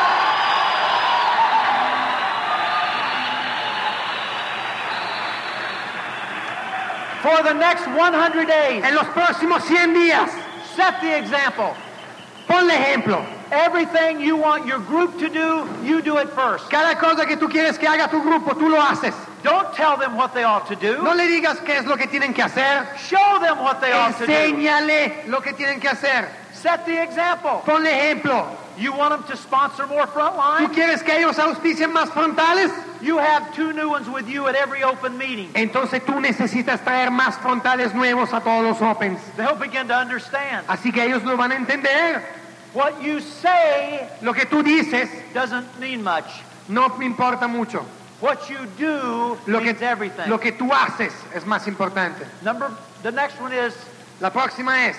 For 7.22 7.42
the 7.42 7.52
next 7.54 7.86
100 7.88 8.46
days, 8.46 8.84
En 8.84 8.94
los 8.94 9.06
próximos 9.08 9.62
100 9.64 9.92
días. 9.94 10.30
set 10.76 11.00
the 11.00 11.16
example. 11.18 11.74
Ponle 12.46 12.74
ejemplo. 12.74 13.24
Everything 13.50 14.20
you 14.20 14.36
want 14.36 14.66
your 14.66 14.78
group 14.78 15.18
to 15.18 15.28
do, 15.28 15.66
you 15.82 16.02
do 16.02 16.18
it 16.18 16.28
first. 16.30 16.68
Cada 16.70 16.98
cosa 16.98 17.26
que 17.26 17.36
tú 17.36 17.48
quieres 17.48 17.78
que 17.78 17.88
haga 17.88 18.08
tu 18.10 18.20
grupo, 18.20 18.54
tú 18.54 18.68
lo 18.68 18.80
haces. 18.80 19.14
Don't 19.42 19.72
tell 19.74 19.96
them 19.96 20.16
what 20.16 20.34
they 20.34 20.42
ought 20.42 20.66
to 20.66 20.76
do. 20.76 21.02
No 21.02 21.14
le 21.14 21.26
digas 21.28 21.64
qué 21.64 21.78
es 21.78 21.86
lo 21.86 21.96
que 21.96 22.06
tienen 22.06 22.34
que 22.34 22.42
hacer. 22.42 22.86
Show 22.98 23.38
them 23.40 23.58
what 23.60 23.80
they 23.80 23.92
ought 23.92 24.18
to 24.18 24.26
do. 24.26 24.32
Enséñale 24.32 25.26
lo 25.28 25.40
que 25.40 25.52
tienen 25.52 25.80
que 25.80 25.88
hacer. 25.88 26.28
Set 26.52 26.84
the 26.84 27.02
example. 27.02 27.62
Ponle 27.64 27.86
ejemplo. 27.86 28.44
You 28.76 28.92
want 28.92 29.10
them 29.10 29.24
to 29.24 29.36
sponsor 29.36 29.86
more 29.86 30.06
front 30.06 30.36
¿Tú 30.58 30.72
quieres 30.72 31.02
que 31.02 31.16
ellos 31.16 31.36
auspicien 31.38 31.92
más 31.92 32.10
frontales? 32.10 32.70
You 33.00 33.18
have 33.18 33.54
two 33.54 33.72
new 33.72 33.88
ones 33.88 34.08
with 34.08 34.28
you 34.28 34.46
at 34.46 34.54
every 34.54 34.82
open 34.82 35.16
meeting. 35.16 35.50
Entonces 35.54 36.04
tú 36.04 36.20
necesitas 36.20 36.80
traer 36.80 37.10
más 37.10 37.36
frontales 37.38 37.94
nuevos 37.94 38.32
a 38.32 38.40
todos 38.40 38.64
los 38.64 38.82
Opens. 38.82 39.20
They'll 39.36 39.54
begin 39.54 39.88
to 39.88 39.94
understand. 39.94 40.66
Así 40.68 40.92
que 40.92 41.04
ellos 41.04 41.22
lo 41.24 41.36
van 41.36 41.52
a 41.52 41.56
entender. 41.56 42.22
What 42.74 43.02
you 43.02 43.20
say 43.20 44.08
Lo 44.22 44.32
que 44.34 44.44
tú 44.46 44.62
dices 44.62 45.08
doesn't 45.32 45.78
mean 45.80 46.02
much. 46.02 46.26
no 46.68 46.88
me 46.98 47.06
importa 47.06 47.48
mucho. 47.48 47.82
What 48.20 48.50
you 48.50 48.58
do 48.78 49.38
Lo 49.46 49.60
means 49.60 49.78
que, 49.78 49.86
everything. 49.86 50.28
lo 50.28 50.38
que 50.38 50.52
tú 50.52 50.70
haces 50.72 51.12
es 51.34 51.44
más 51.44 51.66
importante. 51.68 52.26
Number, 52.42 52.70
the 53.02 53.10
next 53.12 53.40
one 53.40 53.52
is 53.52 53.74
La 54.20 54.30
próxima 54.30 54.88
es, 54.88 54.96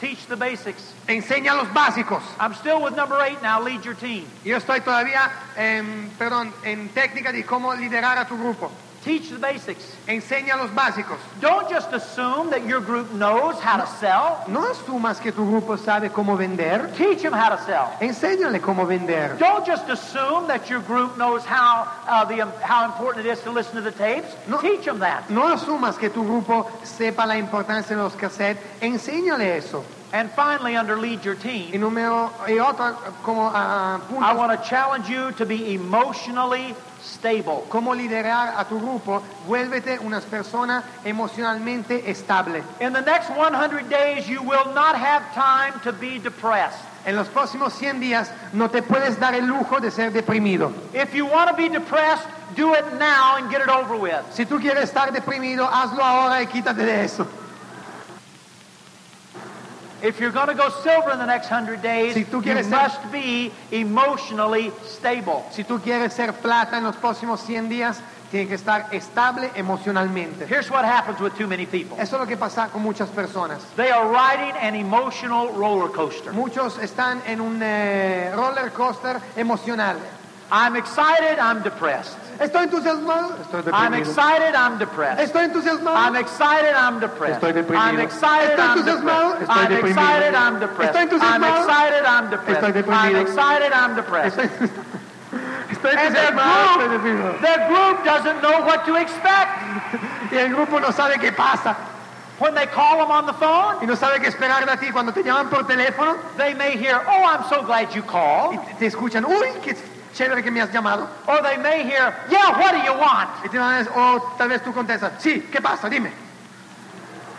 teach 0.00 0.26
the 0.26 0.36
basics. 0.36 0.92
enseña 1.08 1.54
los 1.56 1.66
básicos. 1.74 2.22
I'm 2.38 2.54
still 2.54 2.80
with 2.80 2.94
number 2.96 3.20
eight 3.22 3.42
now. 3.42 3.60
Lead 3.60 3.84
your 3.84 3.94
team. 3.94 4.24
Yo 4.44 4.56
estoy 4.56 4.80
todavía, 4.80 5.28
en, 5.56 6.10
perdón, 6.18 6.52
en 6.64 6.88
técnica 6.90 7.32
de 7.32 7.44
cómo 7.44 7.74
liderar 7.74 8.16
a 8.16 8.26
tu 8.26 8.36
grupo. 8.38 8.70
Teach 9.06 9.30
the 9.30 9.38
basics. 9.38 9.84
Enseña 10.08 10.56
los 10.56 10.70
básicos. 10.70 11.18
Don't 11.40 11.70
just 11.70 11.92
assume 11.92 12.50
that 12.50 12.66
your 12.66 12.80
group 12.80 13.12
knows 13.12 13.54
how 13.60 13.76
to 13.76 13.86
sell. 14.00 14.42
No 14.48 14.62
asumas 14.62 15.20
que 15.22 15.30
tu 15.30 15.46
grupo 15.46 15.78
sabe 15.78 16.10
cómo 16.10 16.36
vender. 16.36 16.90
Teach 16.96 17.22
them 17.22 17.32
how 17.32 17.50
to 17.50 17.62
sell. 17.62 17.96
Enséñale 18.00 18.60
cómo 18.60 18.84
vender. 18.84 19.36
Don't 19.38 19.64
just 19.64 19.88
assume 19.88 20.48
that 20.48 20.68
your 20.68 20.80
group 20.80 21.16
knows 21.16 21.44
how 21.44 21.86
uh, 22.08 22.24
the 22.24 22.40
um, 22.40 22.50
how 22.60 22.84
important 22.84 23.24
it 23.24 23.30
is 23.30 23.40
to 23.42 23.50
listen 23.52 23.76
to 23.76 23.80
the 23.80 23.92
tapes. 23.92 24.34
No. 24.48 24.60
Teach 24.60 24.84
them 24.84 24.98
that. 24.98 25.30
No 25.30 25.54
asumas 25.54 25.96
que 25.96 26.08
tu 26.08 26.24
grupo 26.24 26.68
sepa 26.82 27.28
la 27.28 27.36
importancia 27.36 27.94
de 27.94 28.02
los 28.02 28.16
cassettes. 28.16 28.58
Enséñale 28.80 29.56
eso. 29.56 29.84
And 30.12 30.28
finally, 30.32 30.74
under 30.74 30.98
lead 30.98 31.24
your 31.24 31.36
Y 31.36 31.70
team, 31.70 31.80
número 31.80 32.32
y 32.48 32.58
otro 32.58 32.96
como 33.22 33.50
ah, 33.54 34.00
I 34.18 34.34
want 34.34 34.50
to 34.50 34.68
challenge 34.68 35.08
you 35.08 35.30
to 35.32 35.46
be 35.46 35.74
emotionally 35.74 36.74
stable. 37.06 37.62
cómo 37.68 37.94
liderar 37.94 38.54
a 38.56 38.64
tu 38.64 38.78
grupo. 38.80 39.22
Vuélvete 39.46 39.98
una 39.98 40.20
persona 40.20 40.82
emocionalmente 41.04 42.10
estable. 42.10 42.62
In 42.80 42.92
the 42.92 43.00
next 43.00 43.30
100 43.30 43.88
days, 43.88 44.28
you 44.28 44.42
will 44.42 44.72
not 44.74 44.96
have 44.96 45.22
time 45.34 45.78
to 45.82 45.92
be 45.92 46.18
depressed. 46.18 46.78
En 47.04 47.14
los 47.14 47.28
próximos 47.28 47.72
100 47.74 48.00
días 48.00 48.30
no 48.52 48.68
te 48.68 48.82
puedes 48.82 49.18
dar 49.20 49.34
el 49.34 49.46
lujo 49.46 49.80
de 49.80 49.90
ser 49.90 50.10
deprimido. 50.10 50.72
If 50.92 51.14
you 51.14 51.24
want 51.26 51.48
to 51.50 51.56
be 51.56 51.68
depressed, 51.68 52.26
do 52.56 52.74
it 52.74 52.84
now 52.98 53.36
and 53.36 53.48
get 53.50 53.60
it 53.60 53.68
over 53.68 53.96
with. 53.96 54.22
Si 54.32 54.44
tú 54.44 54.58
quieres 54.60 54.90
estar 54.90 55.12
deprimido, 55.12 55.68
hazlo 55.68 56.02
ahora 56.02 56.42
y 56.42 56.46
quítate 56.46 56.84
de 56.84 57.04
eso. 57.04 57.26
If 60.02 60.20
you're 60.20 60.30
going 60.32 60.48
to 60.48 60.54
go 60.54 60.68
silver 60.82 61.10
in 61.12 61.18
the 61.18 61.26
next 61.26 61.50
100 61.50 61.80
days, 61.82 62.14
Si 62.14 62.24
tú 62.24 62.44
you 62.44 62.54
ser- 62.62 62.68
must 62.68 63.10
be 63.10 63.50
emotionally 63.72 64.70
stable. 64.84 65.44
Si 65.50 65.64
tú 65.64 65.80
quieres 65.80 66.12
ser 66.12 66.32
plata 66.34 66.76
en 66.78 66.84
los 66.84 66.96
próximos 66.96 67.40
100 67.40 67.68
días, 67.68 68.00
tienes 68.30 68.48
que 68.48 68.54
estar 68.56 68.88
estable 68.92 69.50
emocionalmente. 69.54 70.46
Here's 70.46 70.70
what 70.70 70.84
happens 70.84 71.20
with 71.20 71.34
too 71.36 71.46
many 71.46 71.64
people. 71.66 71.96
Eso 71.98 72.16
es 72.16 72.20
lo 72.20 72.26
que 72.26 72.36
pasa 72.36 72.68
con 72.72 72.82
muchas 72.82 73.08
personas. 73.08 73.60
They 73.76 73.90
are 73.90 74.06
riding 74.08 74.54
an 74.60 74.74
emotional 74.74 75.48
roller 75.54 75.88
coaster. 75.90 76.32
Muchos 76.32 76.76
están 76.78 77.22
en 77.26 77.40
un 77.40 77.60
eh, 77.62 78.32
roller 78.34 78.70
coaster 78.70 79.20
emocional. 79.36 79.96
I'm 80.50 80.76
excited, 80.76 81.38
I'm 81.38 81.62
depressed. 81.62 82.16
Estoy 82.40 82.64
entusiasmado, 82.64 83.36
estoy 83.40 83.72
I'm 83.72 83.94
excited, 83.94 84.54
I'm 84.54 84.78
depressed. 84.78 85.20
Estoy 85.20 85.44
entusiasmado, 85.44 85.96
I'm 85.96 86.16
excited, 86.16 86.74
I'm 86.74 87.00
depressed. 87.00 87.40
Estoy 87.40 87.52
deprimido. 87.52 87.80
I'm 87.80 88.00
excited, 88.00 88.58
Estoy 88.58 88.62
I'm 88.62 88.78
entusiasmado, 88.78 89.38
depressed. 89.38 89.50
estoy 89.50 89.56
I'm 89.56 89.68
deprimido. 89.72 89.88
excited, 89.88 90.34
I'm 90.34 90.60
depressed. 90.60 90.94
Estoy 90.96 91.20
I'm 91.22 91.44
excited, 91.44 92.04
I'm 92.04 92.30
depressed. 92.30 92.60
estoy 92.60 92.72
deprimido. 92.72 92.92
I'm 92.92 93.16
excited, 93.16 93.72
I'm 93.72 93.96
depressed. 93.96 94.36
estoy, 94.38 94.70
estoy 95.70 95.96
And 95.96 96.14
their 96.14 96.32
entusiasmado, 96.32 96.66
estoy 96.76 96.88
deprimido. 96.98 97.30
group, 97.30 97.40
their 97.42 97.68
group 97.68 98.04
doesn't 98.04 98.42
know 98.42 98.60
what 98.64 98.84
to 98.86 98.94
expect. 98.96 99.52
Y 100.32 100.36
el 100.38 100.48
grupo 100.50 100.80
no 100.80 100.90
sabe 100.92 101.18
qué 101.20 101.32
pasa 101.32 101.76
When 102.38 102.54
they 102.54 102.66
call 102.66 102.98
them 102.98 103.10
on 103.10 103.24
the 103.26 103.32
phone, 103.32 103.76
y 103.80 103.86
no 103.86 103.94
sabe 103.94 104.20
qué 104.20 104.26
esperar 104.28 104.66
de 104.66 104.76
ti. 104.76 104.92
Cuando 104.92 105.10
te 105.12 105.22
llaman 105.22 105.48
por 105.48 105.62
teléfono 105.64 106.18
they 106.36 106.52
may 106.52 106.76
hear, 106.76 107.00
oh, 107.08 107.24
I'm 107.24 107.48
so 107.48 107.62
glad 107.62 107.94
you 107.94 108.02
called. 108.02 108.58
te- 108.60 108.74
te 108.80 108.86
escuchan, 108.88 109.24
uy, 109.24 109.48
qué 109.62 109.74
chévere 110.16 110.42
que 110.42 110.50
me 110.50 110.60
has 110.60 110.70
llamado. 110.72 111.06
Or 111.26 111.42
they 111.42 111.56
may 111.58 111.84
hear, 111.84 112.14
yeah, 112.30 112.58
what 112.58 112.72
do 112.72 112.78
you 112.78 112.92
want? 112.98 113.28
Y 113.44 113.48
te 113.48 113.58
van 113.58 113.74
a 113.74 113.78
decir, 113.78 113.92
o 113.94 114.34
tal 114.38 114.48
vez 114.48 114.62
tú 114.62 114.72
contestas, 114.72 115.12
sí, 115.22 115.48
¿qué 115.52 115.60
pasa? 115.60 115.88
Dime. 115.88 116.10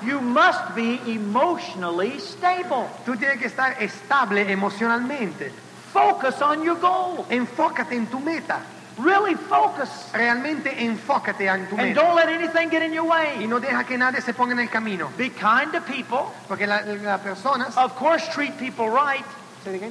You 0.05 0.21
must 0.21 0.75
be 0.75 1.01
emotionally 1.07 2.19
stable. 2.19 2.87
Tú 3.05 3.15
tienes 3.17 3.39
que 3.39 3.47
estar 3.47 3.75
estable 3.81 4.51
emocionalmente. 4.51 5.51
Focus 5.91 6.39
on 6.41 6.61
your 6.63 6.75
goal. 6.79 7.25
Enfócate 7.29 7.93
en 7.95 8.05
tu 8.07 8.19
meta. 8.19 8.59
Really 8.99 9.35
focus. 9.35 9.89
Realmente 10.13 10.69
enfócate 10.85 11.47
en 11.47 11.67
tu 11.67 11.75
And 11.77 11.89
meta. 11.89 12.01
don't 12.01 12.15
let 12.15 12.29
anything 12.29 12.69
get 12.69 12.83
in 12.83 12.93
your 12.93 13.05
Y 13.05 13.37
way. 13.39 13.47
no 13.47 13.59
deja 13.59 13.83
que 13.85 13.97
nadie 13.97 14.21
se 14.21 14.33
ponga 14.33 14.51
en 14.53 14.59
el 14.59 14.69
camino. 14.69 15.09
Be 15.17 15.29
kind 15.31 15.71
to 15.71 15.81
people. 15.81 16.31
Porque 16.47 16.67
la- 16.67 16.81
las 16.81 17.19
personas... 17.21 17.75
Of 17.77 17.95
course, 17.95 18.27
treat 18.31 18.57
people 18.59 18.89
right. 18.89 19.25
¿Se 19.63 19.71
diga? 19.71 19.89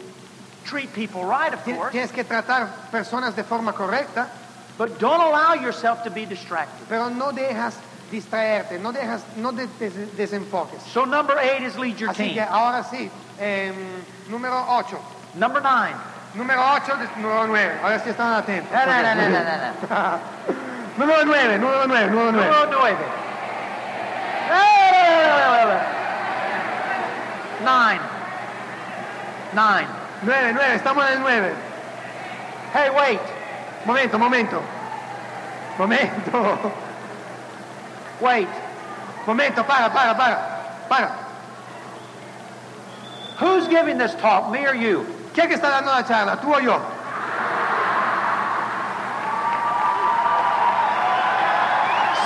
Treat 0.67 0.93
people 0.93 1.25
right, 1.25 1.55
of 1.55 1.63
course. 1.65 1.93
Tienes 1.93 2.11
que 2.13 2.25
tratar 2.25 2.69
personas 2.91 3.35
de 3.35 3.45
forma 3.45 3.73
correcta, 3.73 4.27
But 4.77 4.99
don't 4.99 5.21
allow 5.21 5.55
yourself 5.55 6.03
to 6.05 6.11
be 6.11 6.27
distracted. 6.27 6.87
pero 6.89 7.09
no 7.09 7.31
dejas 7.33 7.75
distraerte, 8.11 8.79
no 8.81 8.93
dejas, 8.93 9.23
no 9.37 9.53
des- 9.53 9.69
desenfoques. 10.17 10.81
So 10.93 11.05
number 11.07 11.39
eight 11.39 11.63
is 11.63 11.79
lead 11.79 11.99
your 11.99 12.11
Así 12.11 12.35
que 12.35 12.41
team. 12.43 12.49
ahora 12.51 12.85
sí, 12.85 13.11
em, 13.41 13.75
número 14.29 14.55
8. 14.69 14.99
Number 15.35 15.63
nine. 15.63 15.97
Número 16.35 16.61
8, 16.61 16.93
número 17.17 17.47
9. 17.47 17.79
Ahora 17.83 17.99
sí 18.01 18.11
están 18.11 18.35
atentos. 18.35 18.71
No, 18.71 18.85
no, 18.85 19.03
no, 19.03 19.15
no, 19.15 19.29
no, 19.29 19.57
no. 19.89 20.21
número 20.99 21.25
9, 21.25 21.59
número 21.59 21.87
9, 21.87 22.11
número 22.11 22.33
9. 22.33 22.47
Número 22.47 22.67
nueve. 22.71 23.07
Nine. 27.65 28.01
Nine. 29.55 29.89
9, 30.27 30.53
9, 30.55 30.75
estamos 30.75 31.07
en 31.07 31.13
el 31.13 31.21
9. 31.21 31.55
Hey, 32.75 32.91
wait. 32.91 33.21
Momento, 33.87 34.19
momento. 34.19 34.61
Momento. 35.79 36.73
Wait. 38.21 38.49
Momento, 39.27 39.63
para, 39.63 39.91
para, 39.91 40.15
para. 40.15 40.39
Para. 40.89 41.13
Who's 43.39 43.69
giving 43.69 43.99
this 43.99 44.15
talk, 44.17 44.51
me 44.51 44.67
or 44.67 44.75
you? 44.75 45.07
¿Quién 45.35 45.53
está 45.53 45.71
dando 45.71 45.93
la 45.93 46.03
charla? 46.03 46.41
¿Tú 46.41 46.53
o 46.53 46.59
yo? 46.59 46.81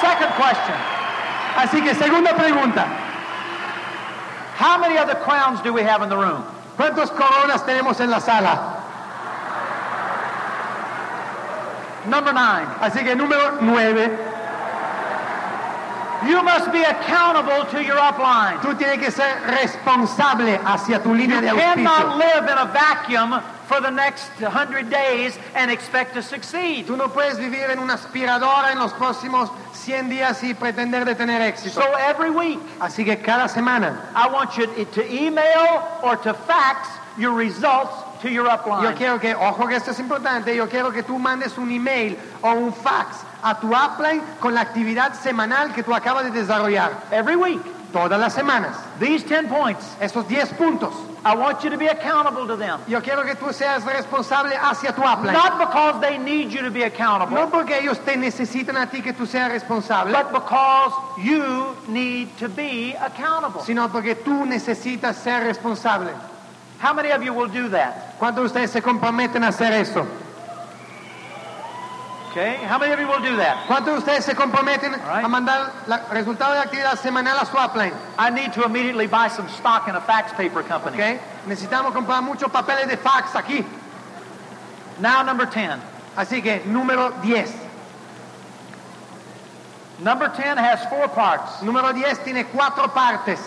Second 0.01 0.32
question. 0.36 0.76
Así 1.57 1.82
que 1.82 1.94
segunda 1.94 2.34
pregunta. 2.34 2.86
How 4.57 4.78
many 4.78 4.96
other 4.96 5.16
crowns 5.16 5.61
do 5.62 5.72
we 5.72 5.82
have 5.82 6.03
in 6.03 6.09
the 6.09 6.16
room? 6.16 6.44
¿Cuántos 6.80 7.10
coronas 7.10 7.66
tenemos 7.66 8.00
en 8.00 8.10
la 8.10 8.20
sala? 8.20 8.58
Number 12.06 12.32
nine. 12.32 12.66
Así 12.80 13.04
que 13.04 13.14
número 13.14 13.58
9. 13.60 14.18
You 16.26 16.42
must 16.42 16.72
be 16.72 16.82
accountable 16.82 17.66
to 17.66 17.82
your 17.84 17.98
upline. 17.98 18.60
Tú 18.62 18.74
tienes 18.78 18.98
que 18.98 19.10
ser 19.10 19.42
responsable 19.60 20.58
hacia 20.64 21.02
tu 21.02 21.14
línea 21.14 21.42
de 21.42 21.48
You 21.48 21.56
cannot 21.56 22.00
auspicio. 22.00 22.18
live 22.18 22.48
in 22.50 22.58
a 22.58 22.64
vacuum 22.64 23.42
for 23.70 23.80
the 23.80 23.90
next 23.90 24.28
100 24.40 24.90
days 24.90 25.38
and 25.54 25.70
expect 25.70 26.14
to 26.14 26.22
succeed. 26.22 26.86
Tú 26.86 26.96
no 26.96 27.08
puedes 27.08 27.38
vivir 27.38 27.70
en 27.70 27.78
una 27.78 27.94
aspiradora 27.94 28.72
en 28.72 28.80
los 28.80 28.92
próximos 28.92 29.48
100 29.74 30.08
días 30.08 30.42
y 30.42 30.54
pretender 30.54 31.04
de 31.04 31.14
tener 31.14 31.40
éxito. 31.40 31.74
So 31.74 31.94
every 31.96 32.30
week, 32.30 32.58
Así 32.80 33.04
que 33.04 33.16
cada 33.18 33.48
semana 33.48 34.10
I 34.16 34.28
want 34.28 34.58
you 34.58 34.66
to 34.66 35.02
email 35.08 35.84
or 36.02 36.16
to 36.16 36.34
fax 36.34 36.88
your 37.16 37.32
results 37.32 37.94
to 38.22 38.28
your 38.28 38.48
upline. 38.48 38.82
yo 38.82 38.94
quiero 38.96 39.20
que, 39.20 39.34
ojo 39.36 39.68
que 39.68 39.76
esto 39.76 39.92
es 39.92 40.00
importante, 40.00 40.54
yo 40.56 40.68
quiero 40.68 40.90
que 40.90 41.04
tú 41.04 41.16
mandes 41.20 41.56
un 41.56 41.70
email 41.70 42.18
o 42.42 42.52
un 42.52 42.72
fax 42.72 43.18
a 43.42 43.60
tu 43.60 43.68
upline 43.68 44.20
con 44.40 44.52
la 44.52 44.62
actividad 44.62 45.14
semanal 45.14 45.72
que 45.72 45.84
tú 45.84 45.94
acabas 45.94 46.24
de 46.24 46.32
desarrollar. 46.32 46.90
Every 47.12 47.36
week. 47.36 47.62
Todas 47.93 48.20
las 48.20 48.34
semanas. 48.34 48.76
These 49.01 49.24
10 49.24 49.49
points, 49.49 49.84
Esos 50.01 50.26
10 50.28 50.53
puntos. 50.55 50.93
I 51.24 51.34
want 51.34 51.62
you 51.62 51.70
to 51.70 51.76
be 51.76 51.86
accountable 51.88 52.47
to 52.47 52.57
them. 52.57 52.80
Yo 52.88 53.01
quiero 53.03 53.24
que 53.24 53.34
tú 53.34 53.53
seas 53.53 53.84
responsable 53.84 54.55
hacia 54.57 54.93
tu 54.93 55.03
upline. 55.03 55.34
Not 55.34 55.59
because 55.59 56.01
they 56.01 56.16
need 56.16 56.51
you 56.51 56.62
to 56.62 56.70
be 56.70 56.82
accountable, 56.84 57.34
No 57.34 57.49
porque 57.51 57.78
ellos 57.78 57.99
te 58.05 58.16
necesitan 58.16 58.76
a 58.80 58.86
ti 58.86 59.03
que 59.03 59.12
tú 59.12 59.26
seas 59.26 59.51
responsable, 59.51 60.12
but 60.12 60.32
because 60.32 60.93
you 61.18 61.76
need 61.88 62.28
to 62.38 62.49
be 62.49 62.95
accountable. 62.95 63.61
sino 63.62 63.88
porque 63.88 64.14
tú 64.14 64.47
necesitas 64.47 65.16
ser 65.16 65.45
responsable. 65.45 66.11
How 66.78 66.95
many 66.95 67.11
of 67.11 67.22
you 67.22 67.34
will 67.34 67.49
do 67.49 67.68
that? 67.70 68.16
¿Cuántos 68.18 68.36
de 68.36 68.61
ustedes 68.61 68.70
se 68.70 68.80
comprometen 68.80 69.45
a 69.45 69.49
hacer 69.49 69.72
eso? 69.72 70.07
Okay? 72.30 72.54
How 72.62 72.78
many 72.78 72.92
of 72.92 73.00
you 73.00 73.08
will 73.08 73.20
do 73.20 73.36
that? 73.38 73.66
¿Cuántos 73.66 73.86
de 73.86 73.98
ustedes 73.98 74.24
se 74.24 74.34
comprometen 74.34 74.92
right. 74.92 75.24
a 75.24 75.28
mandar 75.28 75.72
el 75.88 76.14
resultado 76.14 76.54
de 76.54 76.60
actividad 76.60 76.96
semanal 76.96 77.36
a 77.40 77.44
su 77.44 77.56
upline? 77.56 77.92
I 78.18 78.30
need 78.30 78.52
to 78.52 78.64
immediately 78.64 79.08
buy 79.08 79.26
some 79.26 79.48
stock 79.48 79.88
in 79.88 79.96
a 79.96 80.00
fax 80.00 80.32
paper 80.34 80.62
company. 80.62 80.96
¿ok? 80.96 81.20
Necesitamos 81.48 81.92
comprar 81.92 82.22
muchos 82.22 82.48
papeles 82.52 82.88
de 82.88 82.96
fax 82.96 83.34
aquí. 83.34 83.64
Now, 85.00 85.22
number 85.24 85.46
10. 85.46 85.80
Así 86.16 86.40
que 86.40 86.62
número 86.66 87.10
10. 87.20 87.52
Number 89.98 90.28
10 90.28 90.56
has 90.56 90.88
four 90.88 91.08
parts. 91.08 91.62
Número 91.62 91.92
10 91.92 92.18
tiene 92.24 92.44
cuatro 92.44 92.86
partes. 92.88 93.40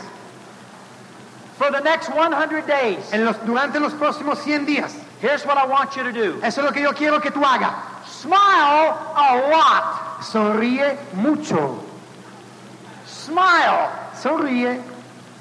For 1.57 1.71
the 1.71 1.79
next 1.79 2.09
100 2.09 2.67
days, 2.67 3.13
En 3.13 3.23
los, 3.23 3.37
durante 3.45 3.79
los 3.79 3.93
próximos 3.93 4.39
100 4.39 4.65
días. 4.65 4.93
here's 5.21 5.45
what 5.45 5.57
I 5.57 5.65
want 5.65 5.95
you 5.95 6.03
to 6.03 6.11
do 6.11 6.41
Eso 6.43 6.61
es 6.61 6.65
lo 6.65 6.71
que 6.71 6.81
yo 6.81 6.91
quiero 6.91 7.21
que 7.21 7.31
tú 7.31 7.41
hagas. 7.45 7.92
Smile 8.23 8.95
a 9.15 9.49
lot. 9.51 10.23
Sonríe 10.23 10.97
mucho. 11.13 11.83
Smile. 13.05 13.89
Sonríe. 14.15 14.81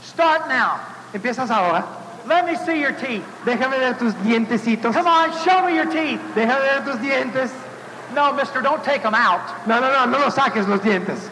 Start 0.03 0.49
now. 0.49 0.81
Empiezas 1.15 1.51
ahora. 1.51 1.85
Let 2.27 2.47
me 2.47 2.57
see 2.57 2.81
your 2.81 2.93
teeth. 2.93 3.25
Déjame 3.45 3.79
ver 3.79 3.95
tus 3.95 4.15
dientecitos. 4.15 4.93
Come 4.93 5.07
on, 5.07 5.33
show 5.45 5.67
me 5.67 5.75
your 5.75 5.87
teeth. 5.87 6.21
Déjame 6.35 6.61
ver 6.61 6.85
tus 6.85 6.97
dientes. 7.01 7.53
No, 8.15 8.33
mister, 8.33 8.61
don't 8.61 8.83
take 8.85 9.03
them 9.03 9.15
out. 9.15 9.67
No, 9.67 9.81
no, 9.81 9.91
no, 9.91 10.05
no 10.07 10.19
los 10.19 10.35
saques 10.35 10.67
los 10.69 10.81
dientes. 10.81 11.31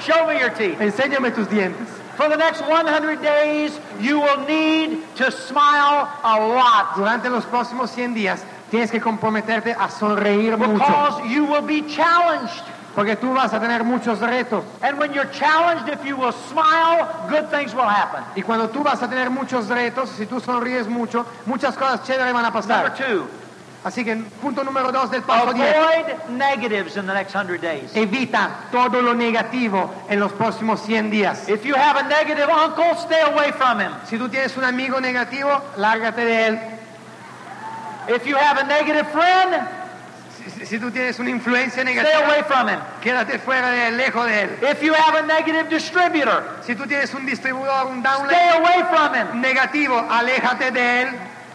Show 0.00 0.26
me 0.26 0.38
your 0.38 0.50
teeth. 0.50 0.78
Enséñame 0.78 1.34
tus 1.34 1.46
dientes. 1.48 1.88
For 2.16 2.28
the 2.28 2.36
next 2.36 2.60
100 2.68 3.22
days, 3.22 3.78
you 3.98 4.20
will 4.20 4.44
need 4.46 5.02
to 5.16 5.30
smile 5.30 6.10
a 6.22 6.38
lot 6.38 6.94
Durante 6.94 7.30
los 7.30 7.44
próximos 7.46 7.88
100 7.88 8.14
días 8.14 8.44
tienes 8.72 8.90
que 8.90 9.00
comprometerte 9.00 9.72
a 9.78 9.88
sonreír 9.90 10.56
mucho. 10.56 10.78
because 10.78 11.22
you 11.28 11.44
will 11.44 11.60
be 11.62 11.82
challenged. 11.86 12.64
Porque 12.94 13.16
tú 13.16 13.32
vas 13.34 13.52
a 13.52 13.60
tener 13.60 13.84
muchos 13.84 14.18
retos. 14.20 14.64
And 14.82 14.98
when 14.98 15.12
you're 15.14 15.30
challenged, 15.30 15.88
if 15.88 16.04
you 16.04 16.16
will 16.16 16.32
smile, 16.32 17.06
good 17.28 17.48
things 17.50 17.74
will 17.74 17.88
happen. 17.88 18.24
Y 18.34 18.42
cuando 18.42 18.68
tú 18.68 18.82
vas 18.82 19.02
a 19.02 19.08
tener 19.08 19.30
muchos 19.30 19.68
retos, 19.68 20.08
si 20.10 20.24
tú 20.26 20.40
sonríes 20.40 20.88
mucho, 20.88 21.24
muchas 21.46 21.74
cosas 21.76 22.02
chéveres 22.06 22.32
van 22.32 22.44
a 22.44 22.50
Number 22.50 22.62
pasar. 22.62 22.94
two, 22.96 23.26
Así 23.84 24.04
que 24.04 24.14
punto 24.40 24.62
número 24.62 24.92
dos 24.92 25.10
del 25.10 25.22
paso 25.22 25.52
10. 25.52 25.76
avoid 25.76 26.28
negatives 26.30 26.96
in 26.96 27.04
the 27.06 27.12
next 27.12 27.32
100 27.32 27.60
days. 27.60 27.90
Evita 27.96 28.50
todo 28.70 29.02
lo 29.02 29.12
negativo 29.14 29.90
en 30.08 30.20
los 30.20 30.30
próximos 30.32 30.80
100 30.82 31.10
días. 31.10 31.48
If 31.48 31.64
you 31.64 31.74
have 31.74 31.96
a 31.96 32.02
negative 32.08 32.48
uncle, 32.48 32.94
stay 32.96 33.20
away 33.22 33.50
from 33.52 33.80
him. 33.80 33.92
Si 34.06 34.18
tú 34.18 34.28
tienes 34.28 34.56
un 34.56 34.64
amigo 34.64 35.00
negativo, 35.00 35.60
lárgate 35.76 36.24
de 36.24 36.46
él. 36.46 36.71
If 38.08 38.26
you 38.26 38.36
have 38.36 38.58
a 38.58 38.64
negative 38.64 39.10
friend, 39.12 39.68
Si, 40.58 40.66
si- 40.66 40.78
tú 40.78 40.90
tienes 40.90 41.18
una 41.20 41.30
influencia 41.30 41.82
stay 41.82 42.12
away 42.14 42.42
from 42.48 42.68
him. 42.68 42.80
quédate 43.00 43.38
fuera 43.38 43.70
de 43.70 43.92
lejos 43.92 44.26
de 44.26 44.42
él. 44.42 44.50
If 44.62 44.82
you 44.82 44.92
have 44.92 45.14
a 45.14 45.22
negative 45.22 45.68
distributor, 45.70 46.42
Si 46.66 46.74
tú 46.74 46.84
tienes 46.86 47.14
un 47.14 47.24
distribuidor, 47.26 47.86
un 47.86 48.02
stay 48.04 48.48
away 48.58 48.82
from 48.90 49.14
him. 49.14 49.40
negativo, 49.40 49.98
aléjate 50.10 50.72
de 50.72 51.02
él. 51.02 51.08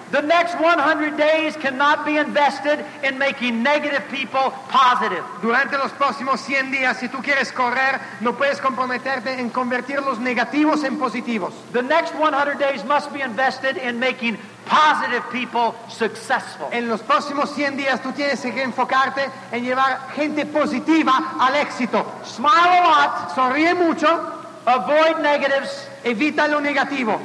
The 0.09 0.21
next 0.21 0.55
100 0.57 1.17
days 1.17 1.57
cannot 1.57 2.05
be 2.05 2.15
invested 2.15 2.79
in 3.03 3.17
making 3.17 3.61
negative 3.61 4.03
people 4.09 4.53
positive. 4.69 5.21
Durante 5.41 5.77
los 5.77 5.91
próximos 5.91 6.39
100 6.39 6.71
días, 6.71 6.95
si 6.97 7.09
tú 7.09 7.21
quieres 7.21 7.51
correr, 7.51 7.99
no 8.21 8.31
puedes 8.37 8.61
comprometerte 8.61 9.33
en 9.37 9.49
convertir 9.49 9.99
los 10.01 10.17
negativos 10.19 10.85
en 10.85 10.97
positivos. 10.97 11.53
The 11.73 11.81
next 11.83 12.15
100 12.15 12.57
days 12.57 12.85
must 12.85 13.11
be 13.11 13.19
invested 13.21 13.75
in 13.75 13.99
making 13.99 14.37
positive 14.70 15.24
people 15.32 15.74
successful. 15.89 16.68
En 16.72 16.88
los 16.88 17.01
próximos 17.01 17.49
100 17.51 17.78
días 17.78 18.01
tú 18.01 18.11
tienes 18.11 18.41
que 18.41 18.61
enfocarte 18.61 19.30
en 19.51 19.63
llevar 19.63 20.09
gente 20.15 20.45
positiva 20.45 21.36
al 21.39 21.55
éxito. 21.55 22.05
Smile 22.26 22.51
a 22.51 22.82
lot, 22.82 23.36
Sonríe 23.36 23.74
mucho, 23.74 24.07
avoid 24.65 25.18
negatives, 25.18 25.88
evita 26.03 26.47
lo 26.47 26.59
negativo 26.59 27.20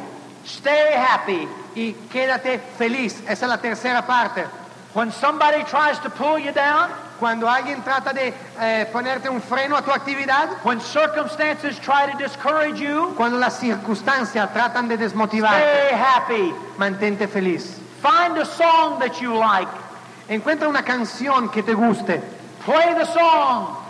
stay 0.45 0.95
happy. 0.95 1.49
y 1.75 1.93
quédate 2.13 2.61
feliz. 2.79 3.21
Esa 3.23 3.33
es 3.33 3.49
la 3.49 3.59
tercera 3.59 4.07
parte. 4.07 4.45
When 4.95 5.11
somebody 5.11 5.65
tries 5.65 5.99
to 6.01 6.11
pull 6.11 6.39
you 6.39 6.53
down, 6.53 6.91
Cuando 7.23 7.49
alguien 7.49 7.81
trata 7.85 8.13
de 8.13 8.35
eh, 8.61 8.85
ponerte 8.93 9.29
un 9.29 9.41
freno 9.41 9.77
a 9.77 9.83
tu 9.83 9.93
actividad, 9.93 10.49
when 10.65 10.81
circumstances 10.81 11.79
try 11.79 12.11
to 12.11 12.19
discourage 12.19 12.81
you, 12.81 13.15
cuando 13.17 13.39
las 13.39 13.61
circunstancias 13.61 14.53
tratan 14.53 14.89
de 14.89 14.97
desmotivarte, 14.97 15.63
stay 15.63 15.95
happy. 15.95 16.55
mantente 16.79 17.29
feliz. 17.29 17.79
Find 18.03 18.37
a 18.39 18.45
song 18.45 18.99
that 18.99 19.21
you 19.21 19.39
like. 19.39 19.69
Encuentra 20.29 20.67
una 20.69 20.83
canción 20.83 21.49
que 21.49 21.63
te 21.63 21.75
guste. 21.75 22.21
Play 22.65 22.93
the 22.95 23.07
song 23.07 23.82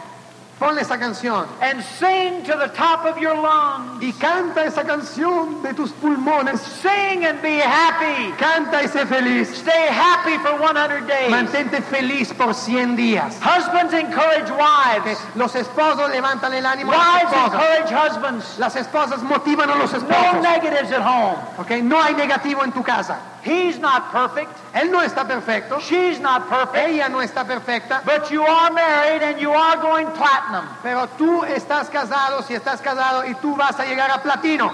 Ponle 0.62 0.82
esa 0.82 0.96
canción 0.96 1.44
and 1.60 1.82
sing 1.82 2.44
to 2.44 2.56
the 2.56 2.68
top 2.68 3.04
of 3.04 3.18
your 3.18 3.34
lungs. 3.34 4.00
y 4.00 4.12
canta 4.12 4.64
esa 4.64 4.84
canción 4.84 5.60
de 5.60 5.74
tus 5.74 5.90
pulmones. 5.90 6.60
Sing 6.60 7.24
and 7.24 7.42
be 7.42 7.58
happy. 7.58 8.32
Canta 8.38 8.80
y 8.80 8.86
sé 8.86 9.04
feliz. 9.06 9.48
Stay 9.58 9.88
happy 9.88 10.38
for 10.38 10.56
100 10.60 11.08
days. 11.08 11.30
Mantente 11.30 11.82
feliz 11.82 12.32
por 12.32 12.54
100 12.54 12.94
días. 12.94 13.40
Husbands 13.42 13.92
encourage 13.92 14.50
wives. 14.52 15.18
Los 15.34 15.56
esposos 15.56 16.08
levantan 16.10 16.54
el 16.54 16.64
ánimo 16.64 16.92
Wives 16.92 17.32
encourage 17.32 17.92
husbands. 17.92 18.58
Las 18.60 18.76
esposas 18.76 19.20
motivan 19.24 19.68
a 19.68 19.74
los 19.74 19.92
esposos. 19.92 20.34
No 20.34 20.40
negatives 20.42 20.92
at 20.92 21.02
home. 21.02 21.38
Okay, 21.58 21.82
No 21.82 22.00
hay 22.00 22.14
negativo 22.14 22.62
en 22.62 22.70
tu 22.70 22.84
casa. 22.84 23.18
He's 23.42 23.78
not 23.78 24.12
perfect. 24.12 24.52
Él 24.72 24.90
no 24.90 25.00
está 25.00 25.26
perfecto. 25.26 25.80
She's 25.80 26.20
not 26.20 26.48
perfect. 26.48 26.76
Ella 26.76 27.08
no 27.08 27.18
está 27.18 27.44
perfecta. 27.44 28.02
But 28.04 28.30
you 28.30 28.42
are 28.42 28.70
married 28.70 29.22
and 29.22 29.40
you 29.40 29.50
are 29.50 29.76
going 29.78 30.06
platinum. 30.12 30.64
Pero 30.82 31.08
tú 31.18 31.42
estás 31.44 31.90
casado, 31.90 32.42
si 32.44 32.54
estás 32.54 32.80
casado, 32.80 33.24
y 33.26 33.34
tú 33.34 33.56
vas 33.56 33.78
a 33.80 33.84
llegar 33.84 34.10
a 34.10 34.22
platino. 34.22 34.70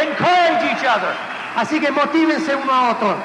Encourage 0.00 0.64
each 0.72 0.84
other. 0.86 1.14
Así 1.54 1.78
que 1.78 1.90
motívense 1.90 2.56
uno 2.56 2.72
a 2.72 2.90
otro. 2.92 3.22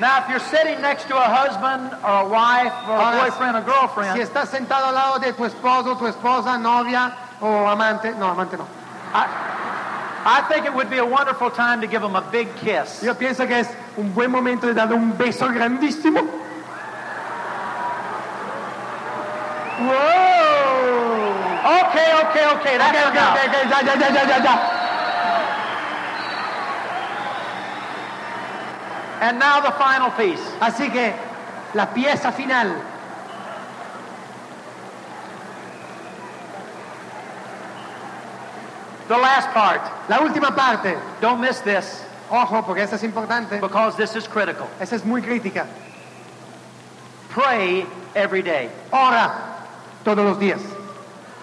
Now, 0.00 0.18
if 0.18 0.28
you're 0.28 0.40
sitting 0.40 0.80
next 0.82 1.06
to 1.08 1.16
a 1.16 1.24
husband 1.24 1.90
or 2.04 2.26
a 2.26 2.28
wife 2.28 2.74
or 2.86 2.98
a 3.00 3.30
boyfriend 3.30 3.56
or 3.56 3.62
girlfriend, 3.62 4.12
Si 4.12 4.18
girlfriend, 4.18 4.28
estás 4.28 4.48
sentado 4.50 4.88
al 4.88 4.94
lado 4.94 5.18
de 5.20 5.32
tu 5.32 5.44
esposo, 5.44 5.96
tu 5.96 6.06
esposa, 6.06 6.58
novia 6.58 7.16
o 7.40 7.66
amante, 7.66 8.12
no, 8.18 8.26
amante 8.26 8.58
no. 8.58 8.66
I 10.28 10.44
think 10.50 10.66
it 10.66 10.74
would 10.74 10.90
be 10.90 10.98
a 10.98 11.06
wonderful 11.06 11.50
time 11.50 11.80
to 11.80 11.86
give 11.86 12.02
them 12.02 12.16
a 12.16 12.20
big 12.20 12.48
kiss. 12.56 13.02
Yo 13.02 13.14
pienso 13.14 13.46
que 13.46 13.60
es 13.60 13.68
un 13.96 14.12
buen 14.12 14.30
momento 14.30 14.66
de 14.66 14.74
darle 14.74 14.94
un 14.96 15.12
beso 15.16 15.46
grandísimo. 15.48 16.20
Whoa! 19.78 21.32
Okay, 21.66 22.08
okay, 22.22 22.44
okay. 22.56 22.74
That's 22.78 22.96
Ok, 22.96 23.06
ok, 23.06 23.16
enough. 23.16 23.34
ok, 23.34 23.38
ok, 23.46 23.54
ya, 23.70 23.80
ya, 23.80 23.94
ya, 23.94 24.08
ya, 24.08 24.22
ya, 24.26 24.38
ya. 24.44 24.54
And 29.20 29.38
now 29.38 29.60
the 29.60 29.72
final 29.72 30.10
piece. 30.10 30.42
Así 30.60 30.90
que 30.92 31.14
la 31.74 31.86
pieza 31.86 32.32
final. 32.32 32.76
The 39.08 39.16
last 39.16 39.48
part. 39.50 39.80
La 40.08 40.18
última 40.18 40.54
parte. 40.54 40.96
Don't 41.20 41.40
miss 41.40 41.60
this 41.60 42.02
Ojo, 42.30 42.62
porque 42.62 42.78
esa 42.82 42.96
es 42.96 43.02
importante. 43.04 43.60
because 43.60 43.96
this 43.96 44.16
is 44.16 44.26
critical. 44.26 44.68
Esa 44.80 44.96
es 44.96 45.04
muy 45.04 45.20
crítica. 45.22 45.66
Pray 47.30 47.86
every 48.14 48.42
day. 48.42 48.70
Ora 48.92 49.32
todos 50.04 50.24
los 50.24 50.38
días. 50.38 50.60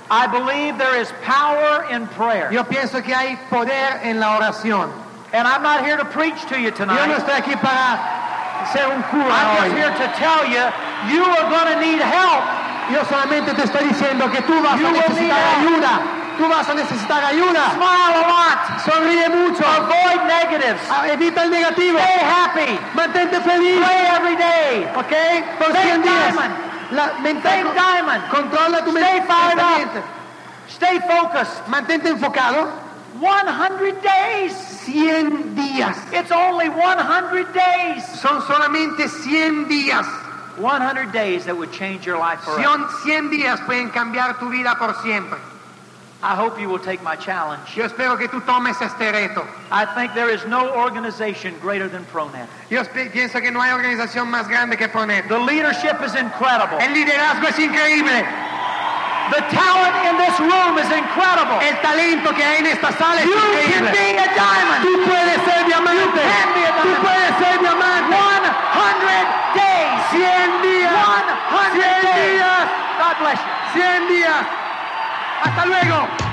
I 0.09 0.28
believe 0.28 0.78
there 0.78 0.99
is 0.99 1.11
power 1.24 1.86
in 1.89 2.07
prayer. 2.07 2.51
Yo 2.51 2.64
pienso 2.64 3.01
que 3.03 3.14
hay 3.14 3.38
poder 3.49 3.99
en 4.03 4.20
la 4.20 4.38
oración. 4.38 4.91
And 5.34 5.47
I'm 5.47 5.64
not 5.64 5.84
here 5.86 5.97
to 5.97 6.05
preach 6.05 6.45
to 6.49 6.59
you 6.59 6.72
tonight. 6.72 6.97
Yo 6.99 7.05
no 7.07 7.18
estoy 7.18 7.39
aquí 7.41 7.55
para 7.61 8.68
ser 8.72 8.86
un 8.93 9.01
cura 9.03 9.26
I'm 9.32 9.72
just 9.72 9.76
here 9.78 9.89
to 9.89 10.14
tell 10.18 10.45
you, 10.45 10.64
you 11.16 11.24
are 11.24 11.49
going 11.49 11.74
to 11.74 11.80
need 11.80 12.01
help. 12.01 12.43
Yo 12.91 13.01
solamente 13.05 13.55
te 13.55 13.64
estoy 13.64 13.88
diciendo 13.88 14.30
que 14.32 14.41
tú 14.41 14.61
vas 14.61 14.80
You 14.80 14.88
a 14.88 14.91
necesitar 14.91 15.39
help. 15.39 15.70
ayuda. 15.70 16.12
Tú 16.38 16.47
vas 16.49 16.67
a 16.67 16.73
necesitar 16.73 17.23
ayuda. 17.23 17.71
Smile 17.75 18.15
a 18.15 18.27
lot. 18.27 18.81
Sonríe 18.86 19.29
mucho. 19.29 19.63
Avoid 19.65 20.23
negatives. 20.27 20.81
Ah, 20.89 21.07
Evita 21.09 21.43
el 21.43 21.51
negativo. 21.51 21.99
Stay 21.99 22.19
happy. 22.19 22.79
Mantente 22.95 23.39
feliz. 23.41 23.79
Pray 23.79 24.05
every 24.15 24.36
day. 24.36 24.91
¿Ok? 24.95 25.57
Por 25.59 25.69
Stay 25.69 25.84
100 25.84 26.01
días. 26.03 26.36
La, 26.91 27.05
Stay 27.07 27.21
mente- 27.21 27.73
diamond. 27.73 28.29
controla 28.29 28.84
tu 28.84 28.91
Stay 28.91 29.01
mente. 29.01 29.27
fired 29.27 29.59
up. 29.59 30.03
Stay 30.69 30.99
focused. 31.01 31.67
Mantente 31.67 32.09
enfocado. 32.09 32.67
100 33.19 34.01
days. 34.01 34.53
100 34.86 35.55
días. 35.55 35.95
It's 36.11 36.31
only 36.31 36.67
100 36.69 37.53
days. 37.53 38.03
Son 38.19 38.41
solamente 38.41 39.07
100 39.07 39.67
días. 39.67 40.05
100 40.57 41.11
days 41.11 41.45
that 41.45 41.55
would 41.55 41.71
change 41.71 42.05
your 42.05 42.17
life 42.19 42.39
forever. 42.41 42.63
Son 42.63 42.88
100 43.03 43.29
días 43.31 43.59
pueden 43.61 43.89
cambiar 43.91 44.38
tu 44.39 44.49
vida 44.49 44.75
por 44.77 44.93
siempre. 45.01 45.38
I 46.24 46.36
hope 46.36 46.57
you 46.57 46.69
will 46.69 46.80
take 46.80 47.03
my 47.03 47.17
challenge. 47.17 47.76
Yo 47.76 47.84
espero 47.84 48.17
que 48.17 48.30
tú 48.30 48.39
tomes 48.45 48.80
este 48.82 49.11
reto. 49.11 49.45
I 49.69 49.84
think 49.93 50.13
there 50.13 50.30
is 50.30 50.45
no 50.47 50.71
organization 50.71 51.53
greater 51.59 51.89
than 51.89 52.05
ProNet. 52.05 52.47
Yo 52.69 52.82
pienso 53.11 53.41
que 53.41 53.51
no 53.51 53.59
hay 53.61 53.71
organización 53.71 54.32
más 54.32 54.47
grande 54.47 54.78
que 54.78 54.88
Pronet. 54.88 55.28
The 55.28 55.38
leadership 55.38 56.01
is 56.01 56.15
incredible. 56.15 56.80
El 56.80 56.93
liderazgo 56.93 57.43
es 57.49 57.59
increíble. 57.59 58.24
The 59.36 59.41
talent 59.51 59.95
in 60.07 60.15
this 60.15 60.39
room 60.39 60.78
is 60.80 60.88
incredible. 60.95 61.59
El 61.59 61.76
talento 61.84 62.32
que 62.34 62.43
hay 62.43 62.59
en 62.59 62.67
esta 62.67 62.93
sala 62.93 63.19
es 63.19 63.26
You 63.28 63.36
can 63.36 63.91
be 63.91 64.15
a 64.15 64.28
diamond. 64.32 64.80
Tú 64.80 65.03
puedes 65.03 65.39
ser 65.43 65.65
diamante. 65.67 66.24
can 66.24 66.53
be 66.55 66.63
a 66.63 66.71
Tú 66.84 66.91
puedes 67.03 67.32
ser 67.36 67.59
diamante. 67.59 68.15
100 68.15 68.95
days. 69.59 69.99
100 70.11 70.61
días. 70.63 70.93
100 71.51 71.82
100 71.84 72.01
days. 72.01 72.39
días. 72.39 72.67
God 72.95 73.15
bless 73.19 73.39
you. 73.43 73.82
100 73.82 74.07
días. 74.07 74.62
Hasta 75.43 75.65
luego. 75.65 76.32